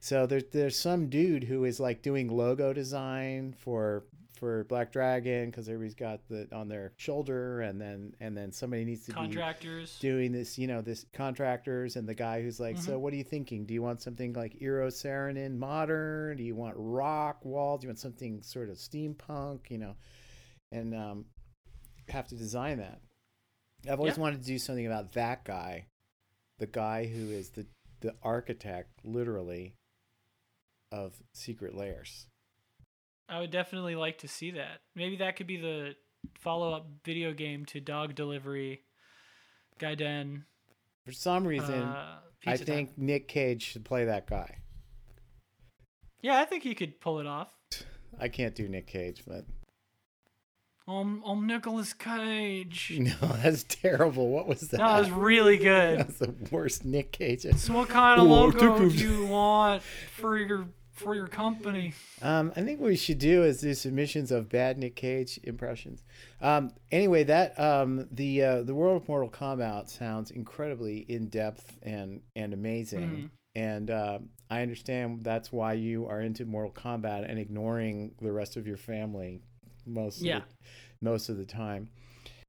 so 0.00 0.26
there's 0.26 0.44
there's 0.52 0.78
some 0.78 1.08
dude 1.08 1.44
who 1.44 1.64
is 1.64 1.78
like 1.78 2.02
doing 2.02 2.28
logo 2.28 2.72
design 2.72 3.54
for 3.58 4.04
for 4.42 4.64
black 4.64 4.90
dragon 4.90 5.50
because 5.50 5.68
everybody's 5.68 5.94
got 5.94 6.18
the 6.28 6.48
on 6.52 6.66
their 6.66 6.92
shoulder 6.96 7.60
and 7.60 7.80
then 7.80 8.12
and 8.18 8.36
then 8.36 8.50
somebody 8.50 8.84
needs 8.84 9.04
to 9.04 9.12
be 9.12 9.14
Contractors. 9.14 9.96
doing 10.00 10.32
this, 10.32 10.58
you 10.58 10.66
know, 10.66 10.80
this 10.82 11.06
contractors 11.12 11.94
and 11.94 12.08
the 12.08 12.14
guy 12.14 12.42
who's 12.42 12.58
like, 12.58 12.76
so 12.76 12.98
what 12.98 13.12
are 13.12 13.16
you 13.16 13.22
thinking? 13.22 13.64
Do 13.64 13.72
you 13.72 13.82
want 13.82 14.02
something 14.02 14.32
like 14.32 14.58
Eero 14.60 14.88
Saarinen 14.88 15.56
modern? 15.56 16.38
Do 16.38 16.42
you 16.42 16.56
want 16.56 16.74
rock 16.76 17.44
wall? 17.44 17.78
Do 17.78 17.84
you 17.84 17.90
want 17.90 18.00
something 18.00 18.42
sort 18.42 18.68
of 18.68 18.78
steampunk? 18.78 19.70
You 19.70 19.78
know, 19.78 19.94
and 20.72 20.92
um, 20.92 21.24
have 22.08 22.28
to 22.28 22.36
design 22.36 22.78
that. 22.78 23.00
I've 23.88 23.98
always 23.98 24.16
Yeah. 24.16 24.22
wanted 24.22 24.40
to 24.40 24.46
do 24.46 24.58
something 24.58 24.86
about 24.86 25.12
that 25.12 25.44
guy, 25.44 25.86
the 26.58 26.66
guy 26.66 27.06
who 27.06 27.30
is 27.30 27.50
the 27.50 27.66
the 28.00 28.16
architect, 28.22 29.04
literally, 29.04 29.76
of 30.90 31.22
secret 31.32 31.72
layers. 31.74 32.26
I 33.28 33.38
would 33.38 33.52
definitely 33.52 33.94
like 33.94 34.18
to 34.18 34.28
see 34.28 34.50
that. 34.52 34.80
Maybe 34.96 35.16
that 35.18 35.36
could 35.36 35.46
be 35.46 35.56
the 35.56 35.94
follow-up 36.40 36.86
video 37.04 37.32
game 37.32 37.64
to 37.66 37.80
Dog 37.80 38.16
Delivery 38.16 38.82
Gaiden. 39.78 40.44
For 41.04 41.12
some 41.12 41.46
reason, 41.46 41.82
uh, 41.82 42.20
I 42.44 42.50
Pizza 42.50 42.64
Time. 42.64 42.74
think 42.86 42.98
Nick 42.98 43.28
Cage 43.28 43.62
should 43.62 43.84
play 43.84 44.04
that 44.04 44.26
guy. 44.26 44.58
Yeah, 46.20 46.40
I 46.40 46.44
think 46.44 46.64
he 46.64 46.74
could 46.74 47.00
pull 47.00 47.20
it 47.20 47.26
off. 47.26 47.52
I 48.18 48.28
can't 48.28 48.54
do 48.54 48.68
Nick 48.68 48.88
Cage, 48.88 49.22
but 49.26 49.44
Um, 50.88 51.22
I'm 51.24 51.46
Nicolas 51.46 51.92
Cage. 51.92 52.92
no, 52.98 53.28
that's 53.42 53.62
terrible. 53.64 54.28
What 54.30 54.48
was 54.48 54.60
that? 54.68 54.78
That 54.78 54.98
was 55.00 55.10
really 55.10 55.56
good. 55.56 56.00
That's 56.00 56.18
the 56.18 56.34
worst 56.50 56.84
Nick 56.84 57.12
Cage. 57.12 57.42
So 57.56 57.74
what 57.74 57.88
kind 57.88 58.20
of 58.20 58.26
Oh, 58.26 58.30
logo 58.30 58.78
do 58.78 58.88
you 58.88 59.26
want 59.26 59.82
for 59.82 60.36
your 60.36 60.66
for 60.92 61.14
your 61.14 61.28
company? 61.28 61.94
Um, 62.20 62.52
I 62.56 62.62
think 62.62 62.80
what 62.80 62.88
we 62.88 62.96
should 62.96 63.18
do 63.18 63.44
is 63.44 63.60
do 63.60 63.74
submissions 63.74 64.30
of 64.32 64.48
bad 64.48 64.76
Nick 64.76 64.96
Cage 64.96 65.38
impressions. 65.44 66.02
Um, 66.40 66.72
anyway, 66.90 67.24
that 67.24 67.58
um, 67.58 68.08
the 68.10 68.42
uh, 68.42 68.62
the 68.62 68.74
world 68.74 69.00
of 69.02 69.08
Mortal 69.08 69.30
Kombat 69.30 69.88
sounds 69.88 70.30
incredibly 70.32 70.98
in 71.08 71.28
depth 71.28 71.78
and 71.82 72.22
and 72.34 72.52
amazing. 72.52 73.00
Mhm. 73.10 73.30
And 73.54 73.90
um 73.90 74.28
I 74.50 74.62
understand 74.62 75.22
that's 75.22 75.52
why 75.52 75.74
you 75.74 76.06
are 76.06 76.20
into 76.20 76.44
Mortal 76.44 76.72
Kombat 76.72 77.28
and 77.30 77.38
ignoring 77.38 78.14
the 78.20 78.32
rest 78.32 78.56
of 78.56 78.66
your 78.66 78.76
family 78.76 79.42
most 79.86 80.20
Yeah. 80.20 80.38
of 80.38 80.42
the, 80.48 80.54
most 81.00 81.28
of 81.28 81.36
the 81.36 81.44
time. 81.44 81.88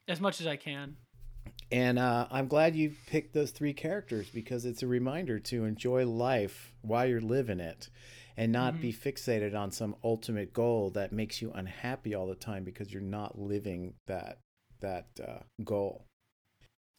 As 0.07 0.19
much 0.19 0.41
as 0.41 0.47
I 0.47 0.55
can. 0.55 0.97
And 1.71 1.97
uh, 1.97 2.27
I'm 2.29 2.47
glad 2.47 2.75
you 2.75 2.93
picked 3.07 3.33
those 3.33 3.51
three 3.51 3.73
characters 3.73 4.29
because 4.29 4.65
it's 4.65 4.83
a 4.83 4.87
reminder 4.87 5.39
to 5.39 5.65
enjoy 5.65 6.05
life 6.05 6.73
while 6.81 7.07
you're 7.07 7.21
living 7.21 7.59
it 7.59 7.89
and 8.37 8.51
not 8.51 8.81
be 8.81 8.91
fixated 8.91 9.55
on 9.55 9.71
some 9.71 9.95
ultimate 10.03 10.53
goal 10.53 10.89
that 10.91 11.11
makes 11.11 11.41
you 11.41 11.51
unhappy 11.51 12.13
all 12.15 12.27
the 12.27 12.35
time 12.35 12.63
because 12.63 12.91
you're 12.91 13.01
not 13.01 13.39
living 13.39 13.93
that 14.07 14.39
that 14.81 15.07
uh, 15.25 15.39
goal. 15.63 16.05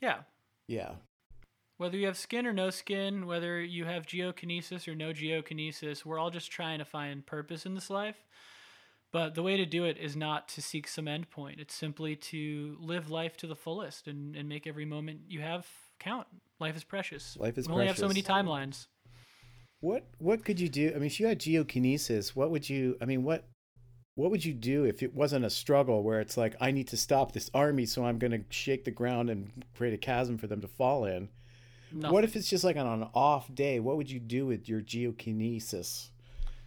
Yeah. 0.01 0.21
Yeah. 0.69 0.93
Whether 1.77 1.97
you 1.99 2.07
have 2.07 2.17
skin 2.17 2.47
or 2.47 2.53
no 2.53 2.71
skin, 2.71 3.27
whether 3.27 3.61
you 3.61 3.85
have 3.85 4.07
geokinesis 4.07 4.87
or 4.89 4.95
no 4.95 5.13
geokinesis, 5.13 6.05
we're 6.05 6.19
all 6.19 6.31
just 6.31 6.51
trying 6.51 6.79
to 6.79 6.85
find 6.85 7.27
purpose 7.27 7.67
in 7.67 7.75
this 7.75 7.91
life. 7.91 8.25
But 9.15 9.37
the 9.37 9.45
way 9.45 9.57
to 9.57 9.65
do 9.65 9.85
it 9.85 9.97
is 9.97 10.17
not 10.17 10.49
to 10.49 10.61
seek 10.61 10.89
some 10.89 11.07
end 11.07 11.31
point. 11.31 11.61
It's 11.61 11.73
simply 11.73 12.17
to 12.17 12.77
live 12.81 13.11
life 13.11 13.37
to 13.37 13.47
the 13.47 13.55
fullest 13.55 14.09
and, 14.09 14.35
and 14.35 14.49
make 14.49 14.67
every 14.67 14.85
moment 14.85 15.21
you 15.29 15.41
have 15.41 15.69
count. 16.01 16.27
Life 16.59 16.77
is 16.77 16.83
precious. 16.83 17.37
Life 17.39 17.57
is 17.57 17.69
we 17.69 17.75
only 17.75 17.87
have 17.87 17.97
so 17.97 18.09
many 18.09 18.25
timelines. 18.25 18.89
What 19.79 20.05
what 20.19 20.45
could 20.45 20.59
you 20.59 20.69
do? 20.69 20.91
I 20.91 20.95
mean, 20.95 21.05
if 21.05 21.21
you 21.21 21.29
had 21.29 21.39
geokinesis, 21.39 22.31
what 22.31 22.51
would 22.51 22.69
you? 22.69 22.97
I 23.01 23.05
mean, 23.05 23.23
what 23.23 23.47
what 24.17 24.33
would 24.33 24.45
you 24.45 24.53
do 24.53 24.83
if 24.85 25.01
it 25.01 25.15
wasn't 25.15 25.45
a 25.45 25.51
struggle 25.51 26.03
where 26.03 26.19
it's 26.19 26.37
like 26.37 26.57
I 26.61 26.73
need 26.73 26.89
to 26.89 26.97
stop 26.97 27.31
this 27.31 27.49
army, 27.55 27.87
so 27.87 28.05
I'm 28.05 28.19
going 28.19 28.33
to 28.33 28.43
shake 28.51 28.85
the 28.85 28.91
ground 28.91 29.31
and 29.31 29.65
create 29.77 29.95
a 29.95 29.99
chasm 29.99 30.39
for 30.39 30.49
them 30.49 30.61
to 30.61 30.67
fall 30.67 31.05
in? 31.05 31.29
Nothing. 31.93 32.13
What 32.13 32.25
if 32.25 32.35
it's 32.35 32.51
just 32.51 32.65
like 32.65 32.77
on 32.77 32.87
an 32.89 33.09
off 33.15 33.55
day? 33.55 33.79
What 33.79 33.97
would 33.97 34.11
you 34.11 34.19
do 34.19 34.45
with 34.45 34.69
your 34.69 34.81
geokinesis? 34.81 36.09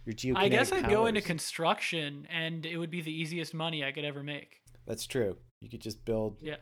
Your 0.08 0.14
geokinetic 0.14 0.38
I 0.38 0.48
guess 0.48 0.72
I'd 0.72 0.88
go 0.88 1.04
into 1.04 1.20
construction, 1.20 2.26
and 2.30 2.64
it 2.64 2.78
would 2.78 2.90
be 2.90 3.02
the 3.02 3.12
easiest 3.12 3.52
money 3.52 3.84
I 3.84 3.92
could 3.92 4.06
ever 4.06 4.22
make. 4.22 4.62
That's 4.86 5.06
true. 5.06 5.36
You 5.60 5.68
could 5.68 5.82
just 5.82 6.02
build. 6.06 6.38
Yeah. 6.40 6.56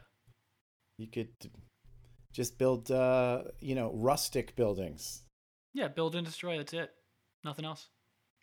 You 0.99 1.07
could 1.07 1.29
just 2.33 2.59
build, 2.59 2.91
uh, 2.91 3.45
you 3.61 3.77
know, 3.77 3.93
rustic 3.95 4.57
buildings. 4.57 5.23
Yeah, 5.75 5.87
build 5.87 6.17
and 6.17 6.27
destroy. 6.27 6.57
That's 6.57 6.73
it. 6.73 6.91
Nothing 7.45 7.65
else. 7.67 7.87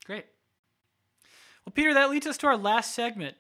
Great. 0.06 0.24
Well, 1.66 1.74
Peter, 1.74 1.94
that 1.94 2.10
leads 2.10 2.26
us 2.26 2.38
to 2.38 2.48
our 2.48 2.56
last 2.58 2.96
segment. 2.96 3.36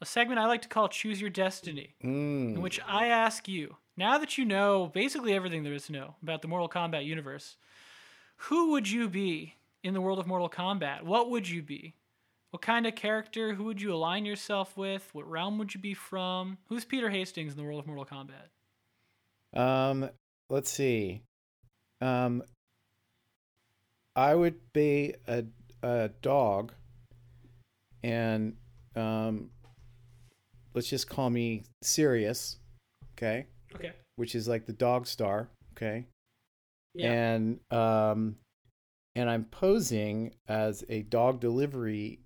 A 0.00 0.06
segment 0.06 0.38
I 0.38 0.46
like 0.46 0.62
to 0.62 0.68
call 0.68 0.88
Choose 0.88 1.20
Your 1.20 1.30
Destiny, 1.30 1.96
Mm. 2.04 2.54
in 2.54 2.60
which 2.62 2.78
I 2.86 3.08
ask 3.08 3.48
you, 3.48 3.76
now 3.96 4.18
that 4.18 4.38
you 4.38 4.44
know 4.44 4.86
basically 4.94 5.32
everything 5.32 5.64
there 5.64 5.74
is 5.74 5.86
to 5.86 5.92
know 5.92 6.14
about 6.22 6.42
the 6.42 6.48
Mortal 6.48 6.68
Kombat 6.68 7.04
universe, 7.04 7.56
who 8.36 8.70
would 8.70 8.88
you 8.88 9.08
be 9.08 9.56
in 9.82 9.94
the 9.94 10.00
world 10.00 10.18
of 10.18 10.26
Mortal 10.26 10.48
Kombat? 10.48 11.02
What 11.02 11.30
would 11.30 11.48
you 11.48 11.62
be? 11.62 11.94
What 12.50 12.62
kind 12.62 12.86
of 12.86 12.94
character? 12.94 13.54
Who 13.54 13.64
would 13.64 13.80
you 13.80 13.94
align 13.94 14.24
yourself 14.24 14.76
with? 14.76 15.08
What 15.12 15.28
realm 15.30 15.58
would 15.58 15.74
you 15.74 15.80
be 15.80 15.94
from? 15.94 16.58
Who's 16.66 16.84
Peter 16.84 17.08
Hastings 17.10 17.52
in 17.52 17.58
the 17.58 17.64
world 17.64 17.80
of 17.80 17.86
Mortal 17.86 18.04
Kombat? 18.06 19.58
Um, 19.58 20.10
let's 20.48 20.70
see. 20.70 21.22
Um, 22.00 22.42
I 24.16 24.34
would 24.34 24.72
be 24.72 25.14
a 25.28 25.44
a 25.82 26.10
dog, 26.20 26.72
and 28.02 28.54
um, 28.96 29.50
let's 30.74 30.88
just 30.88 31.08
call 31.08 31.30
me 31.30 31.64
Sirius, 31.82 32.58
okay? 33.14 33.46
Okay. 33.74 33.92
Which 34.16 34.34
is 34.34 34.48
like 34.48 34.66
the 34.66 34.72
dog 34.72 35.06
star, 35.06 35.48
okay? 35.72 36.06
Yeah. 36.94 37.12
And 37.12 37.60
um, 37.70 38.36
and 39.14 39.28
I'm 39.28 39.44
posing 39.44 40.34
as 40.48 40.84
a 40.88 41.02
dog 41.02 41.40
delivery 41.40 42.20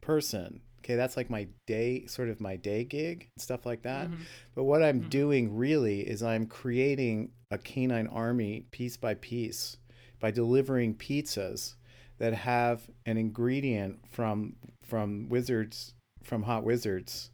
person. 0.00 0.60
Okay, 0.80 0.94
that's 0.94 1.16
like 1.16 1.28
my 1.28 1.48
day, 1.66 2.06
sort 2.06 2.28
of 2.28 2.40
my 2.40 2.56
day 2.56 2.84
gig, 2.84 3.28
and 3.36 3.42
stuff 3.42 3.66
like 3.66 3.82
that. 3.82 4.08
Mhm. 4.08 4.18
But 4.54 4.64
what 4.64 4.82
I'm 4.82 5.02
Mhm. 5.02 5.10
doing 5.10 5.56
really 5.56 6.00
is 6.08 6.22
I'm 6.22 6.46
creating 6.46 7.32
a 7.50 7.58
canine 7.58 8.06
army 8.06 8.66
piece 8.70 8.96
by 8.96 9.14
piece 9.14 9.76
by 10.20 10.30
delivering 10.30 10.94
pizzas 10.94 11.74
that 12.18 12.34
have 12.34 12.90
an 13.06 13.16
ingredient 13.16 14.06
from 14.08 14.56
from 14.82 15.28
wizards 15.28 15.94
from 16.22 16.42
hot 16.42 16.64
wizards 16.64 17.30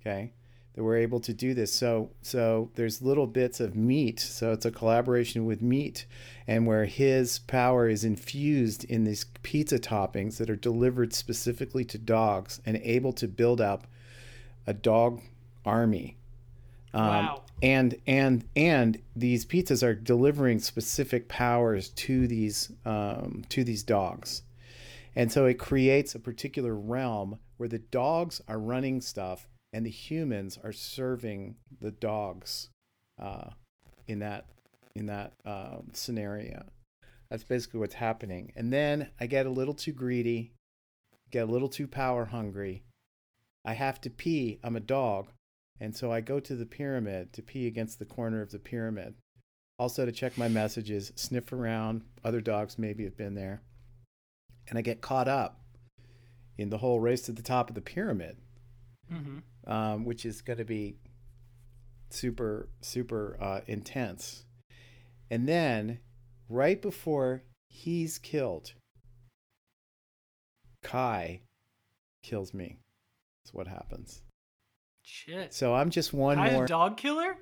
okay 0.00 0.32
that 0.78 0.84
we're 0.84 0.96
able 0.98 1.18
to 1.18 1.34
do 1.34 1.54
this. 1.54 1.72
So 1.72 2.10
so 2.22 2.70
there's 2.76 3.02
little 3.02 3.26
bits 3.26 3.58
of 3.58 3.74
meat. 3.74 4.20
So 4.20 4.52
it's 4.52 4.64
a 4.64 4.70
collaboration 4.70 5.44
with 5.44 5.60
meat 5.60 6.06
and 6.46 6.68
where 6.68 6.84
his 6.84 7.40
power 7.40 7.88
is 7.88 8.04
infused 8.04 8.84
in 8.84 9.02
these 9.02 9.24
pizza 9.42 9.80
toppings 9.80 10.36
that 10.36 10.48
are 10.48 10.54
delivered 10.54 11.12
specifically 11.12 11.84
to 11.86 11.98
dogs 11.98 12.60
and 12.64 12.76
able 12.84 13.12
to 13.14 13.26
build 13.26 13.60
up 13.60 13.88
a 14.68 14.72
dog 14.72 15.20
army. 15.66 16.16
Um, 16.94 17.06
Wow. 17.08 17.42
and 17.60 17.96
and 18.06 18.44
and 18.54 19.02
these 19.16 19.44
pizzas 19.44 19.82
are 19.82 19.96
delivering 19.96 20.60
specific 20.60 21.26
powers 21.26 21.88
to 21.88 22.28
these 22.28 22.70
um, 22.84 23.42
to 23.48 23.64
these 23.64 23.82
dogs. 23.82 24.42
And 25.16 25.32
so 25.32 25.44
it 25.46 25.54
creates 25.54 26.14
a 26.14 26.20
particular 26.20 26.76
realm 26.76 27.40
where 27.56 27.68
the 27.68 27.80
dogs 27.80 28.40
are 28.46 28.60
running 28.60 29.00
stuff 29.00 29.48
and 29.72 29.84
the 29.84 29.90
humans 29.90 30.58
are 30.62 30.72
serving 30.72 31.56
the 31.80 31.90
dogs 31.90 32.70
uh, 33.20 33.50
in 34.06 34.20
that 34.20 34.46
in 34.94 35.06
that 35.06 35.32
um, 35.44 35.88
scenario 35.92 36.64
that's 37.30 37.44
basically 37.44 37.78
what's 37.78 37.94
happening 37.94 38.52
and 38.56 38.72
then 38.72 39.08
i 39.20 39.26
get 39.26 39.46
a 39.46 39.50
little 39.50 39.74
too 39.74 39.92
greedy 39.92 40.52
get 41.30 41.48
a 41.48 41.50
little 41.50 41.68
too 41.68 41.86
power 41.86 42.26
hungry 42.26 42.82
i 43.64 43.74
have 43.74 44.00
to 44.00 44.10
pee 44.10 44.58
i'm 44.64 44.76
a 44.76 44.80
dog 44.80 45.28
and 45.80 45.96
so 45.96 46.10
I 46.12 46.20
go 46.20 46.40
to 46.40 46.56
the 46.56 46.66
pyramid 46.66 47.32
to 47.34 47.42
pee 47.42 47.66
against 47.66 47.98
the 47.98 48.04
corner 48.04 48.42
of 48.42 48.50
the 48.50 48.58
pyramid. 48.58 49.14
Also 49.78 50.04
to 50.04 50.12
check 50.12 50.36
my 50.36 50.48
messages, 50.48 51.12
sniff 51.14 51.52
around. 51.52 52.02
Other 52.24 52.40
dogs 52.40 52.78
maybe 52.78 53.04
have 53.04 53.16
been 53.16 53.34
there. 53.34 53.62
And 54.68 54.78
I 54.78 54.82
get 54.82 55.00
caught 55.00 55.28
up 55.28 55.60
in 56.56 56.70
the 56.70 56.78
whole 56.78 56.98
race 56.98 57.22
to 57.22 57.32
the 57.32 57.42
top 57.42 57.68
of 57.68 57.74
the 57.76 57.80
pyramid, 57.80 58.38
Mm-hmm. 59.12 59.70
um, 59.72 60.04
which 60.04 60.24
is 60.26 60.40
going 60.42 60.58
to 60.58 60.64
be 60.64 60.96
super, 62.10 62.68
super 62.80 63.36
uh, 63.40 63.60
intense. 63.66 64.44
And 65.30 65.48
then, 65.48 65.98
right 66.48 66.80
before 66.80 67.42
he's 67.68 68.18
killed, 68.18 68.72
Kai 70.82 71.40
kills 72.22 72.54
me. 72.54 72.78
That's 73.44 73.54
what 73.54 73.66
happens. 73.68 74.22
Shit. 75.02 75.52
So 75.54 75.74
I'm 75.74 75.90
just 75.90 76.12
one 76.12 76.36
Kai's 76.36 76.52
more. 76.52 76.64
a 76.64 76.68
dog 76.68 76.96
killer? 76.96 77.36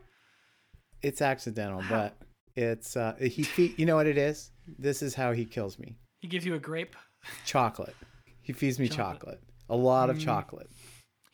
It's 1.02 1.20
accidental, 1.20 1.80
Wow. 1.80 1.86
but 1.90 2.16
it's 2.55 2.97
uh 2.97 3.14
he 3.20 3.43
fe- 3.43 3.74
you 3.76 3.86
know 3.86 3.97
what 3.97 4.06
it 4.06 4.16
is? 4.18 4.51
This 4.78 5.02
is 5.02 5.14
how 5.14 5.32
he 5.32 5.44
kills 5.44 5.78
me. 5.78 5.97
He 6.20 6.28
gives 6.28 6.47
you 6.47 6.55
a 6.55 6.59
grape? 6.59 6.97
Chocolate. 7.44 7.94
He 8.43 8.52
feeds 8.52 8.78
me 8.78 8.88
Chocolate. 8.88 9.18
chocolate. 9.18 9.40
A 9.68 9.76
lot 9.76 10.10
of 10.10 10.16
Mm. 10.18 10.24
chocolate. 10.24 10.70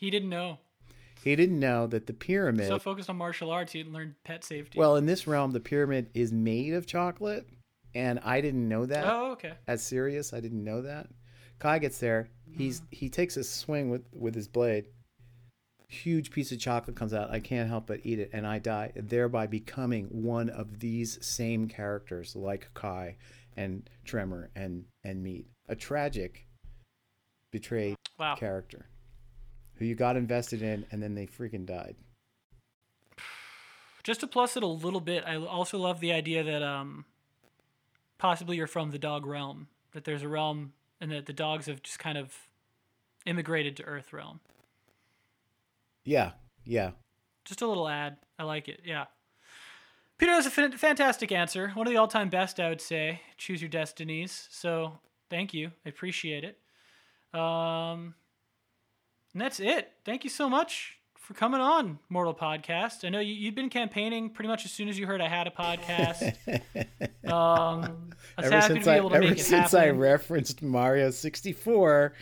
He 0.03 0.11
didn't 0.11 0.31
know. 0.31 0.59
He 1.23 1.37
didn't 1.37 1.61
know 1.61 1.87
that 1.87 2.09
the 2.09 2.13
pyramid 2.13 2.67
So 2.67 2.81
focused 2.81 3.09
on 3.09 3.17
martial 3.17 3.53
arts, 3.53 3.71
he 3.71 3.79
didn't 3.79 3.93
learn 3.93 4.17
pet 4.25 4.43
safety. 4.43 4.77
Well, 4.77 4.97
in 4.97 5.07
this 5.07 5.29
realm 5.29 5.53
the 5.53 5.61
pyramid 5.61 6.11
is 6.13 6.33
made 6.33 6.75
of 6.75 6.87
chocolate 6.87 7.47
and 7.95 8.19
I 8.25 8.41
didn't 8.41 8.69
know 8.69 8.85
that. 8.85 9.07
oh, 9.07 9.31
okay. 9.35 9.53
As 9.69 9.81
Sirius, 9.81 10.33
I 10.33 10.41
didn't 10.41 10.65
know 10.65 10.83
that. 10.83 11.07
Kai 11.61 11.79
gets 11.79 11.99
there. 11.99 12.31
He's 12.51 12.81
Mm-hmm. 12.81 12.87
he 12.91 13.09
takes 13.11 13.37
a 13.37 13.45
swing 13.45 13.91
with 13.91 14.03
with 14.13 14.35
his 14.35 14.49
blade. 14.49 14.87
Huge 15.87 16.33
piece 16.33 16.51
of 16.51 16.59
chocolate 16.59 16.97
comes 16.97 17.15
out. 17.15 17.31
I 17.31 17.39
can't 17.39 17.69
help 17.69 17.87
but 17.87 18.01
eat 18.03 18.19
it, 18.19 18.31
and 18.33 18.45
I 18.45 18.59
die, 18.59 18.91
thereby 18.97 19.47
becoming 19.47 20.07
one 20.07 20.51
of 20.51 20.81
these 20.81 21.25
same 21.25 21.69
characters, 21.69 22.35
like 22.35 22.71
Kai 22.75 23.19
and 23.57 23.89
Tremor 24.05 24.51
and 24.57 24.87
and 25.05 25.23
Meat. 25.23 25.47
A 25.69 25.77
tragic, 25.77 26.49
betrayed 27.53 27.95
Wow. 28.19 28.35
character 28.35 28.87
who 29.83 29.89
you 29.89 29.95
got 29.97 30.17
invested 30.17 30.63
in, 30.63 30.87
and 30.93 31.03
then 31.03 31.15
they 31.15 31.27
freaking 31.27 31.67
died. 31.67 31.97
Just 34.05 34.21
to 34.21 34.27
plus 34.27 34.57
it 34.57 34.63
a 34.63 34.67
little 34.67 35.01
bit, 35.01 35.25
I 35.27 35.37
also 35.37 35.77
love 35.79 36.01
the 36.01 36.13
idea 36.13 36.45
that 36.45 36.63
um, 36.63 37.05
possibly 38.19 38.57
you're 38.57 38.67
from 38.67 38.93
the 38.93 38.99
dog 38.99 39.27
realm. 39.27 39.67
That 39.93 40.05
there's 40.05 40.23
a 40.23 40.29
realm, 40.29 40.73
and 41.01 41.11
that 41.11 41.27
the 41.27 41.33
dogs 41.33 41.67
have 41.67 41.83
just 41.83 41.99
kind 41.99 42.17
of 42.17 42.33
immigrated 43.27 43.77
to 43.77 43.85
Earth 43.85 44.13
realm. 44.13 44.41
Yeah, 46.05 46.33
yeah. 46.65 46.93
Just 47.45 47.61
a 47.61 47.67
little 47.67 47.89
ad. 47.89 48.19
I 48.39 48.45
like 48.45 48.69
it. 48.69 48.83
Yeah. 48.85 49.07
Peter, 50.17 50.33
that's 50.33 50.47
a 50.47 50.51
fan- 50.51 50.73
fantastic 50.73 51.33
answer. 51.33 51.71
One 51.71 51.87
of 51.87 51.93
the 51.93 51.99
all-time 51.99 52.29
best, 52.29 52.61
I 52.61 52.69
would 52.69 52.81
say. 52.81 53.21
Choose 53.37 53.61
your 53.61 53.69
destinies. 53.69 54.49
So 54.51 55.01
thank 55.29 55.53
you. 55.53 55.73
I 55.85 55.89
appreciate 55.89 56.45
it. 56.45 56.59
Um, 57.39 58.15
and 59.33 59.41
that's 59.41 59.61
it. 59.61 59.93
Thank 60.05 60.25
you 60.25 60.31
so 60.31 60.49
much 60.49 60.99
for 61.19 61.35
coming 61.35 61.61
on 61.61 61.99
Mortal 62.09 62.35
Podcast. 62.35 63.05
I 63.05 63.09
know 63.09 63.21
you, 63.21 63.33
you've 63.35 63.55
been 63.55 63.71
campaigning 63.71 64.31
pretty 64.31 64.49
much 64.49 64.65
as 64.65 64.73
soon 64.73 64.89
as 64.89 64.99
you 64.99 65.07
heard 65.07 65.21
I 65.21 65.29
had 65.29 65.47
a 65.47 65.51
podcast. 65.51 66.37
Um, 67.25 68.11
I 68.37 68.43
ever 68.45 68.61
since 68.63 68.81
to 68.81 68.85
be 68.85 68.91
I 68.91 68.97
able 68.97 69.11
to 69.11 69.15
ever 69.17 69.25
make 69.29 69.39
it 69.39 69.43
since 69.43 69.75
I 69.75 69.91
referenced 69.91 70.61
Mario 70.61 71.11
64 71.11 72.15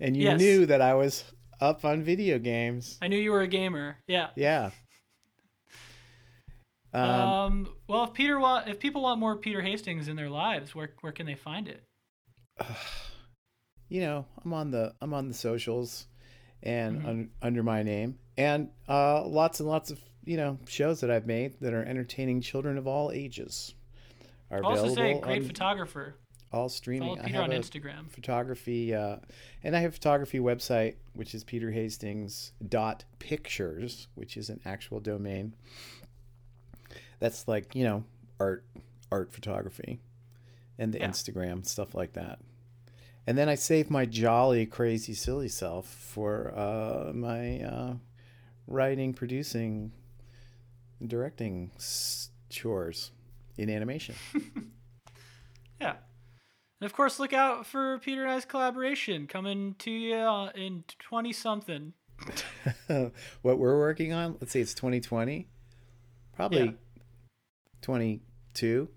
and 0.00 0.16
you 0.16 0.24
Yes. 0.24 0.40
knew 0.40 0.66
that 0.66 0.80
I 0.80 0.94
was 0.94 1.24
up 1.60 1.84
on 1.84 2.02
video 2.02 2.38
games. 2.38 2.98
I 3.02 3.08
knew 3.08 3.18
you 3.18 3.32
were 3.32 3.42
a 3.42 3.46
gamer. 3.46 3.98
Yeah. 4.08 4.30
Yeah. 4.34 4.70
Um, 6.92 7.02
Um, 7.02 7.68
well, 7.86 8.04
if 8.04 8.14
Peter 8.14 8.40
want, 8.40 8.66
if 8.68 8.80
people 8.80 9.02
want 9.02 9.20
more 9.20 9.36
Peter 9.36 9.60
Hastings 9.60 10.08
in 10.08 10.16
their 10.16 10.30
lives, 10.30 10.74
where 10.74 10.90
where 11.02 11.12
can 11.12 11.26
they 11.26 11.34
find 11.34 11.68
it? 11.68 11.84
you 13.88 14.00
know, 14.00 14.24
I'm 14.44 14.52
on 14.54 14.70
the 14.70 14.94
I'm 15.02 15.12
on 15.12 15.28
the 15.28 15.34
socials 15.34 16.06
and 16.62 17.00
Mhm. 17.02 17.06
un, 17.08 17.30
under 17.42 17.62
my 17.62 17.82
name 17.82 18.18
and 18.38 18.68
uh, 18.88 19.26
lots 19.26 19.60
and 19.60 19.68
lots 19.68 19.90
of, 19.90 20.00
you 20.24 20.36
know, 20.36 20.58
shows 20.66 21.00
that 21.00 21.10
I've 21.10 21.26
made 21.26 21.58
that 21.60 21.72
are 21.72 21.84
entertaining 21.84 22.40
children 22.40 22.76
of 22.78 22.86
all 22.86 23.10
ages. 23.12 23.74
Are 24.50 24.58
I'll 24.58 24.70
also 24.72 24.88
say, 24.88 24.92
available 24.92 25.20
great 25.22 25.42
on 25.42 25.48
photographer. 25.48 26.14
all 26.52 26.68
streaming. 26.68 27.08
Follow 27.16 27.20
I 27.20 27.26
Peter 27.26 27.34
have 27.34 27.44
on 27.44 27.50
Instagram. 27.50 28.10
photography 28.10 28.94
uh, 28.94 29.16
and 29.64 29.74
I 29.76 29.80
have 29.80 29.90
a 29.90 29.94
photography 29.94 30.38
website 30.38 30.94
which 31.14 31.34
is 31.34 31.42
Peter 31.44 31.70
Hastings 31.72 32.52
dot 32.68 33.04
pictures, 33.18 34.08
which 34.14 34.36
is 34.36 34.48
an 34.50 34.60
actual 34.64 35.00
domain. 35.00 35.54
that's 37.18 37.48
like 37.48 37.74
you 37.74 37.82
know 37.84 38.04
art 38.38 38.64
art 39.10 39.32
photography 39.32 40.00
and 40.78 40.92
the 40.92 40.98
Yeah. 40.98 41.08
instagram 41.08 41.64
stuff 41.64 41.94
like 41.94 42.12
that 42.12 42.38
and 43.26 43.36
then 43.36 43.48
i 43.48 43.54
save 43.54 43.90
my 43.90 44.04
jolly 44.06 44.66
crazy 44.66 45.14
silly 45.14 45.48
self 45.48 45.86
for 45.86 46.52
uh, 46.56 47.12
my 47.12 47.60
uh, 47.60 47.94
writing 48.66 49.12
producing 49.12 49.92
directing 51.06 51.70
chores 52.48 53.10
in 53.56 53.68
animation 53.70 54.14
Yeah. 55.80 55.96
And 56.80 56.86
of 56.86 56.92
course, 56.92 57.18
look 57.18 57.32
out 57.32 57.66
for 57.66 57.98
Peter 57.98 58.22
and 58.22 58.30
I's 58.30 58.44
collaboration 58.44 59.26
coming 59.26 59.74
to 59.78 59.90
you 59.90 60.14
uh, 60.14 60.50
in 60.54 60.84
20 60.98 61.32
something. 61.32 61.92
what 63.42 63.58
we're 63.58 63.78
working 63.78 64.14
on 64.14 64.38
let's 64.40 64.50
see 64.50 64.60
it's 64.60 64.72
2020 64.72 65.46
probably 66.34 66.64
Yeah. 66.64 66.70
22 67.82 68.88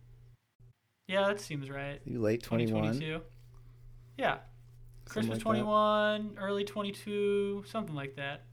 Yeah, 1.08 1.28
that 1.28 1.42
seems 1.42 1.70
right. 1.70 2.00
You 2.06 2.22
late 2.22 2.42
21 2.42 3.20
2022. 4.20 4.22
Yeah. 4.22 4.38
Christmas 5.06 5.38
like 5.38 5.40
that. 5.40 5.44
21, 5.44 6.38
early 6.40 6.64
22, 6.64 7.64
something 7.68 7.96
like 7.96 8.16
that. 8.18 8.44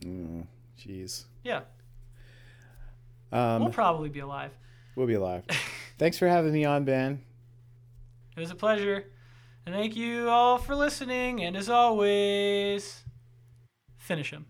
Mm, 0.00 0.46
jeez 0.80 1.24
Yeah. 1.44 1.62
um, 3.30 3.60
we'll 3.62 3.70
probably 3.72 4.08
be 4.08 4.20
alive. 4.20 4.52
we'll 4.96 5.06
be 5.06 5.14
alive 5.14 5.44
thanks 5.98 6.16
for 6.18 6.26
having 6.28 6.52
me 6.52 6.64
on 6.64 6.84
ben 6.84 7.20
It 8.36 8.40
was 8.40 8.50
a 8.50 8.54
pleasure. 8.54 9.04
And 9.66 9.74
thank 9.74 9.94
you 9.94 10.28
all 10.28 10.58
for 10.58 10.74
listening. 10.74 11.44
And 11.44 11.56
as 11.56 11.68
always, 11.68 13.02
finish 13.98 14.30
him. 14.32 14.46